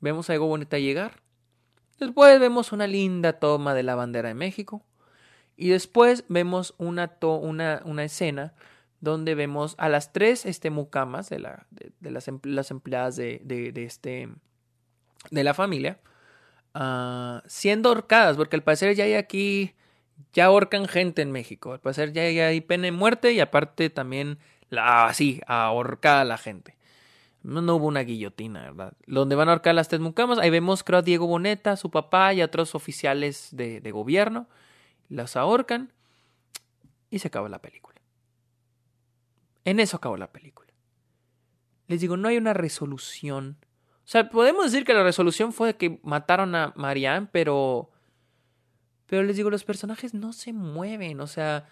Vemos 0.00 0.30
a 0.30 0.32
Diego 0.32 0.46
Boneta 0.46 0.78
llegar. 0.78 1.20
Después 2.00 2.40
vemos 2.40 2.72
una 2.72 2.86
linda 2.86 3.34
toma 3.34 3.74
de 3.74 3.82
la 3.82 3.94
bandera 3.94 4.28
de 4.28 4.34
México. 4.34 4.82
Y 5.56 5.68
después 5.68 6.24
vemos 6.28 6.74
una, 6.78 7.16
una, 7.20 7.82
una 7.84 8.04
escena 8.04 8.54
donde 9.02 9.34
vemos 9.34 9.74
a 9.78 9.88
las 9.88 10.12
tres 10.12 10.46
este, 10.46 10.70
mucamas 10.70 11.28
de, 11.28 11.40
la, 11.40 11.66
de, 11.70 12.10
las, 12.10 12.70
empleadas 12.70 13.16
de, 13.16 13.40
de, 13.44 13.84
este, 13.84 14.28
de 15.30 15.44
la 15.44 15.54
familia 15.54 15.98
uh, 16.76 17.40
siendo 17.46 17.88
ahorcadas, 17.88 18.36
porque 18.36 18.54
al 18.54 18.62
parecer 18.62 18.94
ya 18.94 19.04
hay 19.04 19.14
aquí, 19.14 19.74
ya 20.32 20.46
ahorcan 20.46 20.86
gente 20.86 21.20
en 21.20 21.32
México, 21.32 21.72
al 21.72 21.80
parecer 21.80 22.12
ya 22.12 22.22
hay 22.22 22.60
pena 22.60 22.84
de 22.84 22.92
muerte 22.92 23.32
y 23.32 23.40
aparte 23.40 23.90
también, 23.90 24.38
la, 24.70 25.06
así, 25.06 25.40
ahorcada 25.48 26.20
a 26.20 26.24
la 26.24 26.38
gente. 26.38 26.76
No, 27.42 27.60
no, 27.60 27.74
hubo 27.74 27.88
una 27.88 28.02
guillotina, 28.02 28.62
¿verdad? 28.70 28.92
Donde 29.08 29.34
van 29.34 29.48
a 29.48 29.52
ahorcar 29.52 29.74
las 29.74 29.88
tres 29.88 30.00
mucamas, 30.00 30.38
ahí 30.38 30.50
vemos 30.50 30.84
creo 30.84 31.00
a 31.00 31.02
Diego 31.02 31.26
Boneta, 31.26 31.76
su 31.76 31.90
papá 31.90 32.32
y 32.34 32.40
a 32.40 32.44
otros 32.44 32.76
oficiales 32.76 33.48
de 33.50 33.90
gobierno 33.90 34.46
las 35.12 35.36
ahorcan 35.36 35.92
y 37.10 37.18
se 37.18 37.28
acaba 37.28 37.48
la 37.48 37.60
película. 37.60 38.00
En 39.64 39.78
eso 39.78 39.96
acabó 39.96 40.16
la 40.16 40.32
película. 40.32 40.72
Les 41.86 42.00
digo, 42.00 42.16
no 42.16 42.28
hay 42.28 42.38
una 42.38 42.54
resolución. 42.54 43.58
O 44.04 44.08
sea, 44.08 44.28
podemos 44.28 44.64
decir 44.64 44.84
que 44.84 44.94
la 44.94 45.02
resolución 45.02 45.52
fue 45.52 45.76
que 45.76 46.00
mataron 46.02 46.54
a 46.54 46.72
Marianne, 46.76 47.28
pero. 47.30 47.90
Pero 49.06 49.24
les 49.24 49.36
digo, 49.36 49.50
los 49.50 49.64
personajes 49.64 50.14
no 50.14 50.32
se 50.32 50.52
mueven. 50.52 51.20
O 51.20 51.26
sea. 51.26 51.68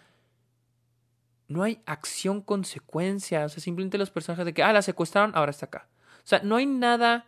No 1.48 1.64
hay 1.64 1.82
acción 1.86 2.42
consecuencia. 2.42 3.44
O 3.44 3.48
sea, 3.48 3.60
simplemente 3.60 3.98
los 3.98 4.10
personajes 4.10 4.44
de 4.44 4.54
que, 4.54 4.62
ah, 4.62 4.72
la 4.72 4.82
secuestraron, 4.82 5.32
ahora 5.34 5.50
está 5.50 5.66
acá. 5.66 5.88
O 6.18 6.26
sea, 6.26 6.40
no 6.44 6.56
hay 6.56 6.66
nada 6.66 7.26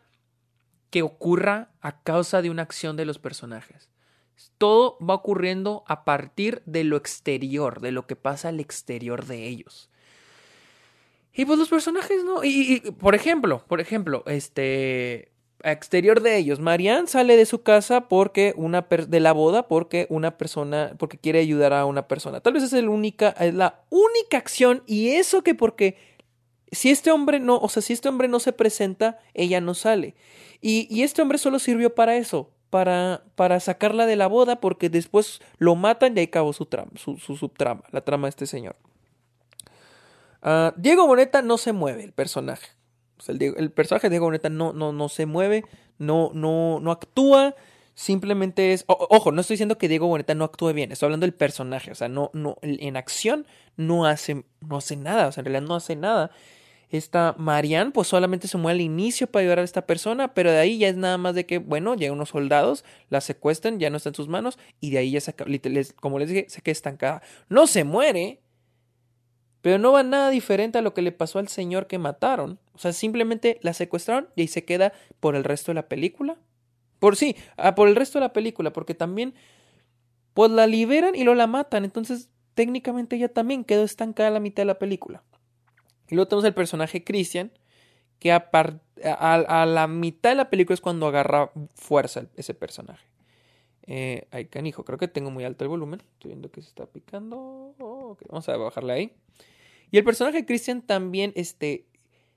que 0.90 1.02
ocurra 1.02 1.72
a 1.80 2.02
causa 2.02 2.42
de 2.42 2.50
una 2.50 2.62
acción 2.62 2.96
de 2.96 3.06
los 3.06 3.18
personajes. 3.18 3.91
Todo 4.58 4.96
va 4.98 5.14
ocurriendo 5.14 5.84
a 5.86 6.04
partir 6.04 6.62
de 6.66 6.84
lo 6.84 6.96
exterior, 6.96 7.80
de 7.80 7.92
lo 7.92 8.06
que 8.06 8.16
pasa 8.16 8.48
al 8.48 8.60
exterior 8.60 9.26
de 9.26 9.46
ellos. 9.46 9.90
Y 11.34 11.44
pues 11.44 11.58
los 11.58 11.68
personajes, 11.68 12.24
¿no? 12.24 12.44
Y, 12.44 12.80
por 12.98 13.14
ejemplo, 13.14 13.64
por 13.66 13.80
ejemplo, 13.80 14.22
este 14.26 15.32
exterior 15.64 16.20
de 16.20 16.36
ellos, 16.36 16.60
Marianne 16.60 17.06
sale 17.06 17.36
de 17.36 17.46
su 17.46 17.62
casa 17.62 18.08
porque 18.08 18.52
una 18.56 18.82
de 18.82 19.20
la 19.20 19.32
boda 19.32 19.68
porque 19.68 20.06
una 20.10 20.36
persona 20.36 20.94
porque 20.98 21.18
quiere 21.18 21.38
ayudar 21.38 21.72
a 21.72 21.86
una 21.86 22.08
persona. 22.08 22.40
Tal 22.40 22.52
vez 22.52 22.64
es 22.64 22.72
el 22.72 22.88
única 22.88 23.30
es 23.38 23.54
la 23.54 23.84
única 23.88 24.38
acción 24.38 24.82
y 24.86 25.10
eso 25.10 25.42
que 25.42 25.54
porque 25.54 25.96
si 26.72 26.90
este 26.90 27.12
hombre 27.12 27.38
no, 27.38 27.58
o 27.58 27.68
sea, 27.68 27.82
si 27.82 27.92
este 27.92 28.08
hombre 28.08 28.28
no 28.28 28.40
se 28.40 28.52
presenta, 28.52 29.18
ella 29.34 29.60
no 29.60 29.74
sale. 29.74 30.14
Y, 30.60 30.88
y 30.90 31.02
este 31.02 31.22
hombre 31.22 31.38
solo 31.38 31.58
sirvió 31.58 31.94
para 31.94 32.16
eso, 32.16 32.50
para, 32.72 33.22
para 33.34 33.60
sacarla 33.60 34.06
de 34.06 34.16
la 34.16 34.28
boda 34.28 34.58
porque 34.58 34.88
después 34.88 35.42
lo 35.58 35.74
matan 35.74 36.16
y 36.16 36.20
ahí 36.20 36.26
acabó 36.26 36.54
su, 36.54 36.64
trama, 36.64 36.90
su, 36.96 37.18
subtrama, 37.18 37.82
la 37.90 38.00
trama 38.00 38.28
de 38.28 38.30
este 38.30 38.46
señor. 38.46 38.76
Ah, 40.40 40.72
Diego 40.78 41.06
Boneta 41.06 41.42
no 41.42 41.58
se 41.58 41.74
mueve, 41.74 42.02
el 42.02 42.12
personaje. 42.12 42.68
el, 43.28 43.70
personaje 43.72 44.06
de 44.06 44.12
Diego 44.12 44.24
Boneta 44.24 44.48
no, 44.48 44.72
no, 44.72 44.90
no 44.90 45.10
se 45.10 45.26
mueve, 45.26 45.66
no, 45.98 46.30
no, 46.32 46.80
no 46.80 46.92
actúa, 46.92 47.54
simplemente 47.94 48.72
es... 48.72 48.86
ojo, 48.86 49.32
no 49.32 49.42
estoy 49.42 49.56
diciendo 49.56 49.76
que 49.76 49.88
Diego 49.88 50.06
Boneta 50.06 50.34
no 50.34 50.44
actúe 50.44 50.72
bien, 50.72 50.92
estoy 50.92 51.08
hablando 51.08 51.26
del 51.26 51.34
personaje, 51.34 51.90
o 51.90 51.94
sea, 51.94 52.08
no, 52.08 52.30
no, 52.32 52.56
en 52.62 52.96
acción 52.96 53.46
no 53.76 54.06
hace, 54.06 54.46
no 54.62 54.78
hace 54.78 54.96
nada, 54.96 55.26
o 55.26 55.32
sea, 55.32 55.42
en 55.42 55.44
realidad 55.44 55.68
no 55.68 55.74
hace 55.74 55.94
nada. 55.94 56.30
Esta 56.92 57.34
Marianne, 57.38 57.90
pues 57.92 58.06
solamente 58.08 58.48
se 58.48 58.58
mueve 58.58 58.76
al 58.76 58.80
inicio 58.82 59.26
para 59.26 59.42
ayudar 59.42 59.58
a 59.60 59.62
esta 59.62 59.86
persona, 59.86 60.34
pero 60.34 60.52
de 60.52 60.58
ahí 60.58 60.78
ya 60.78 60.88
es 60.88 60.96
nada 60.96 61.18
más 61.18 61.34
de 61.34 61.46
que, 61.46 61.58
bueno, 61.58 61.94
llegan 61.96 62.14
unos 62.16 62.28
soldados, 62.30 62.84
la 63.08 63.20
secuestran, 63.22 63.78
ya 63.80 63.90
no 63.90 63.96
está 63.96 64.10
en 64.10 64.14
sus 64.14 64.28
manos, 64.28 64.58
y 64.80 64.90
de 64.90 64.98
ahí 64.98 65.10
ya 65.12 65.20
se, 65.20 65.34
como 66.00 66.18
les 66.18 66.28
dije, 66.28 66.46
se 66.48 66.60
queda 66.62 66.72
estancada. 66.72 67.22
No 67.48 67.66
se 67.66 67.84
muere, 67.84 68.40
Pero 69.60 69.78
no 69.78 69.92
va 69.92 70.02
nada 70.02 70.30
diferente 70.30 70.78
a 70.78 70.82
lo 70.82 70.92
que 70.94 71.02
le 71.02 71.12
pasó 71.12 71.38
al 71.38 71.48
señor 71.48 71.86
que 71.86 71.98
mataron. 71.98 72.58
O 72.74 72.78
sea, 72.78 72.92
simplemente 72.92 73.58
la 73.62 73.74
secuestraron 73.74 74.28
y 74.34 74.42
ahí 74.42 74.48
se 74.48 74.64
queda 74.64 74.92
por 75.20 75.36
el 75.36 75.44
resto 75.44 75.70
de 75.70 75.76
la 75.76 75.88
película. 75.88 76.36
Por 76.98 77.16
sí, 77.16 77.36
ah, 77.56 77.74
por 77.74 77.88
el 77.88 77.96
resto 77.96 78.18
de 78.18 78.24
la 78.26 78.32
película, 78.32 78.72
porque 78.72 78.94
también, 78.94 79.34
pues 80.34 80.50
la 80.50 80.66
liberan 80.66 81.14
y 81.14 81.24
lo 81.24 81.34
la 81.34 81.46
matan. 81.46 81.84
Entonces, 81.84 82.30
técnicamente 82.54 83.16
ella 83.16 83.28
también 83.32 83.64
quedó 83.64 83.84
estancada 83.84 84.28
a 84.30 84.32
la 84.32 84.40
mitad 84.40 84.62
de 84.62 84.66
la 84.66 84.78
película. 84.78 85.24
Y 86.12 86.14
luego 86.14 86.28
tenemos 86.28 86.44
el 86.44 86.52
personaje 86.52 87.02
Christian, 87.02 87.50
que 88.18 88.32
a, 88.32 89.66
la 89.66 89.86
mitad 89.86 90.28
de 90.28 90.36
la 90.36 90.50
película 90.50 90.74
es 90.74 90.82
cuando 90.82 91.06
agarra 91.06 91.50
fuerza 91.74 92.26
ese 92.36 92.52
personaje. 92.52 93.06
Eh, 93.86 94.28
ay, 94.30 94.44
canijo, 94.44 94.84
creo 94.84 94.98
que 94.98 95.08
tengo 95.08 95.30
muy 95.30 95.44
alto 95.44 95.64
el 95.64 95.70
volumen. 95.70 96.02
Estoy 96.12 96.32
viendo 96.32 96.50
que 96.50 96.60
se 96.60 96.68
está 96.68 96.84
picando. 96.84 97.74
vamos 98.28 98.46
a 98.46 98.56
bajarle 98.58 98.92
ahí. 98.92 99.12
Y 99.90 99.96
el 99.96 100.04
personaje 100.04 100.44
Christian 100.44 100.82
también 100.82 101.32
este, 101.34 101.86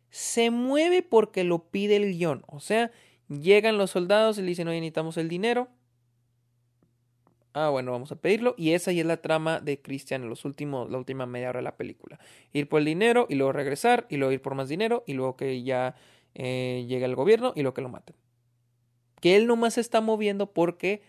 se 0.09 0.51
mueve 0.51 1.03
porque 1.03 1.43
lo 1.43 1.65
pide 1.65 1.97
el 1.97 2.17
guion. 2.17 2.45
O 2.47 2.61
sea, 2.61 2.93
llegan 3.27 3.77
los 3.77 3.91
soldados 3.91 4.37
y 4.37 4.41
le 4.41 4.47
dicen, 4.47 4.69
oye, 4.69 4.79
necesitamos 4.79 5.17
el 5.17 5.27
dinero. 5.27 5.67
Ah, 7.57 7.69
bueno, 7.69 7.93
vamos 7.93 8.11
a 8.11 8.17
pedirlo. 8.17 8.53
Y 8.57 8.71
esa 8.71 8.91
ya 8.91 8.99
es 8.99 9.07
la 9.07 9.21
trama 9.21 9.61
de 9.61 9.81
Christian 9.81 10.23
en 10.23 10.29
los 10.29 10.43
últimos, 10.43 10.91
la 10.91 10.97
última 10.97 11.25
media 11.25 11.49
hora 11.49 11.59
de 11.59 11.63
la 11.63 11.77
película. 11.77 12.19
Ir 12.51 12.67
por 12.67 12.79
el 12.79 12.85
dinero 12.85 13.27
y 13.29 13.35
luego 13.35 13.53
regresar 13.53 14.05
y 14.09 14.17
luego 14.17 14.33
ir 14.33 14.41
por 14.41 14.55
más 14.55 14.67
dinero 14.67 15.05
y 15.07 15.13
luego 15.13 15.37
que 15.37 15.63
ya 15.63 15.95
eh, 16.33 16.85
llegue 16.89 17.05
el 17.05 17.15
gobierno 17.15 17.53
y 17.55 17.61
luego 17.61 17.73
que 17.73 17.81
lo 17.81 17.87
maten. 17.87 18.13
Que 19.21 19.37
él 19.37 19.47
nomás 19.47 19.75
se 19.75 19.81
está 19.81 20.01
moviendo 20.01 20.51
porque 20.51 21.01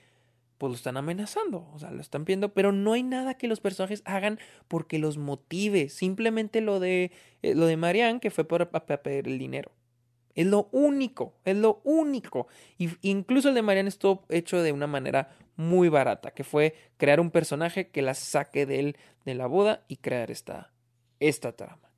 pues 0.59 0.71
lo 0.71 0.77
están 0.77 0.97
amenazando, 0.97 1.69
o 1.75 1.79
sea, 1.81 1.91
lo 1.91 2.01
están 2.01 2.25
viendo, 2.25 2.55
pero 2.55 2.71
no 2.73 2.93
hay 2.93 3.03
nada 3.03 3.35
que 3.35 3.49
los 3.49 3.61
personajes 3.61 4.03
hagan 4.07 4.39
porque 4.69 4.99
los 4.99 5.19
motive, 5.19 5.89
simplemente 5.89 6.61
lo 6.61 6.81
de 6.81 7.11
eh, 7.43 7.55
lo 7.57 7.67
de 7.67 7.77
Marianne 7.77 8.21
que 8.21 8.31
fue 8.31 8.45
por 8.45 8.71
pedir 8.71 9.27
el 9.27 9.39
dinero. 9.39 9.73
Es 10.37 10.47
lo 10.47 10.69
único, 10.71 11.35
es 11.45 11.57
lo 11.57 11.81
único. 11.83 12.47
Y 12.79 12.91
incluso 13.03 13.49
el 13.49 13.55
de 13.55 13.63
Marianne 13.63 13.89
estuvo 13.89 14.25
hecho 14.29 14.63
de 14.63 14.71
una 14.71 14.87
manera 14.87 15.31
muy 15.57 15.89
barata, 15.89 16.33
que 16.33 16.45
fue 16.45 16.75
crear 16.97 17.21
un 17.21 17.31
personaje 17.31 17.89
que 17.89 18.03
la 18.03 18.15
saque 18.15 18.67
de 18.67 18.79
él 18.81 18.97
de 19.25 19.35
la 19.35 19.47
boda 19.47 19.85
y 19.89 19.97
crear 19.97 20.31
esta 20.31 20.73
esta 21.19 21.53
trama. 21.53 21.91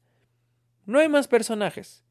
No 0.86 1.00
hay 1.00 1.08
más 1.08 1.28
personajes. 1.28 2.04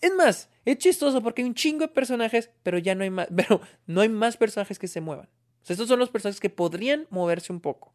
Es 0.00 0.12
más, 0.14 0.50
es 0.64 0.78
chistoso 0.78 1.22
porque 1.22 1.42
hay 1.42 1.48
un 1.48 1.54
chingo 1.54 1.80
de 1.80 1.88
personajes, 1.88 2.50
pero 2.62 2.78
ya 2.78 2.94
no 2.94 3.04
hay 3.04 3.10
más, 3.10 3.28
pero 3.36 3.60
no 3.86 4.00
hay 4.00 4.08
más 4.08 4.36
personajes 4.36 4.78
que 4.78 4.88
se 4.88 5.00
muevan 5.00 5.28
estos 5.72 5.88
son 5.88 5.98
los 5.98 6.10
personajes 6.10 6.40
que 6.40 6.50
podrían 6.50 7.06
moverse 7.10 7.52
un 7.52 7.60
poco. 7.60 7.92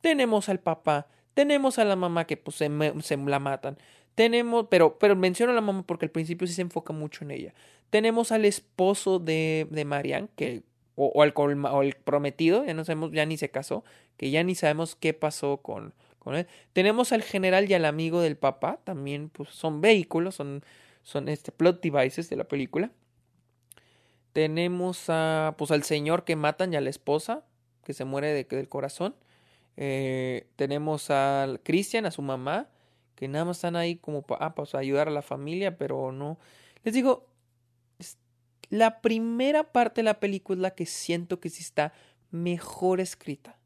Tenemos 0.00 0.48
al 0.48 0.60
papá, 0.60 1.08
tenemos 1.34 1.78
a 1.78 1.84
la 1.84 1.96
mamá 1.96 2.26
que 2.26 2.36
pues 2.36 2.56
se, 2.56 2.68
la 2.68 3.38
matan. 3.38 3.78
Tenemos, 4.14 4.66
pero, 4.70 4.98
pero 4.98 5.16
menciono 5.16 5.52
a 5.52 5.54
la 5.54 5.60
mamá 5.60 5.84
porque 5.86 6.06
al 6.06 6.10
principio 6.10 6.46
sí 6.46 6.54
se 6.54 6.62
enfoca 6.62 6.92
mucho 6.92 7.24
en 7.24 7.30
ella. 7.30 7.54
Tenemos 7.90 8.32
al 8.32 8.44
esposo 8.44 9.18
de, 9.18 9.66
de 9.70 9.84
Marianne, 9.84 10.28
que, 10.36 10.62
o, 10.96 11.12
o 11.14 11.82
el 11.82 11.92
prometido, 11.94 12.64
ya 12.64 12.74
no 12.74 12.84
sabemos, 12.84 13.12
ya 13.12 13.24
ni 13.26 13.36
se 13.36 13.50
casó, 13.50 13.84
que 14.16 14.30
ya 14.30 14.42
ni 14.42 14.54
sabemos 14.54 14.96
qué 14.96 15.14
pasó 15.14 15.58
con, 15.58 15.94
con 16.18 16.34
él. 16.34 16.46
Tenemos 16.72 17.12
al 17.12 17.22
general 17.22 17.70
y 17.70 17.74
al 17.74 17.84
amigo 17.84 18.20
del 18.20 18.36
papá, 18.36 18.80
también 18.82 19.28
pues, 19.28 19.50
son 19.50 19.80
vehículos, 19.80 20.34
son, 20.34 20.64
son 21.02 21.28
este, 21.28 21.52
plot 21.52 21.80
devices 21.80 22.28
de 22.28 22.36
la 22.36 22.44
película. 22.44 22.90
Tenemos 24.32 25.04
a, 25.08 25.54
pues, 25.56 25.70
al 25.70 25.82
señor 25.84 26.24
que 26.24 26.34
matan 26.34 26.72
y 26.72 26.76
a 26.76 26.80
la 26.80 26.90
esposa, 26.90 27.44
que 27.84 27.92
se 27.94 28.04
muere 28.04 28.32
de, 28.32 28.44
del 28.44 28.68
corazón. 28.68 29.14
Eh, 29.76 30.48
tenemos 30.56 31.10
al 31.10 31.60
Cristian, 31.60 32.06
a 32.06 32.10
su 32.10 32.22
mamá, 32.22 32.68
que 33.14 33.28
nada 33.28 33.44
más 33.44 33.58
están 33.58 33.76
ahí 33.76 33.96
como 33.96 34.22
para 34.22 34.46
ah, 34.46 34.54
pues, 34.54 34.74
ayudar 34.74 35.08
a 35.08 35.10
la 35.10 35.22
familia, 35.22 35.76
pero 35.78 36.10
no. 36.10 36.38
Les 36.82 36.94
digo, 36.94 37.26
la 38.68 39.00
primera 39.00 39.72
parte 39.72 40.00
de 40.00 40.04
la 40.04 40.20
película 40.20 40.56
es 40.56 40.62
la 40.62 40.74
que 40.74 40.86
siento 40.86 41.40
que 41.40 41.50
sí 41.50 41.62
está 41.62 41.92
mejor 42.30 43.00
escrita. 43.00 43.58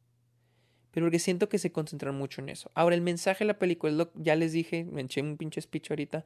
Pero 0.91 1.07
porque 1.07 1.19
siento 1.19 1.49
que 1.49 1.59
se 1.59 1.71
concentran 1.71 2.17
mucho 2.17 2.41
en 2.41 2.49
eso. 2.49 2.71
Ahora, 2.75 2.97
el 2.97 3.01
mensaje 3.01 3.45
de 3.45 3.49
la 3.49 3.59
película, 3.59 4.11
ya 4.15 4.35
les 4.35 4.53
dije, 4.53 4.85
me 4.85 5.03
eché 5.03 5.23
un 5.23 5.37
pinche 5.37 5.61
speech 5.61 5.91
ahorita. 5.91 6.25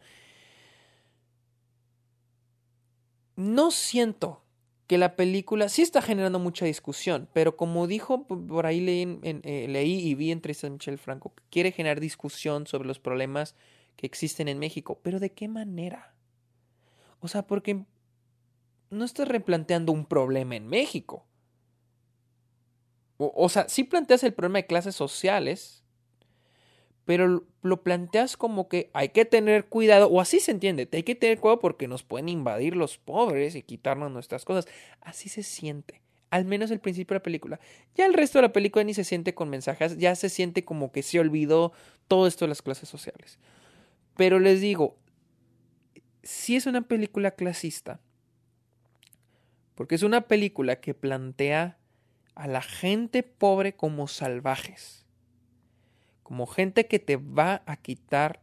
no 3.37 3.70
siento 3.70 4.43
que 4.87 4.99
la 4.99 5.16
película 5.16 5.68
sí 5.68 5.83
está 5.83 6.03
generando 6.03 6.39
mucha 6.39 6.66
discusión, 6.66 7.29
pero 7.33 7.57
como 7.57 7.87
dijo 7.87 8.27
por 8.27 8.66
ahí 8.66 8.81
leí, 8.81 9.18
eh, 9.22 9.85
y 9.87 10.14
vi 10.14 10.31
entre 10.31 10.55
Michel 10.70 10.99
Franco, 10.99 11.33
quiere 11.51 11.72
generar 11.72 12.01
discusión 12.01 12.66
sobre 12.66 12.87
los 12.87 12.99
problemas 12.99 13.57
que 13.97 14.07
existen 14.07 14.49
en 14.49 14.59
México, 14.59 15.01
pero 15.03 15.20
¿de 15.20 15.33
qué 15.33 15.49
manera? 15.49 16.14
O 17.20 17.29
sea, 17.29 17.47
porque 17.47 17.85
no 18.95 19.05
estás 19.05 19.28
replanteando 19.28 19.92
un 19.92 20.07
problema 20.07 20.57
en 20.57 20.66
México. 20.66 21.26
O, 23.16 23.49
sea, 23.49 23.68
sí 23.68 23.84
planteas 23.84 24.24
el 24.24 24.34
problema 24.34 24.59
de 24.59 24.66
clases 24.66 24.97
sociales, 24.97 25.84
pero 27.05 27.47
lo 27.62 27.82
planteas 27.82 28.36
como 28.36 28.68
que 28.68 28.90
hay 28.92 29.11
que 29.11 29.24
tener 29.24 29.66
cuidado, 29.66 30.09
o 30.09 30.20
así 30.20 30.40
se 30.40 30.51
entiende, 30.51 30.88
hay 30.92 31.05
que 31.05 31.14
tener 31.14 31.38
cuidado 31.38 31.61
porque 31.61 31.86
nos 31.86 32.03
pueden 32.03 32.28
invadir 32.28 32.74
los 32.74 32.99
pobres 32.99 33.55
y 33.55 33.62
quitarnos 33.62 34.11
nuestras 34.11 34.45
cosas. 34.45 34.66
Así 35.01 35.28
se 35.28 35.45
siente, 35.45 36.03
al 36.30 36.45
menos 36.45 36.72
el 36.72 36.80
principio 36.80 37.14
de 37.14 37.20
la 37.20 37.22
película. 37.22 37.61
Ya 37.95 38.07
el 38.07 38.14
resto 38.14 38.38
de 38.38 38.42
la 38.42 38.53
película 38.53 38.84
ni 38.84 38.95
se 38.95 39.05
siente 39.05 39.32
con 39.32 39.49
mensajes, 39.49 39.97
ya 39.97 40.14
se 40.16 40.28
siente 40.28 40.64
como 40.64 40.90
que 40.90 41.03
se 41.03 41.20
olvidó 41.20 41.72
todo 42.09 42.26
esto 42.26 42.47
de 42.47 42.49
las 42.49 42.62
clases 42.62 42.88
sociales. 42.88 43.38
Pero 44.16 44.40
les 44.40 44.61
digo, 44.61 44.97
si 46.24 46.57
es 46.57 46.66
una 46.66 46.82
película 46.82 47.32
clasista, 47.32 48.01
porque 49.75 49.95
es 49.95 50.03
una 50.03 50.22
película 50.22 50.81
que 50.81 50.95
plantea 50.95 51.79
a 52.35 52.49
la 52.49 52.62
gente 52.62 53.22
pobre 53.22 53.75
como 53.75 54.09
salvajes 54.09 55.05
como 56.25 56.47
gente 56.47 56.87
que 56.87 56.99
te 56.99 57.16
va 57.16 57.62
a 57.66 57.77
quitar 57.77 58.43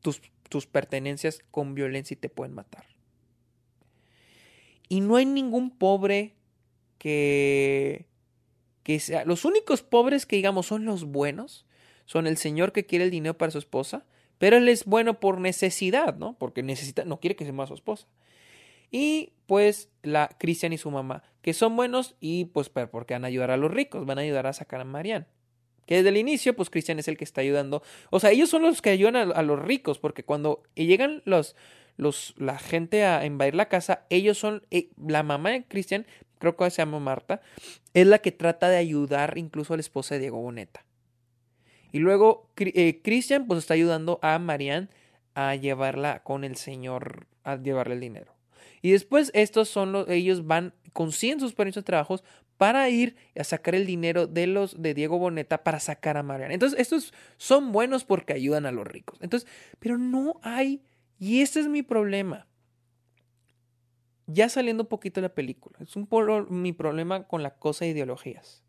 tus, 0.00 0.20
tus 0.48 0.66
pertenencias 0.66 1.40
con 1.50 1.74
violencia 1.74 2.14
y 2.14 2.18
te 2.18 2.28
pueden 2.28 2.54
matar. 2.54 2.84
Y 4.88 5.00
no 5.00 5.16
hay 5.16 5.24
ningún 5.24 5.70
pobre 5.70 6.36
que, 6.98 8.06
que 8.82 9.00
sea... 9.00 9.24
Los 9.24 9.46
únicos 9.46 9.82
pobres 9.82 10.26
que 10.26 10.36
digamos 10.36 10.66
son 10.66 10.84
los 10.84 11.06
buenos, 11.06 11.66
son 12.04 12.26
el 12.26 12.36
señor 12.36 12.72
que 12.72 12.84
quiere 12.84 13.06
el 13.06 13.10
dinero 13.10 13.36
para 13.38 13.50
su 13.50 13.58
esposa, 13.58 14.04
pero 14.36 14.58
él 14.58 14.68
es 14.68 14.84
bueno 14.84 15.20
por 15.20 15.40
necesidad, 15.40 16.16
¿no? 16.16 16.36
Porque 16.38 16.62
necesita, 16.62 17.06
no 17.06 17.18
quiere 17.18 17.34
que 17.34 17.46
se 17.46 17.52
muera 17.52 17.68
su 17.68 17.74
esposa. 17.74 18.06
Y 18.92 19.32
pues 19.46 19.88
la 20.02 20.28
Cristian 20.38 20.72
y 20.72 20.78
su 20.78 20.90
mamá, 20.90 21.24
que 21.40 21.54
son 21.54 21.74
buenos 21.74 22.14
y 22.20 22.44
pues 22.44 22.68
porque 22.68 23.14
van 23.14 23.24
a 23.24 23.28
ayudar 23.28 23.50
a 23.50 23.56
los 23.56 23.72
ricos, 23.72 24.06
van 24.06 24.18
a 24.18 24.20
ayudar 24.22 24.46
a 24.46 24.52
sacar 24.52 24.80
a 24.80 24.84
Marianne. 24.84 25.26
Que 25.86 25.96
desde 25.96 26.10
el 26.10 26.18
inicio, 26.18 26.54
pues 26.54 26.70
Cristian 26.70 26.98
es 27.00 27.08
el 27.08 27.16
que 27.16 27.24
está 27.24 27.40
ayudando. 27.40 27.82
O 28.10 28.20
sea, 28.20 28.30
ellos 28.30 28.50
son 28.50 28.62
los 28.62 28.82
que 28.82 28.90
ayudan 28.90 29.16
a, 29.16 29.42
los 29.42 29.60
ricos, 29.60 29.98
porque 29.98 30.24
cuando 30.24 30.62
llegan 30.74 31.22
los, 31.24 31.56
los, 31.96 32.34
la 32.36 32.58
gente 32.58 33.04
a 33.04 33.26
invadir 33.26 33.56
la 33.56 33.68
casa, 33.68 34.06
ellos 34.10 34.38
son, 34.38 34.62
eh, 34.70 34.90
la 35.04 35.22
mamá 35.24 35.50
de 35.50 35.64
Cristian, 35.64 36.06
creo 36.38 36.54
que 36.54 36.70
se 36.70 36.82
llama 36.82 37.00
Marta, 37.00 37.40
es 37.94 38.06
la 38.06 38.18
que 38.18 38.30
trata 38.30 38.68
de 38.68 38.76
ayudar 38.76 39.38
incluso 39.38 39.74
a 39.74 39.76
la 39.76 39.80
esposa 39.80 40.14
de 40.14 40.20
Diego 40.20 40.40
Boneta. 40.40 40.84
Y 41.92 41.98
luego 41.98 42.50
eh, 42.56 43.00
Cristian, 43.02 43.46
pues 43.46 43.58
está 43.58 43.74
ayudando 43.74 44.18
a 44.22 44.38
Marianne 44.38 44.88
a 45.34 45.54
llevarla 45.56 46.22
con 46.22 46.44
el 46.44 46.56
señor, 46.56 47.26
a 47.42 47.56
llevarle 47.56 47.94
el 47.94 48.00
dinero. 48.00 48.34
Y 48.82 48.90
después 48.90 49.30
estos 49.32 49.68
son 49.68 49.92
los, 49.92 50.08
ellos 50.08 50.46
van, 50.46 50.74
consiguen 50.92 51.40
sus 51.40 51.54
permisos 51.54 51.84
de 51.84 51.86
trabajos 51.86 52.24
para 52.58 52.88
ir 52.90 53.16
a 53.38 53.44
sacar 53.44 53.74
el 53.74 53.86
dinero 53.86 54.26
de 54.26 54.46
los 54.46 54.80
de 54.80 54.94
Diego 54.94 55.18
Boneta 55.18 55.64
para 55.64 55.80
sacar 55.80 56.16
a 56.16 56.22
Mariana. 56.22 56.54
Entonces, 56.54 56.78
estos 56.78 57.14
son 57.36 57.72
buenos 57.72 58.04
porque 58.04 58.32
ayudan 58.34 58.66
a 58.66 58.72
los 58.72 58.86
ricos. 58.86 59.18
Entonces, 59.20 59.48
pero 59.78 59.98
no 59.98 60.40
hay, 60.42 60.82
y 61.18 61.40
este 61.40 61.60
es 61.60 61.68
mi 61.68 61.82
problema. 61.82 62.46
Ya 64.26 64.48
saliendo 64.48 64.84
un 64.84 64.88
poquito 64.88 65.20
de 65.20 65.28
la 65.28 65.34
película, 65.34 65.76
es 65.80 65.96
un 65.96 66.06
poco 66.06 66.46
mi 66.50 66.72
problema 66.72 67.26
con 67.26 67.42
la 67.42 67.54
cosa 67.54 67.84
de 67.84 67.92
ideologías. 67.92 68.62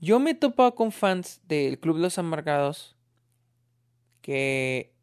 Yo 0.00 0.18
me 0.18 0.30
he 0.30 0.34
topado 0.34 0.74
con 0.74 0.92
fans 0.92 1.40
del 1.44 1.78
Club 1.78 1.96
de 1.96 2.02
los 2.02 2.18
Amargados 2.18 2.96
que 4.22 4.94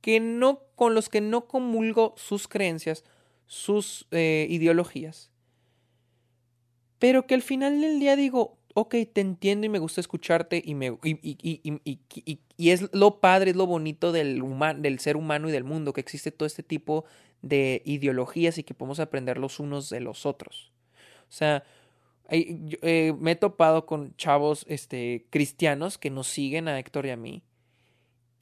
que 0.00 0.20
no 0.20 0.62
con 0.76 0.94
los 0.94 1.08
que 1.08 1.20
no 1.20 1.46
comulgo 1.46 2.14
sus 2.16 2.48
creencias, 2.48 3.04
sus 3.46 4.06
eh, 4.10 4.46
ideologías 4.48 5.30
pero 7.00 7.26
que 7.26 7.34
al 7.34 7.42
final 7.42 7.80
del 7.80 7.98
día 7.98 8.14
digo, 8.14 8.58
ok, 8.74 8.94
te 9.12 9.22
entiendo 9.22 9.66
y 9.66 9.70
me 9.70 9.78
gusta 9.80 10.02
escucharte 10.02 10.62
y, 10.64 10.74
me, 10.74 10.98
y, 11.02 12.70
es 12.70 12.94
lo 12.94 13.20
padre, 13.20 13.52
es 13.52 13.56
lo 13.56 13.66
bonito 13.66 14.12
del, 14.12 14.44
del 14.76 14.98
ser 15.00 15.16
humano 15.16 15.48
y 15.48 15.52
del 15.52 15.64
mundo, 15.64 15.94
que 15.94 16.02
existe 16.02 16.30
todo 16.30 16.46
este 16.46 16.62
tipo 16.62 17.06
de 17.40 17.80
ideologías 17.86 18.58
y 18.58 18.64
que 18.64 18.74
podemos 18.74 19.00
aprender 19.00 19.38
los 19.38 19.60
unos 19.60 19.88
de 19.88 20.00
los 20.00 20.26
otros. 20.26 20.72
O 21.22 21.32
sea, 21.32 21.64
eh, 22.28 23.14
me 23.18 23.32
he 23.32 23.36
topado 23.36 23.86
con 23.86 24.14
chavos 24.16 24.66
este, 24.68 25.24
cristianos 25.30 25.96
que 25.96 26.10
nos 26.10 26.26
siguen 26.26 26.68
a 26.68 26.78
Héctor 26.78 27.06
y 27.06 27.10
a 27.10 27.16
mí. 27.16 27.42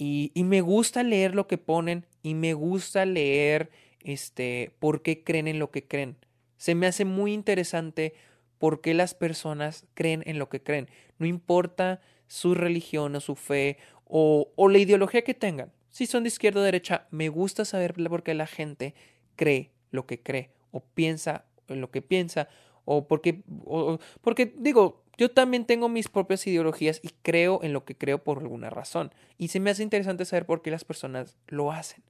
Y, 0.00 0.30
me 0.36 0.60
gusta 0.60 1.02
leer 1.02 1.34
lo 1.34 1.48
que 1.48 1.58
ponen 1.58 2.06
y 2.22 2.34
me 2.34 2.54
gusta 2.54 3.04
leer 3.04 3.70
este, 4.00 4.72
por 4.78 5.02
qué 5.02 5.24
creen 5.24 5.48
en 5.48 5.58
lo 5.58 5.72
que 5.72 5.86
creen. 5.86 6.16
Se 6.56 6.76
me 6.76 6.86
hace 6.86 7.04
muy 7.04 7.32
interesante 7.32 8.14
por 8.58 8.80
qué 8.80 8.94
las 8.94 9.14
personas 9.14 9.86
creen 9.94 10.22
en 10.26 10.38
lo 10.38 10.48
que 10.48 10.62
creen. 10.62 10.88
No 11.18 11.26
importa 11.26 12.00
su 12.28 12.54
religión 12.54 13.16
o 13.16 13.20
su 13.20 13.34
fe 13.34 13.78
o, 14.04 14.52
o 14.54 14.68
la 14.68 14.78
ideología 14.78 15.22
que 15.22 15.34
tengan. 15.34 15.72
Si 15.90 16.06
son 16.06 16.22
de 16.22 16.28
izquierda 16.28 16.60
o 16.60 16.62
derecha, 16.62 17.08
me 17.10 17.28
gusta 17.28 17.64
saber 17.64 17.94
por 17.94 18.22
qué 18.22 18.34
la 18.34 18.46
gente 18.46 18.94
cree 19.34 19.72
lo 19.90 20.06
que 20.06 20.22
cree 20.22 20.52
o 20.70 20.80
piensa 20.80 21.44
en 21.66 21.80
lo 21.80 21.90
que 21.90 22.02
piensa 22.02 22.48
o 22.84 23.06
porque, 23.06 23.42
o, 23.64 23.98
porque 24.22 24.54
digo, 24.56 25.02
yo 25.18 25.30
también 25.30 25.66
tengo 25.66 25.88
mis 25.88 26.08
propias 26.08 26.46
ideologías 26.46 27.00
y 27.02 27.10
creo 27.22 27.58
en 27.64 27.72
lo 27.72 27.84
que 27.84 27.96
creo 27.96 28.22
por 28.22 28.38
alguna 28.38 28.70
razón. 28.70 29.12
Y 29.36 29.48
se 29.48 29.58
me 29.58 29.70
hace 29.70 29.82
interesante 29.82 30.24
saber 30.24 30.46
por 30.46 30.62
qué 30.62 30.70
las 30.70 30.84
personas 30.84 31.36
lo 31.48 31.72
hacen. 31.72 32.04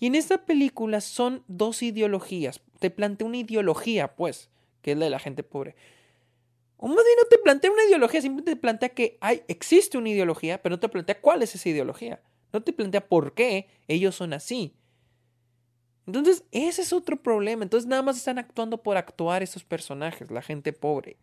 Y 0.00 0.06
en 0.06 0.14
esta 0.14 0.46
película 0.46 1.02
son 1.02 1.44
dos 1.46 1.82
ideologías. 1.82 2.62
Te 2.78 2.90
plantea 2.90 3.26
una 3.26 3.36
ideología, 3.36 4.16
pues, 4.16 4.48
que 4.80 4.92
es 4.92 4.98
la 4.98 5.04
de 5.04 5.10
la 5.10 5.18
gente 5.18 5.42
pobre. 5.42 5.76
O 6.78 6.86
más 6.86 6.96
bien 6.96 7.16
no 7.20 7.28
te 7.28 7.38
plantea 7.38 7.70
una 7.70 7.84
ideología, 7.84 8.22
simplemente 8.22 8.52
te 8.52 8.60
plantea 8.60 8.88
que 8.90 9.18
hay, 9.20 9.42
existe 9.48 9.98
una 9.98 10.08
ideología, 10.08 10.62
pero 10.62 10.76
no 10.76 10.80
te 10.80 10.88
plantea 10.88 11.20
cuál 11.20 11.42
es 11.42 11.54
esa 11.54 11.68
ideología. 11.68 12.22
No 12.52 12.62
te 12.62 12.72
plantea 12.72 13.06
por 13.06 13.34
qué 13.34 13.66
ellos 13.88 14.14
son 14.14 14.32
así. 14.32 14.72
Entonces, 16.06 16.44
ese 16.52 16.80
es 16.80 16.94
otro 16.94 17.22
problema. 17.22 17.62
Entonces, 17.62 17.86
nada 17.86 18.00
más 18.00 18.16
están 18.16 18.38
actuando 18.38 18.82
por 18.82 18.96
actuar 18.96 19.42
esos 19.42 19.64
personajes, 19.64 20.30
la 20.30 20.40
gente 20.40 20.72
pobre. 20.72 21.18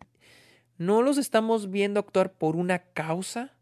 No 0.78 1.02
los 1.02 1.18
estamos 1.18 1.70
viendo 1.70 2.00
actuar 2.00 2.32
por 2.32 2.56
una 2.56 2.78
causa, 2.78 3.52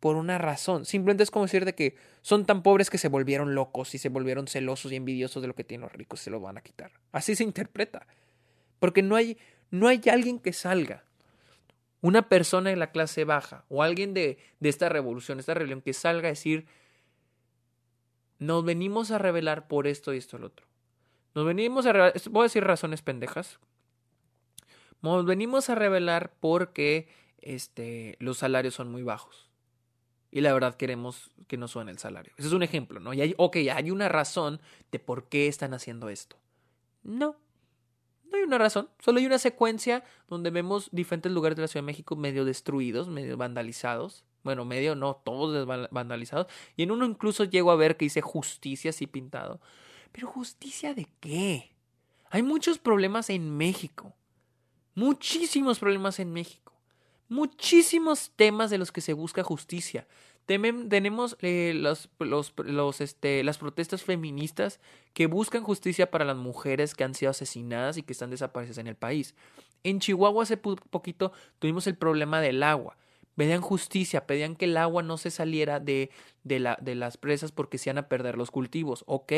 por 0.00 0.16
una 0.16 0.38
razón. 0.38 0.84
Simplemente 0.84 1.22
es 1.22 1.30
como 1.30 1.44
decir 1.44 1.64
de 1.64 1.74
que 1.74 1.94
son 2.22 2.44
tan 2.44 2.62
pobres 2.64 2.90
que 2.90 2.98
se 2.98 3.08
volvieron 3.08 3.54
locos 3.54 3.94
y 3.94 3.98
se 3.98 4.08
volvieron 4.08 4.48
celosos 4.48 4.90
y 4.90 4.96
envidiosos 4.96 5.40
de 5.42 5.48
lo 5.48 5.54
que 5.54 5.62
tienen 5.62 5.82
los 5.82 5.92
ricos 5.92 6.20
y 6.20 6.24
se 6.24 6.30
lo 6.30 6.40
van 6.40 6.58
a 6.58 6.62
quitar. 6.62 6.90
Así 7.12 7.36
se 7.36 7.44
interpreta. 7.44 8.06
Porque 8.80 9.02
no 9.02 9.14
hay, 9.14 9.38
no 9.70 9.86
hay 9.86 10.00
alguien 10.10 10.40
que 10.40 10.52
salga. 10.52 11.04
Una 12.00 12.28
persona 12.28 12.70
de 12.70 12.76
la 12.76 12.90
clase 12.90 13.22
baja 13.24 13.64
o 13.68 13.84
alguien 13.84 14.12
de, 14.12 14.38
de 14.58 14.68
esta 14.68 14.88
revolución, 14.88 15.38
esta 15.38 15.54
rebelión, 15.54 15.82
que 15.82 15.92
salga 15.92 16.26
a 16.26 16.32
decir, 16.32 16.66
nos 18.40 18.64
venimos 18.64 19.12
a 19.12 19.18
revelar 19.18 19.68
por 19.68 19.86
esto 19.86 20.12
y 20.12 20.18
esto 20.18 20.36
y 20.36 20.40
lo 20.40 20.48
otro. 20.48 20.66
Nos 21.36 21.46
venimos 21.46 21.86
a 21.86 21.92
revelar, 21.92 22.14
voy 22.28 22.40
a 22.40 22.44
decir 22.44 22.64
razones 22.64 23.02
pendejas. 23.02 23.60
Nos 25.02 25.26
venimos 25.26 25.68
a 25.68 25.74
revelar 25.74 26.32
porque 26.40 27.08
este, 27.40 28.16
los 28.20 28.38
salarios 28.38 28.74
son 28.74 28.90
muy 28.90 29.02
bajos. 29.02 29.50
Y 30.30 30.40
la 30.40 30.54
verdad 30.54 30.76
queremos 30.76 31.30
que 31.46 31.58
nos 31.58 31.72
suene 31.72 31.90
el 31.90 31.98
salario. 31.98 32.32
Ese 32.38 32.48
es 32.48 32.54
un 32.54 32.62
ejemplo, 32.62 33.00
¿no? 33.00 33.12
Y 33.12 33.20
hay, 33.20 33.34
ok, 33.36 33.56
hay 33.74 33.90
una 33.90 34.08
razón 34.08 34.60
de 34.90 34.98
por 34.98 35.28
qué 35.28 35.46
están 35.46 35.74
haciendo 35.74 36.08
esto. 36.08 36.36
No, 37.02 37.36
no 38.30 38.38
hay 38.38 38.44
una 38.44 38.56
razón. 38.56 38.88
Solo 38.98 39.18
hay 39.18 39.26
una 39.26 39.38
secuencia 39.38 40.04
donde 40.28 40.50
vemos 40.50 40.88
diferentes 40.90 41.30
lugares 41.30 41.56
de 41.56 41.62
la 41.62 41.68
Ciudad 41.68 41.82
de 41.82 41.92
México 41.92 42.16
medio 42.16 42.46
destruidos, 42.46 43.08
medio 43.08 43.36
vandalizados. 43.36 44.24
Bueno, 44.42 44.64
medio 44.64 44.94
no, 44.94 45.16
todos 45.16 45.66
vandalizados. 45.90 46.46
Y 46.76 46.84
en 46.84 46.92
uno 46.92 47.04
incluso 47.04 47.44
llego 47.44 47.70
a 47.70 47.76
ver 47.76 47.96
que 47.96 48.06
dice 48.06 48.22
justicia 48.22 48.90
así 48.90 49.06
pintado. 49.06 49.60
Pero 50.12 50.28
justicia 50.28 50.94
de 50.94 51.08
qué? 51.20 51.74
Hay 52.30 52.42
muchos 52.42 52.78
problemas 52.78 53.28
en 53.28 53.54
México. 53.56 54.14
Muchísimos 54.94 55.78
problemas 55.78 56.18
en 56.20 56.32
México. 56.32 56.72
Muchísimos 57.28 58.32
temas 58.36 58.70
de 58.70 58.78
los 58.78 58.92
que 58.92 59.00
se 59.00 59.14
busca 59.14 59.42
justicia. 59.42 60.06
Tenemos 60.44 61.36
eh, 61.40 61.82
este, 62.98 63.44
las 63.44 63.58
protestas 63.58 64.02
feministas 64.02 64.80
que 65.14 65.26
buscan 65.26 65.62
justicia 65.62 66.10
para 66.10 66.24
las 66.24 66.36
mujeres 66.36 66.94
que 66.94 67.04
han 67.04 67.14
sido 67.14 67.30
asesinadas 67.30 67.96
y 67.96 68.02
que 68.02 68.12
están 68.12 68.30
desaparecidas 68.30 68.78
en 68.78 68.88
el 68.88 68.96
país. 68.96 69.34
En 69.82 70.00
Chihuahua 70.00 70.42
hace 70.42 70.56
poquito 70.56 71.32
tuvimos 71.58 71.86
el 71.86 71.96
problema 71.96 72.40
del 72.40 72.62
agua 72.62 72.96
pedían 73.36 73.60
justicia, 73.60 74.26
pedían 74.26 74.56
que 74.56 74.66
el 74.66 74.76
agua 74.76 75.02
no 75.02 75.16
se 75.18 75.30
saliera 75.30 75.80
de, 75.80 76.10
de, 76.44 76.60
la, 76.60 76.78
de 76.80 76.94
las 76.94 77.16
presas 77.16 77.52
porque 77.52 77.78
se 77.78 77.90
iban 77.90 77.98
a 77.98 78.08
perder 78.08 78.36
los 78.36 78.50
cultivos. 78.50 79.04
Ok, 79.06 79.32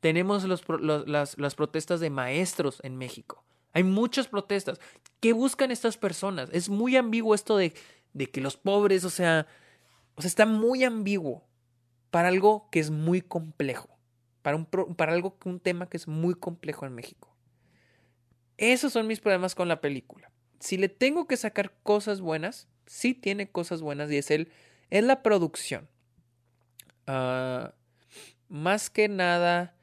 tenemos 0.00 0.44
las 0.44 1.54
protestas 1.54 2.00
de 2.00 2.10
maestros 2.10 2.80
en 2.82 2.96
México. 2.96 3.44
Hay 3.72 3.84
muchas 3.84 4.28
protestas. 4.28 4.80
¿Qué 5.20 5.32
buscan 5.32 5.70
estas 5.70 5.96
personas? 5.96 6.48
Es 6.52 6.68
muy 6.68 6.96
ambiguo 6.96 7.34
esto 7.34 7.56
de, 7.56 7.74
de 8.12 8.30
que 8.30 8.40
los 8.40 8.56
pobres, 8.56 9.04
o 9.04 9.10
sea, 9.10 9.46
o 10.16 10.22
sea, 10.22 10.28
está 10.28 10.46
muy 10.46 10.84
ambiguo 10.84 11.44
para 12.10 12.28
algo 12.28 12.68
que 12.70 12.80
es 12.80 12.90
muy 12.90 13.22
complejo, 13.22 13.88
para, 14.42 14.56
un, 14.56 14.66
para 14.66 15.12
algo, 15.12 15.38
un 15.44 15.60
tema 15.60 15.88
que 15.88 15.96
es 15.96 16.08
muy 16.08 16.34
complejo 16.34 16.86
en 16.86 16.94
México. 16.94 17.34
Esos 18.56 18.92
son 18.92 19.06
mis 19.06 19.20
problemas 19.20 19.54
con 19.54 19.68
la 19.68 19.80
película. 19.80 20.30
Si 20.58 20.76
le 20.76 20.88
tengo 20.88 21.26
que 21.26 21.36
sacar 21.36 21.72
cosas 21.82 22.20
buenas, 22.20 22.68
sí 22.86 23.14
tiene 23.14 23.50
cosas 23.50 23.80
buenas 23.80 24.10
y 24.10 24.18
es 24.18 24.30
el, 24.30 24.52
es 24.90 25.04
la 25.04 25.22
producción. 25.22 25.88
Ah, 27.06 27.72
más 28.48 28.90
que 28.90 29.08
nada, 29.08 29.74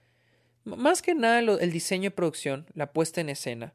más 0.76 1.02
que 1.02 1.16
nada 1.16 1.40
el 1.40 1.72
diseño 1.72 2.10
de 2.10 2.16
producción, 2.16 2.66
la 2.74 2.92
puesta 2.92 3.22
en 3.22 3.30
escena, 3.30 3.74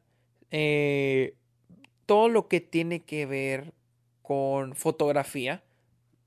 eh, 0.51 1.35
todo 2.05 2.29
lo 2.29 2.47
que 2.47 2.61
tiene 2.61 3.01
que 3.03 3.25
ver 3.25 3.73
con 4.21 4.75
fotografía, 4.75 5.63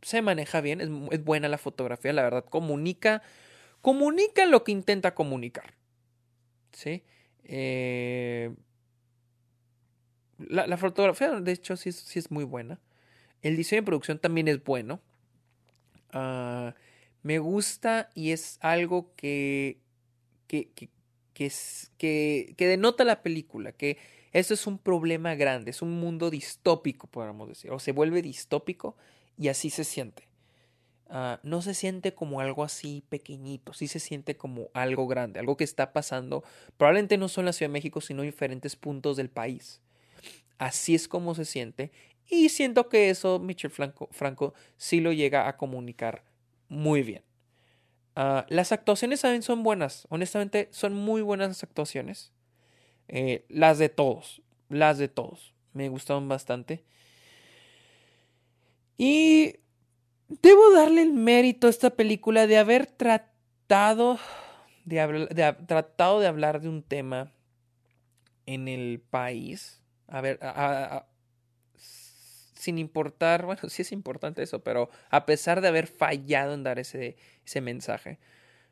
se 0.03 0.23
maneja 0.23 0.61
bien, 0.61 0.81
es, 0.81 1.25
buena 1.25 1.49
la 1.49 1.59
fotografía, 1.59 2.13
la 2.13 2.23
verdad, 2.23 2.45
comunica, 2.45 3.23
comunica 3.81 4.47
lo 4.47 4.65
que 4.65 4.73
intenta 4.73 5.15
comunicar. 5.15 5.75
¿Sí? 6.73 7.03
Eh, 7.45 8.55
la, 10.39 10.77
fotografía, 10.77 11.31
de 11.41 11.53
hecho, 11.53 11.77
sí, 11.77 11.93
sí 11.93 12.19
es 12.19 12.31
muy 12.31 12.45
buena. 12.45 12.81
El 13.43 13.57
diseño 13.57 13.83
de 13.83 13.87
producción 13.87 14.19
también 14.19 14.49
es 14.49 14.63
bueno. 14.63 15.01
Ah, 16.13 16.75
me 17.23 17.39
gusta 17.39 18.11
y 18.15 18.33
es 18.33 18.59
algo 18.61 19.15
que, 19.17 19.81
que, 20.47 20.71
que, 20.73 20.91
que, 21.35 21.47
es, 21.47 21.93
que, 21.99 22.55
que 22.57 22.67
denota 22.67 23.05
la 23.05 23.23
película, 23.23 23.73
que 23.73 23.99
esto 24.33 24.55
es 24.55 24.67
un 24.67 24.79
problema 24.79 25.35
grande, 25.35 25.71
es 25.71 25.83
un 25.83 25.99
mundo 25.99 26.31
distópico, 26.31 27.07
podríamos 27.07 27.49
decir, 27.49 27.71
o 27.71 27.79
se 27.79 27.93
vuelve 27.93 28.23
distópico 28.23 28.97
y 29.39 29.49
así 29.49 29.71
se 29.71 29.85
siente. 29.85 30.29
Ah, 31.09 31.39
no 31.45 31.63
se 31.63 31.73
siente 31.73 32.15
como 32.15 32.41
algo 32.41 32.65
así 32.65 33.05
pequeñito, 33.09 33.73
sí 33.73 33.87
se 33.87 34.01
siente 34.01 34.37
como 34.37 34.71
algo 34.75 35.07
grande, 35.07 35.39
algo 35.39 35.57
que 35.57 35.65
está 35.65 35.93
pasando, 35.93 36.43
probablemente 36.77 37.17
no 37.17 37.29
solo 37.29 37.43
en 37.43 37.47
la 37.47 37.53
Ciudad 37.53 37.71
de 37.71 37.75
México, 37.75 38.01
sino 38.01 38.23
en 38.23 38.29
diferentes 38.29 38.75
puntos 38.75 39.17
del 39.17 39.31
país. 39.31 39.81
Así 40.59 40.95
es 40.95 41.07
como 41.07 41.35
se 41.35 41.45
siente 41.45 41.93
y 42.29 42.49
siento 42.49 42.89
que 42.89 43.09
eso 43.11 43.39
Michel 43.39 43.71
Franco, 43.71 44.09
Franco 44.11 44.55
sí 44.77 45.01
lo 45.01 45.13
llega 45.13 45.49
a 45.49 45.57
comunicar 45.57 46.25
muy 46.69 47.03
bien. 47.03 47.23
Ah, 48.17 48.47
las 48.49 48.73
actuaciones 48.73 49.21
también 49.21 49.43
son 49.43 49.63
buenas, 49.63 50.07
honestamente 50.09 50.69
son 50.73 50.95
muy 50.95 51.21
buenas 51.21 51.49
las 51.49 51.63
actuaciones. 51.63 52.33
Eh, 53.09 53.45
las 53.49 53.79
de 53.79 53.91
todos, 53.91 54.43
las 54.71 54.97
de 54.97 55.09
todos, 55.09 55.55
me 55.75 55.91
gustaron 55.91 56.27
bastante. 56.27 56.83
Y 58.97 59.57
debo 60.29 60.73
darle 60.73 61.03
el 61.03 61.13
mérito 61.13 61.67
a 61.67 61.71
esta 61.71 61.91
película 61.91 62.47
de 62.47 62.57
haber 62.57 62.87
tratado 62.87 64.19
de, 64.87 65.29
de, 65.31 65.53
tratado 65.67 66.19
de 66.19 66.27
hablar 66.27 66.63
de 66.63 66.71
un 66.71 66.83
tema 66.83 67.33
en 68.47 68.67
el 68.69 69.01
país. 69.11 69.83
A 70.09 70.23
ver, 70.23 70.39
sin 72.55 72.79
importar, 72.79 73.45
bueno, 73.47 73.69
sí 73.69 73.83
es 73.83 73.93
importante 73.93 74.43
eso, 74.43 74.61
pero 74.61 74.91
a 75.11 75.27
pesar 75.27 75.61
de 75.61 75.69
haber 75.69 75.87
fallado 75.87 76.55
en 76.55 76.63
dar 76.63 76.79
ese, 76.79 77.17
ese 77.47 77.61
mensaje, 77.61 78.19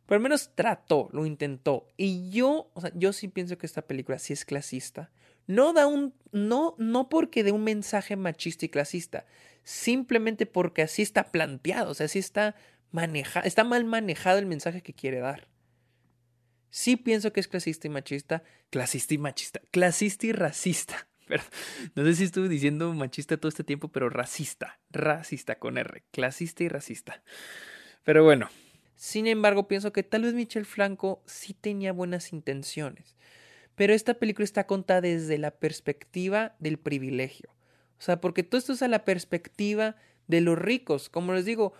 pero 0.07 0.17
al 0.17 0.23
menos 0.23 0.51
trató, 0.55 1.09
lo 1.13 1.25
intentó. 1.25 1.89
Y 1.97 2.31
yo, 2.31 2.71
o 2.75 2.81
sea, 2.81 2.93
yo 2.95 3.13
sí 3.13 3.29
pienso 3.29 3.57
que 3.57 3.67
esta 3.67 3.87
película 3.87 4.19
sí 4.19 4.33
es 4.33 4.45
clasista. 4.45 5.11
No 5.47 5.73
da 5.73 5.87
un, 5.87 6.15
no, 6.33 6.75
no 6.79 7.09
porque 7.09 7.43
dé 7.43 7.53
un 7.53 7.65
mensaje 7.65 8.17
machista 8.17 8.67
y 8.67 8.69
clasista, 8.69 9.27
simplemente 9.63 10.47
porque 10.47 10.83
así 10.83 11.03
está 11.03 11.31
planteado, 11.31 11.91
o 11.91 11.95
sea, 11.95 12.07
así 12.07 12.19
está 12.19 12.55
manejado, 12.93 13.47
está 13.47 13.65
mal 13.65 13.85
manejado 13.85 14.39
el 14.39 14.47
mensaje 14.47 14.83
que 14.83 14.95
quiere 14.95 15.19
dar. 15.19 15.49
Sí 16.71 16.97
pienso 16.97 17.33
que 17.33 17.41
es 17.41 17.49
clasista 17.49 17.87
y 17.87 17.91
machista, 17.91 18.43
clasista 18.71 19.15
y 19.15 19.19
machista, 19.19 19.61
clasista 19.71 20.27
y 20.27 20.33
racista. 20.33 21.09
Pero, 21.27 21.43
no 21.95 22.05
sé 22.05 22.15
si 22.17 22.25
estuve 22.25 22.49
diciendo 22.49 22.93
machista 22.93 23.39
todo 23.39 23.49
este 23.49 23.65
tiempo, 23.65 23.89
pero 23.89 24.11
racista, 24.11 24.79
racista 24.91 25.59
con 25.59 25.79
R, 25.79 26.03
clasista 26.11 26.65
y 26.65 26.69
racista. 26.69 27.23
Pero 28.03 28.25
bueno, 28.25 28.51
sin 28.97 29.27
embargo, 29.27 29.69
pienso 29.69 29.93
que 29.93 30.03
tal 30.03 30.23
vez 30.23 30.35
Michel 30.35 30.65
Franco 30.65 31.23
sí 31.27 31.55
tenía 31.55 31.93
buenas 31.93 32.33
intenciones. 32.33 33.17
Pero 33.75 33.93
esta 33.93 34.15
película 34.15 34.45
está 34.45 34.67
contada 34.67 35.01
desde 35.01 35.37
la 35.39 35.51
perspectiva 35.51 36.55
del 36.61 36.79
privilegio. 36.79 37.51
O 37.99 38.03
sea, 38.03 38.21
porque 38.21 38.43
todo 38.43 38.59
esto 38.59 38.73
es 38.73 38.83
a 38.83 38.89
la 38.89 39.05
perspectiva 39.05 39.97
de 40.27 40.41
los 40.41 40.59
ricos. 40.59 41.09
Como 41.09 41.33
les 41.33 41.45
digo, 41.45 41.73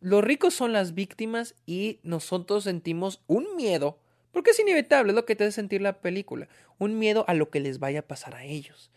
los 0.00 0.24
ricos 0.24 0.54
son 0.54 0.72
las 0.72 0.94
víctimas 0.94 1.54
y 1.66 2.00
nosotros 2.02 2.64
sentimos 2.64 3.22
un 3.26 3.56
miedo, 3.56 3.98
porque 4.32 4.50
es 4.50 4.60
inevitable, 4.60 5.12
lo 5.12 5.24
que 5.24 5.36
te 5.36 5.44
hace 5.44 5.52
sentir 5.52 5.82
la 5.82 6.00
película, 6.00 6.48
un 6.78 6.98
miedo 6.98 7.24
a 7.28 7.34
lo 7.34 7.50
que 7.50 7.60
les 7.60 7.78
vaya 7.78 8.00
a 8.00 8.08
pasar 8.08 8.34
a 8.34 8.44
ellos. 8.44 8.90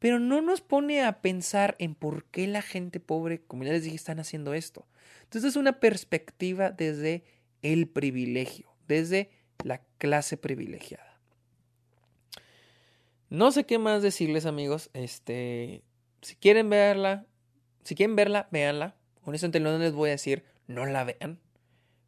Pero 0.00 0.18
no 0.18 0.40
nos 0.40 0.60
pone 0.62 1.04
a 1.04 1.20
pensar 1.20 1.76
en 1.78 1.94
por 1.94 2.24
qué 2.24 2.48
la 2.48 2.62
gente 2.62 2.98
pobre, 2.98 3.42
como 3.42 3.62
ya 3.62 3.72
les 3.72 3.84
dije, 3.84 3.94
están 3.94 4.18
haciendo 4.18 4.54
esto. 4.54 4.86
Entonces 5.22 5.50
es 5.50 5.56
una 5.56 5.78
perspectiva 5.78 6.70
desde 6.70 7.22
el 7.62 7.86
privilegio, 7.86 8.68
desde 8.88 9.30
la 9.62 9.82
clase 9.98 10.36
privilegiada. 10.36 11.20
No 13.28 13.52
sé 13.52 13.64
qué 13.64 13.78
más 13.78 14.02
decirles, 14.02 14.46
amigos. 14.46 14.90
Este, 14.92 15.82
si 16.20 16.34
quieren 16.34 16.68
verla, 16.68 17.26
si 17.84 17.94
quieren 17.94 18.16
verla, 18.16 18.48
véanla. 18.50 18.96
Honestamente 19.22 19.60
no 19.60 19.78
les 19.78 19.92
voy 19.92 20.08
a 20.08 20.12
decir 20.12 20.44
no 20.66 20.86
la 20.86 21.04
vean, 21.04 21.38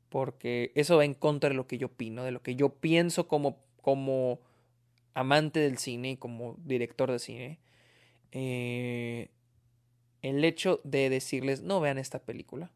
porque 0.09 0.72
eso 0.74 0.97
va 0.97 1.05
en 1.05 1.14
contra 1.14 1.51
de 1.51 1.57
lo 1.57 1.66
que 1.66 1.78
yo 1.78 1.88
opino, 1.88 2.24
de 2.24 2.30
lo 2.30 2.43
que 2.43 2.55
yo 2.55 2.70
pienso 2.70 3.28
como, 3.28 3.59
como 3.80 4.40
amante 5.14 5.61
del 5.61 5.78
cine 5.78 6.12
y 6.12 6.16
como 6.16 6.57
director 6.64 7.11
de 7.11 7.18
cine. 7.18 7.59
Eh, 8.32 9.28
el 10.22 10.44
hecho 10.44 10.80
de 10.84 11.10
decirles 11.10 11.62
no 11.62 11.80
vean 11.80 11.98
esta 11.98 12.18
película. 12.18 12.70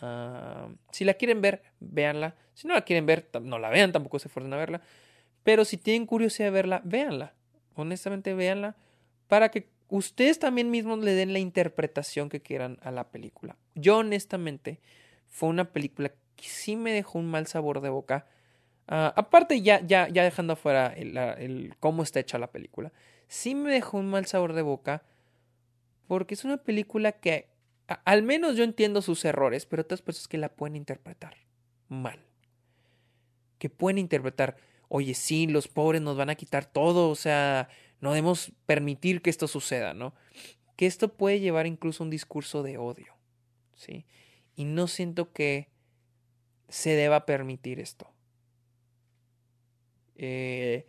Ah, 0.00 0.68
si 0.90 1.04
la 1.04 1.14
quieren 1.14 1.40
ver, 1.40 1.62
véanla. 1.80 2.34
Si 2.54 2.66
no 2.66 2.74
la 2.74 2.82
quieren 2.82 3.06
ver, 3.06 3.28
no 3.40 3.58
la 3.58 3.70
vean, 3.70 3.92
tampoco 3.92 4.18
se 4.18 4.28
esfuercen 4.28 4.52
a 4.52 4.56
verla. 4.56 4.82
Pero 5.42 5.64
si 5.64 5.76
tienen 5.76 6.06
curiosidad 6.06 6.48
de 6.48 6.52
verla, 6.52 6.82
véanla. 6.84 7.34
Honestamente, 7.74 8.34
véanla 8.34 8.76
para 9.28 9.50
que 9.50 9.68
ustedes 9.88 10.38
también 10.38 10.70
mismos 10.70 10.98
le 10.98 11.12
den 11.14 11.32
la 11.32 11.38
interpretación 11.38 12.28
que 12.28 12.40
quieran 12.40 12.78
a 12.82 12.90
la 12.90 13.10
película. 13.10 13.56
Yo 13.74 13.98
honestamente 13.98 14.80
fue 15.28 15.48
una 15.48 15.72
película 15.72 16.12
que 16.36 16.44
sí 16.44 16.76
me 16.76 16.92
dejó 16.92 17.18
un 17.18 17.30
mal 17.30 17.46
sabor 17.46 17.80
de 17.80 17.88
boca. 17.88 18.26
Ah, 18.88 19.12
aparte 19.16 19.62
ya, 19.62 19.80
ya, 19.86 20.08
ya 20.08 20.24
dejando 20.24 20.52
afuera 20.52 20.88
el, 20.88 21.74
cómo 21.80 22.02
está 22.02 22.20
hecha 22.20 22.38
la 22.38 22.50
película, 22.50 22.92
sí 23.32 23.54
me 23.54 23.72
dejó 23.72 23.96
un 23.96 24.10
mal 24.10 24.26
sabor 24.26 24.52
de 24.52 24.60
boca 24.60 25.02
porque 26.06 26.34
es 26.34 26.44
una 26.44 26.58
película 26.58 27.12
que 27.12 27.48
al 28.04 28.22
menos 28.22 28.56
yo 28.56 28.62
entiendo 28.62 29.00
sus 29.00 29.24
errores, 29.24 29.64
pero 29.64 29.80
otras 29.80 30.02
personas 30.02 30.28
que 30.28 30.36
la 30.36 30.50
pueden 30.50 30.76
interpretar 30.76 31.38
mal. 31.88 32.26
Que 33.58 33.70
pueden 33.70 33.96
interpretar, 33.96 34.58
oye, 34.88 35.14
sí, 35.14 35.46
los 35.46 35.66
pobres 35.66 36.02
nos 36.02 36.18
van 36.18 36.28
a 36.28 36.34
quitar 36.34 36.66
todo, 36.66 37.08
o 37.08 37.14
sea, 37.14 37.70
no 38.02 38.10
debemos 38.10 38.52
permitir 38.66 39.22
que 39.22 39.30
esto 39.30 39.48
suceda, 39.48 39.94
¿no? 39.94 40.14
Que 40.76 40.84
esto 40.84 41.14
puede 41.14 41.40
llevar 41.40 41.66
incluso 41.66 42.02
a 42.02 42.04
un 42.04 42.10
discurso 42.10 42.62
de 42.62 42.76
odio, 42.76 43.14
¿sí? 43.74 44.04
Y 44.56 44.64
no 44.64 44.88
siento 44.88 45.32
que 45.32 45.70
se 46.68 46.90
deba 46.90 47.24
permitir 47.24 47.80
esto. 47.80 48.12
Eh, 50.16 50.86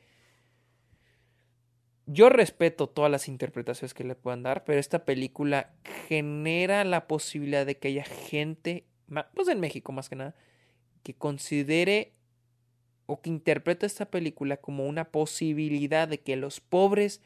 yo 2.06 2.30
respeto 2.30 2.88
todas 2.88 3.12
las 3.12 3.28
interpretaciones 3.28 3.93
que 3.93 4.04
le 4.04 4.16
puedan 4.16 4.43
dar, 4.43 4.64
pero 4.64 4.80
esta 4.80 5.06
película 5.06 5.74
genera 6.08 6.84
la 6.84 7.08
posibilidad 7.08 7.66
de 7.66 7.78
que 7.78 7.89
haya 7.89 8.04
gente, 8.04 8.86
pues 9.34 9.47
en 9.47 9.60
México 9.60 9.91
más 9.91 10.10
que 10.10 10.16
nada, 10.16 10.36
que 11.04 11.14
considere 11.14 12.14
o 13.06 13.22
que 13.22 13.30
interpreta 13.30 13.86
esta 13.86 14.06
película 14.10 14.58
como 14.58 14.86
una 14.86 15.06
posibilidad 15.12 16.08
de 16.08 16.22
que 16.22 16.36
los 16.36 16.60
pobres 16.60 17.22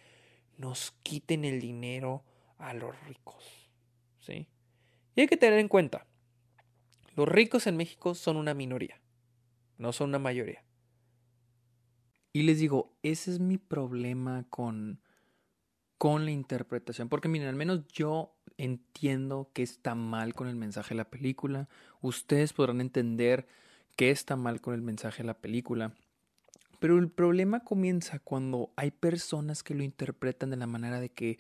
nos 0.58 0.92
quiten 1.04 1.46
el 1.46 1.60
dinero 1.60 2.24
a 2.58 2.74
los 2.74 3.00
ricos. 3.08 3.70
¿Sí? 4.20 4.48
Y 5.16 5.22
hay 5.22 5.28
que 5.28 5.38
tener 5.38 5.60
en 5.60 5.68
cuenta, 5.68 6.06
los 7.16 7.28
ricos 7.28 7.66
en 7.66 7.78
México 7.78 8.14
son 8.14 8.38
una 8.38 8.54
minoría, 8.54 9.00
no 9.78 9.92
son 9.92 10.10
una 10.10 10.20
mayoría. 10.20 10.64
Y 12.34 12.44
les 12.44 12.60
digo, 12.60 12.98
ese 13.04 13.32
es 13.32 13.40
mi 13.40 13.58
problema 13.58 14.46
con, 14.50 15.02
con 15.98 16.26
la 16.26 16.32
interpretación, 16.32 17.10
porque 17.10 17.28
miren, 17.28 17.48
al 17.48 17.56
menos 17.56 17.88
yo 17.88 18.36
entiendo 18.58 19.50
que 19.54 19.64
está 19.64 19.96
mal 19.96 20.34
con 20.34 20.48
el 20.48 20.56
mensaje 20.56 20.90
de 20.90 20.98
la 20.98 21.10
película, 21.10 21.70
ustedes 22.02 22.54
podrán 22.54 22.82
entender 22.82 23.48
qué 23.96 24.12
está 24.12 24.36
mal 24.36 24.62
con 24.62 24.74
el 24.74 24.82
mensaje 24.82 25.24
de 25.24 25.28
la 25.28 25.40
película. 25.40 25.94
Pero 26.80 27.00
el 27.00 27.10
problema 27.10 27.64
comienza 27.64 28.20
cuando 28.20 28.72
hay 28.76 28.92
personas 28.92 29.64
que 29.64 29.74
lo 29.74 29.84
interpretan 29.84 30.52
de 30.52 30.58
la 30.58 30.68
manera 30.68 31.00
de 31.00 31.10
que, 31.10 31.40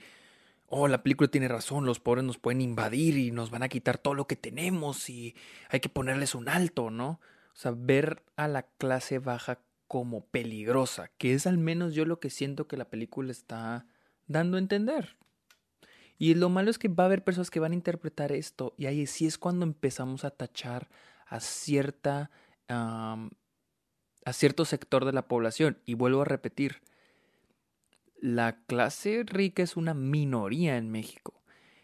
oh, 0.67 0.87
la 0.87 1.03
película 1.03 1.29
tiene 1.29 1.47
razón, 1.47 1.85
los 1.85 1.99
pobres 1.99 2.23
nos 2.23 2.39
pueden 2.39 2.61
invadir 2.61 3.17
y 3.17 3.31
nos 3.31 3.51
van 3.51 3.63
a 3.63 3.69
quitar 3.69 3.99
todo 3.99 4.15
lo 4.15 4.25
que 4.25 4.35
tenemos 4.35 5.09
y 5.09 5.35
hay 5.69 5.79
que 5.79 5.89
ponerles 5.89 6.33
un 6.33 6.49
alto, 6.49 6.89
¿no? 6.89 7.19
O 7.53 7.59
sea, 7.59 7.73
ver 7.75 8.23
a 8.35 8.47
la 8.47 8.63
clase 8.63 9.19
baja 9.19 9.59
como 9.87 10.25
peligrosa, 10.25 11.09
que 11.17 11.33
es 11.33 11.47
al 11.47 11.57
menos 11.57 11.93
yo 11.93 12.05
lo 12.05 12.19
que 12.19 12.29
siento 12.29 12.67
que 12.67 12.77
la 12.77 12.89
película 12.89 13.31
está 13.31 13.85
dando 14.27 14.57
a 14.57 14.59
entender. 14.59 15.17
Y 16.17 16.33
lo 16.33 16.49
malo 16.49 16.69
es 16.69 16.79
que 16.79 16.87
va 16.87 17.03
a 17.03 17.07
haber 17.07 17.23
personas 17.23 17.51
que 17.51 17.59
van 17.59 17.71
a 17.71 17.75
interpretar 17.75 18.31
esto 18.31 18.73
y 18.77 18.87
ahí 18.87 19.05
sí 19.05 19.27
es 19.27 19.37
cuando 19.37 19.65
empezamos 19.65 20.25
a 20.25 20.31
tachar 20.31 20.89
a 21.27 21.39
cierta 21.39 22.31
a 22.69 24.33
cierto 24.33 24.65
sector 24.65 25.05
de 25.05 25.13
la 25.13 25.27
población. 25.27 25.77
Y 25.85 25.93
vuelvo 25.93 26.23
a 26.23 26.25
repetir, 26.25 26.81
la 28.19 28.57
clase 28.65 29.23
rica 29.25 29.63
es 29.63 29.77
una 29.77 29.93
minoría 29.93 30.75
en 30.75 30.91
México. 30.91 31.41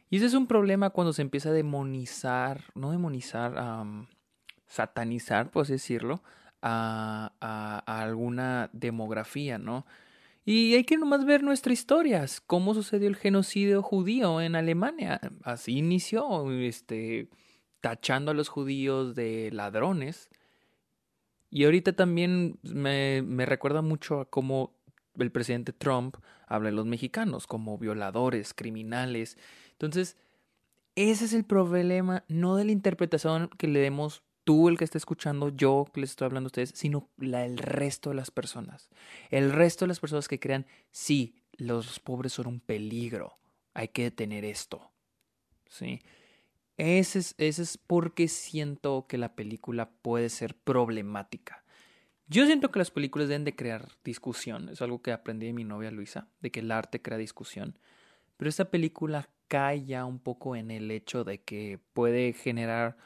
Y 0.09 0.17
ese 0.17 0.25
es 0.25 0.33
un 0.33 0.47
problema 0.47 0.89
cuando 0.89 1.13
se 1.13 1.21
empieza 1.21 1.49
a 1.49 1.53
demonizar, 1.53 2.65
no 2.75 2.91
demonizar, 2.91 3.85
satanizar, 4.67 5.51
por 5.51 5.63
así 5.63 5.73
decirlo, 5.73 6.21
a, 6.63 7.83
alguna 7.85 8.69
demografía, 8.73 9.57
¿no? 9.57 9.85
Y 10.45 10.73
hay 10.75 10.83
que 10.83 10.97
nomás 10.97 11.25
ver 11.25 11.43
nuestra 11.43 11.73
historia, 11.73 12.25
cómo 12.47 12.73
sucedió 12.73 13.07
el 13.07 13.15
genocidio 13.15 13.81
judío 13.81 14.41
en 14.41 14.55
Alemania. 14.55 15.21
Así 15.43 15.77
inició, 15.77 16.51
este, 16.51 17.29
tachando 17.81 18.31
a 18.31 18.33
los 18.33 18.49
judíos 18.49 19.15
de 19.15 19.51
ladrones 19.51 20.29
y 21.49 21.65
ahorita 21.65 21.93
también 21.93 22.57
me, 22.63 23.21
me 23.21 23.45
recuerda 23.45 23.83
mucho 23.83 24.21
a 24.21 24.25
cómo 24.25 24.73
el 25.19 25.31
presidente 25.31 25.71
Trump 25.71 26.17
habla 26.47 26.69
de 26.69 26.75
los 26.75 26.87
mexicanos 26.87 27.45
como 27.45 27.77
violadores, 27.77 28.55
criminales. 28.55 29.37
Entonces, 29.73 30.17
ese 30.95 31.25
es 31.25 31.33
el 31.33 31.43
problema, 31.43 32.23
no 32.27 32.55
de 32.55 32.65
la 32.65 32.71
interpretación 32.71 33.49
que 33.57 33.67
le 33.67 33.81
demos 33.81 34.23
tú, 34.43 34.69
el 34.69 34.77
que 34.77 34.83
está 34.83 34.97
escuchando, 34.97 35.49
yo 35.49 35.85
que 35.93 36.01
les 36.01 36.11
estoy 36.11 36.25
hablando 36.25 36.47
a 36.47 36.49
ustedes, 36.49 36.71
sino 36.75 37.09
la 37.17 37.45
el 37.45 37.57
resto 37.57 38.09
de 38.09 38.15
las 38.15 38.31
personas. 38.31 38.89
El 39.29 39.51
resto 39.51 39.85
de 39.85 39.89
las 39.89 39.99
personas 39.99 40.27
que 40.27 40.39
crean, 40.39 40.65
sí, 40.91 41.35
los 41.53 41.99
pobres 41.99 42.33
son 42.33 42.47
un 42.47 42.59
peligro, 42.59 43.37
hay 43.73 43.89
que 43.89 44.03
detener 44.03 44.45
esto. 44.45 44.91
¿Sí? 45.67 46.01
Ese 46.77 47.19
es, 47.19 47.35
ese 47.37 47.61
es 47.61 47.77
porque 47.77 48.27
siento 48.27 49.05
que 49.07 49.17
la 49.17 49.35
película 49.35 49.89
puede 49.89 50.29
ser 50.29 50.55
problemática. 50.55 51.63
Yo 52.27 52.45
siento 52.45 52.71
que 52.71 52.79
las 52.79 52.89
películas 52.89 53.27
deben 53.27 53.43
de 53.43 53.55
crear 53.55 53.89
discusión. 54.03 54.69
Es 54.69 54.81
algo 54.81 55.01
que 55.01 55.11
aprendí 55.11 55.47
de 55.47 55.53
mi 55.53 55.63
novia 55.63 55.91
Luisa, 55.91 56.27
de 56.41 56.51
que 56.51 56.61
el 56.61 56.71
arte 56.71 57.01
crea 57.01 57.17
discusión. 57.17 57.77
Pero 58.37 58.49
esta 58.49 58.71
película 58.71 59.29
cae 59.47 59.85
ya 59.85 60.05
un 60.05 60.19
poco 60.19 60.55
en 60.55 60.71
el 60.71 60.89
hecho 60.89 61.23
de 61.23 61.41
que 61.41 61.79
puede 61.93 62.33
generar 62.33 62.97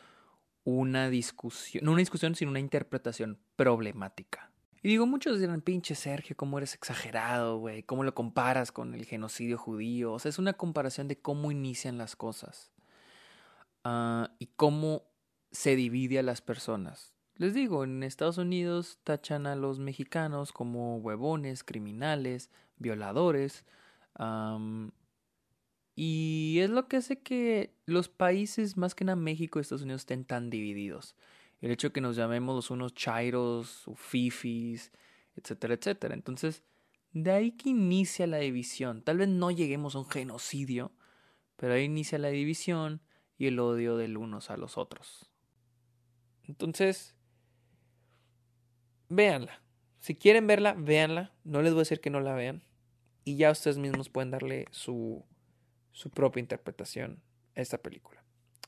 una 0.70 1.10
discusión, 1.10 1.86
no 1.86 1.94
una 1.94 2.00
discusión, 2.00 2.36
sino 2.36 2.52
una 2.52 2.60
interpretación 2.60 3.40
problemática. 3.56 4.52
Y 4.84 4.90
digo, 4.90 5.08
muchos 5.08 5.40
dirán, 5.40 5.62
pinche 5.62 5.96
Sergio, 5.96 6.36
cómo 6.36 6.58
eres 6.58 6.74
exagerado, 6.74 7.60
güey, 7.60 7.84
cómo 7.84 8.04
lo 8.04 8.14
comparas 8.14 8.74
con 8.74 8.94
el 8.94 9.06
genocidio 9.06 9.58
judío. 9.58 10.12
O 10.12 10.20
sea, 10.20 10.28
es 10.28 10.40
una 10.40 10.52
comparación 10.52 11.08
de 11.08 11.18
cómo 11.22 11.54
inician 11.54 11.98
las 11.98 12.18
cosas. 12.18 12.74
Ah, 13.86 14.32
y 14.40 14.48
cómo 14.58 15.04
se 15.52 15.78
divide 15.78 16.20
a 16.20 16.24
las 16.24 16.42
personas. 16.42 17.14
Les 17.36 17.54
digo, 17.54 17.86
en 17.86 18.04
Estados 18.04 18.38
Unidos 18.38 19.00
tachan 19.06 19.48
a 19.48 19.56
los 19.56 19.80
mexicanos 19.80 20.52
como 20.52 20.98
huevones, 20.98 21.64
criminales, 21.64 22.50
violadores. 22.76 23.64
Y 26.00 26.60
es 26.60 26.70
lo 26.70 26.88
que 26.88 26.98
hace 26.98 27.18
que 27.18 27.74
los 27.88 28.08
países, 28.08 28.78
más 28.78 28.94
que 28.94 29.04
nada 29.04 29.16
México 29.16 29.58
y 29.58 29.62
Estados 29.64 29.82
Unidos, 29.82 30.02
estén 30.02 30.26
tan 30.26 30.52
divididos. 30.52 31.16
El 31.60 31.72
hecho 31.72 31.88
de 31.88 31.94
que 31.94 32.02
nos 32.02 32.16
llamemos 32.16 32.56
los 32.56 32.70
unos 32.70 32.94
chairos 32.94 33.88
o 33.88 33.96
fifis, 33.96 34.92
etcétera, 35.36 35.74
etcétera. 35.74 36.14
Entonces, 36.14 36.62
de 37.14 37.32
ahí 37.32 37.52
que 37.54 37.70
inicia 37.70 38.28
la 38.28 38.38
división. 38.38 39.02
Tal 39.02 39.18
vez 39.18 39.28
no 39.28 39.50
lleguemos 39.50 39.96
a 39.96 40.00
un 40.00 40.08
genocidio, 40.08 40.92
pero 41.56 41.74
ahí 41.74 41.86
inicia 41.86 42.20
la 42.20 42.30
división 42.30 43.02
y 43.40 43.48
el 43.48 43.60
odio 43.60 43.98
del 43.98 44.18
unos 44.18 44.52
a 44.52 44.58
los 44.58 44.78
otros. 44.78 45.32
Entonces, 46.44 47.16
véanla. 49.10 49.64
Si 49.98 50.14
quieren 50.14 50.46
verla, 50.46 50.76
véanla. 50.78 51.34
No 51.44 51.64
les 51.64 51.72
voy 51.74 51.80
a 51.80 51.86
decir 51.86 52.02
que 52.02 52.12
no 52.12 52.20
la 52.20 52.36
vean. 52.36 52.62
Y 53.26 53.38
ya 53.38 53.50
ustedes 53.50 53.80
mismos 53.80 54.10
pueden 54.10 54.30
darle 54.30 54.68
su, 54.70 55.26
su 55.98 56.12
propia 56.12 56.42
interpretación 56.42 57.20
a 57.56 57.62
esta 57.62 57.80
película. 57.80 58.24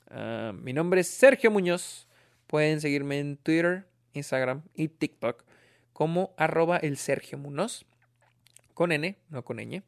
Ah, 0.10 0.52
mi 0.60 0.74
nombre 0.74 1.02
es 1.02 1.08
Sergio 1.08 1.52
Muñoz. 1.52 2.08
Pueden 2.48 2.82
seguirme 2.82 3.20
en 3.20 3.38
Twitter, 3.38 3.86
Instagram 4.14 4.64
y 4.74 4.88
TikTok 4.88 5.44
como 5.94 6.34
arroba 6.38 6.78
el 6.78 6.98
Sergio 6.98 7.38
Muñoz. 7.38 7.86
Con 8.74 8.92
N, 8.92 9.16
no 9.30 9.46
con 9.46 9.58
ñ. 9.58 9.84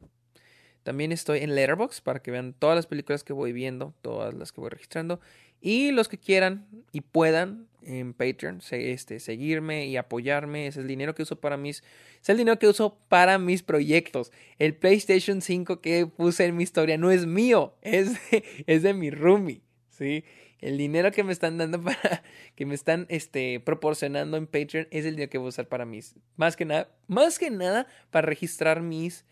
También 0.84 1.10
estoy 1.10 1.40
en 1.40 1.56
Letterboxd 1.56 2.04
para 2.04 2.22
que 2.22 2.30
vean 2.30 2.54
todas 2.54 2.76
las 2.76 2.86
películas 2.86 3.24
que 3.24 3.32
voy 3.32 3.52
viendo, 3.52 3.92
todas 4.02 4.34
las 4.34 4.52
que 4.52 4.60
voy 4.60 4.70
registrando. 4.70 5.18
Y 5.60 5.90
los 5.90 6.08
que 6.08 6.18
quieran 6.18 6.68
y 6.92 7.00
puedan 7.00 7.66
en 7.84 8.14
Patreon, 8.14 8.60
este, 8.70 9.20
seguirme 9.20 9.86
y 9.86 9.96
apoyarme. 9.96 10.66
Es 10.66 10.76
el 10.76 10.86
dinero 10.86 11.14
que 11.14 11.22
uso 11.22 11.40
para 11.40 11.56
mis. 11.56 11.82
Es 12.20 12.28
el 12.28 12.36
dinero 12.36 12.58
que 12.58 12.68
uso 12.68 12.98
para 13.08 13.38
mis 13.38 13.62
proyectos. 13.62 14.32
El 14.58 14.74
PlayStation 14.74 15.40
5 15.40 15.80
que 15.80 16.06
puse 16.06 16.46
en 16.46 16.56
mi 16.56 16.62
historia 16.62 16.98
no 16.98 17.10
es 17.10 17.26
mío, 17.26 17.74
es 17.82 18.12
de, 18.30 18.44
es 18.66 18.82
de 18.82 18.94
mi 18.94 19.10
roomie. 19.10 19.62
¿sí? 19.90 20.24
El 20.60 20.78
dinero 20.78 21.10
que 21.12 21.24
me 21.24 21.32
están 21.32 21.58
dando 21.58 21.82
para. 21.84 22.22
que 22.54 22.66
me 22.66 22.74
están 22.74 23.06
este, 23.08 23.60
proporcionando 23.60 24.36
en 24.36 24.46
Patreon 24.46 24.88
es 24.90 25.04
el 25.04 25.16
dinero 25.16 25.30
que 25.30 25.38
voy 25.38 25.46
a 25.46 25.48
usar 25.50 25.68
para 25.68 25.84
mis. 25.84 26.14
Más 26.36 26.56
que 26.56 26.64
nada. 26.64 26.88
Más 27.08 27.38
que 27.38 27.50
nada 27.50 27.86
para 28.10 28.26
registrar 28.26 28.82
mis. 28.82 29.24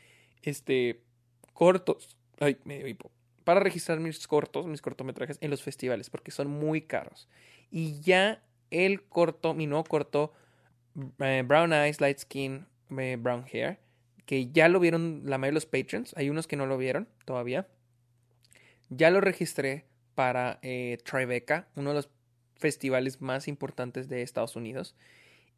Este. 0.43 1.01
cortos. 1.53 2.17
Ay, 2.39 2.57
medio 2.65 2.89
hipo 2.89 3.11
para 3.45 3.61
registrar 3.61 4.01
mis 4.01 4.27
cortos, 4.27 4.67
mis 4.67 4.83
cortometrajes 4.83 5.39
en 5.41 5.51
los 5.51 5.63
festivales, 5.63 6.11
porque 6.11 6.31
son 6.31 6.49
muy 6.49 6.83
caros. 6.83 7.29
Y 7.71 8.01
ya 8.01 8.43
el 8.71 9.03
corto, 9.03 9.55
mi 9.55 9.67
nuevo 9.67 9.85
corto, 9.85 10.33
eh, 11.19 11.43
Brown 11.47 11.73
Eyes, 11.73 12.01
Light 12.01 12.19
Skin, 12.19 12.67
eh, 12.99 13.17
Brown 13.19 13.45
Hair, 13.53 13.79
que 14.27 14.51
ya 14.51 14.69
lo 14.69 14.81
vieron 14.81 15.23
la 15.25 15.39
mayoría 15.39 15.53
de 15.53 15.55
los 15.55 15.67
patrons, 15.67 16.15
hay 16.17 16.31
unos 16.31 16.47
que 16.47 16.57
no 16.57 16.67
lo 16.67 16.79
vieron 16.79 17.09
todavía. 17.25 17.69
Ya 18.89 19.11
lo 19.11 19.21
registré 19.21 19.87
para 20.15 20.59
eh, 20.63 20.99
Tribeca, 21.05 21.69
uno 21.77 21.91
de 21.91 21.97
los 21.97 22.11
festivales 22.57 23.21
más 23.21 23.49
importantes 23.49 24.09
de 24.09 24.23
Estados 24.23 24.57
Unidos, 24.57 24.95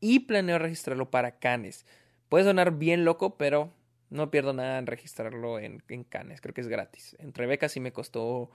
y 0.01 0.21
planeo 0.21 0.59
registrarlo 0.59 1.11
para 1.11 1.39
Cannes. 1.39 1.87
Puede 2.29 2.45
sonar 2.45 2.79
bien 2.79 3.05
loco, 3.05 3.37
pero 3.37 3.73
no 4.13 4.31
pierdo 4.31 4.53
nada 4.53 4.79
en 4.79 4.87
registrarlo 4.87 5.59
en, 5.59 5.83
Cannes, 6.09 6.41
creo 6.41 6.55
que 6.55 6.61
es 6.61 6.69
gratis. 6.69 7.17
En 7.19 7.33
Rebeca 7.33 7.69
sí 7.69 7.81
me 7.81 7.93
costó, 7.93 8.51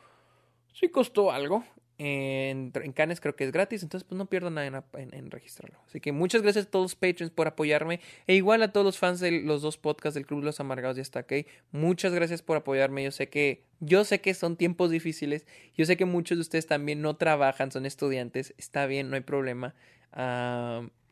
sí 0.73 0.89
costó 0.89 1.31
algo. 1.31 1.63
En, 1.99 2.71
Cannes 2.93 3.19
creo 3.19 3.35
que 3.35 3.43
es 3.43 3.51
gratis, 3.51 3.81
entonces 3.81 4.07
pues 4.07 4.19
no 4.19 4.27
pierdo 4.27 4.51
nada 4.51 4.85
en, 4.93 5.31
registrarlo. 5.31 5.79
Así 5.87 5.99
que 5.99 6.11
muchas 6.11 6.43
gracias 6.43 6.67
a 6.67 6.69
todos 6.69 6.83
los 6.83 6.95
patrons 6.95 7.31
por 7.31 7.47
apoyarme 7.47 7.99
e 8.27 8.35
igual 8.35 8.61
a 8.61 8.71
todos 8.71 8.85
los 8.85 8.99
fans 8.99 9.19
de 9.19 9.31
los 9.31 9.63
dos 9.63 9.77
podcasts 9.77 10.13
del 10.13 10.27
Club 10.27 10.43
los 10.43 10.59
Amargados 10.59 10.99
y 10.99 11.01
hasta 11.01 11.19
aquí. 11.19 11.47
Muchas 11.71 12.13
gracias 12.13 12.43
por 12.43 12.57
apoyarme. 12.57 13.03
Yo 13.03 13.11
sé 13.11 13.29
que 13.29 13.63
yo 13.79 14.05
sé 14.05 14.21
que 14.21 14.35
son 14.35 14.57
tiempos 14.57 14.91
difíciles. 14.91 15.47
Yo 15.75 15.85
sé 15.85 15.97
que 15.97 16.05
muchos 16.05 16.37
de 16.37 16.43
ustedes 16.43 16.67
también 16.67 17.01
no 17.01 17.15
trabajan, 17.15 17.71
son 17.71 17.87
estudiantes. 17.87 18.53
Está 18.57 18.85
bien, 18.85 19.09
no 19.09 19.15
hay 19.15 19.21
problema. 19.21 19.73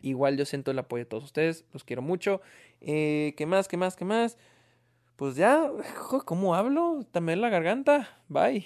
Igual 0.09 0.37
yo 0.37 0.45
siento 0.45 0.71
el 0.71 0.79
apoyo 0.79 1.03
de 1.03 1.09
todos 1.09 1.23
ustedes. 1.23 1.65
Los 1.73 1.83
quiero 1.83 2.01
mucho. 2.01 2.41
Eh, 2.81 3.33
¿Qué 3.37 3.45
más? 3.45 3.67
¿Qué 3.67 3.77
más? 3.77 3.95
¿Qué 3.95 4.05
más? 4.05 4.37
Pues 5.15 5.35
ya, 5.35 5.71
¿cómo 6.25 6.55
hablo? 6.55 7.05
También 7.11 7.41
la 7.41 7.49
garganta. 7.49 8.21
Bye. 8.27 8.65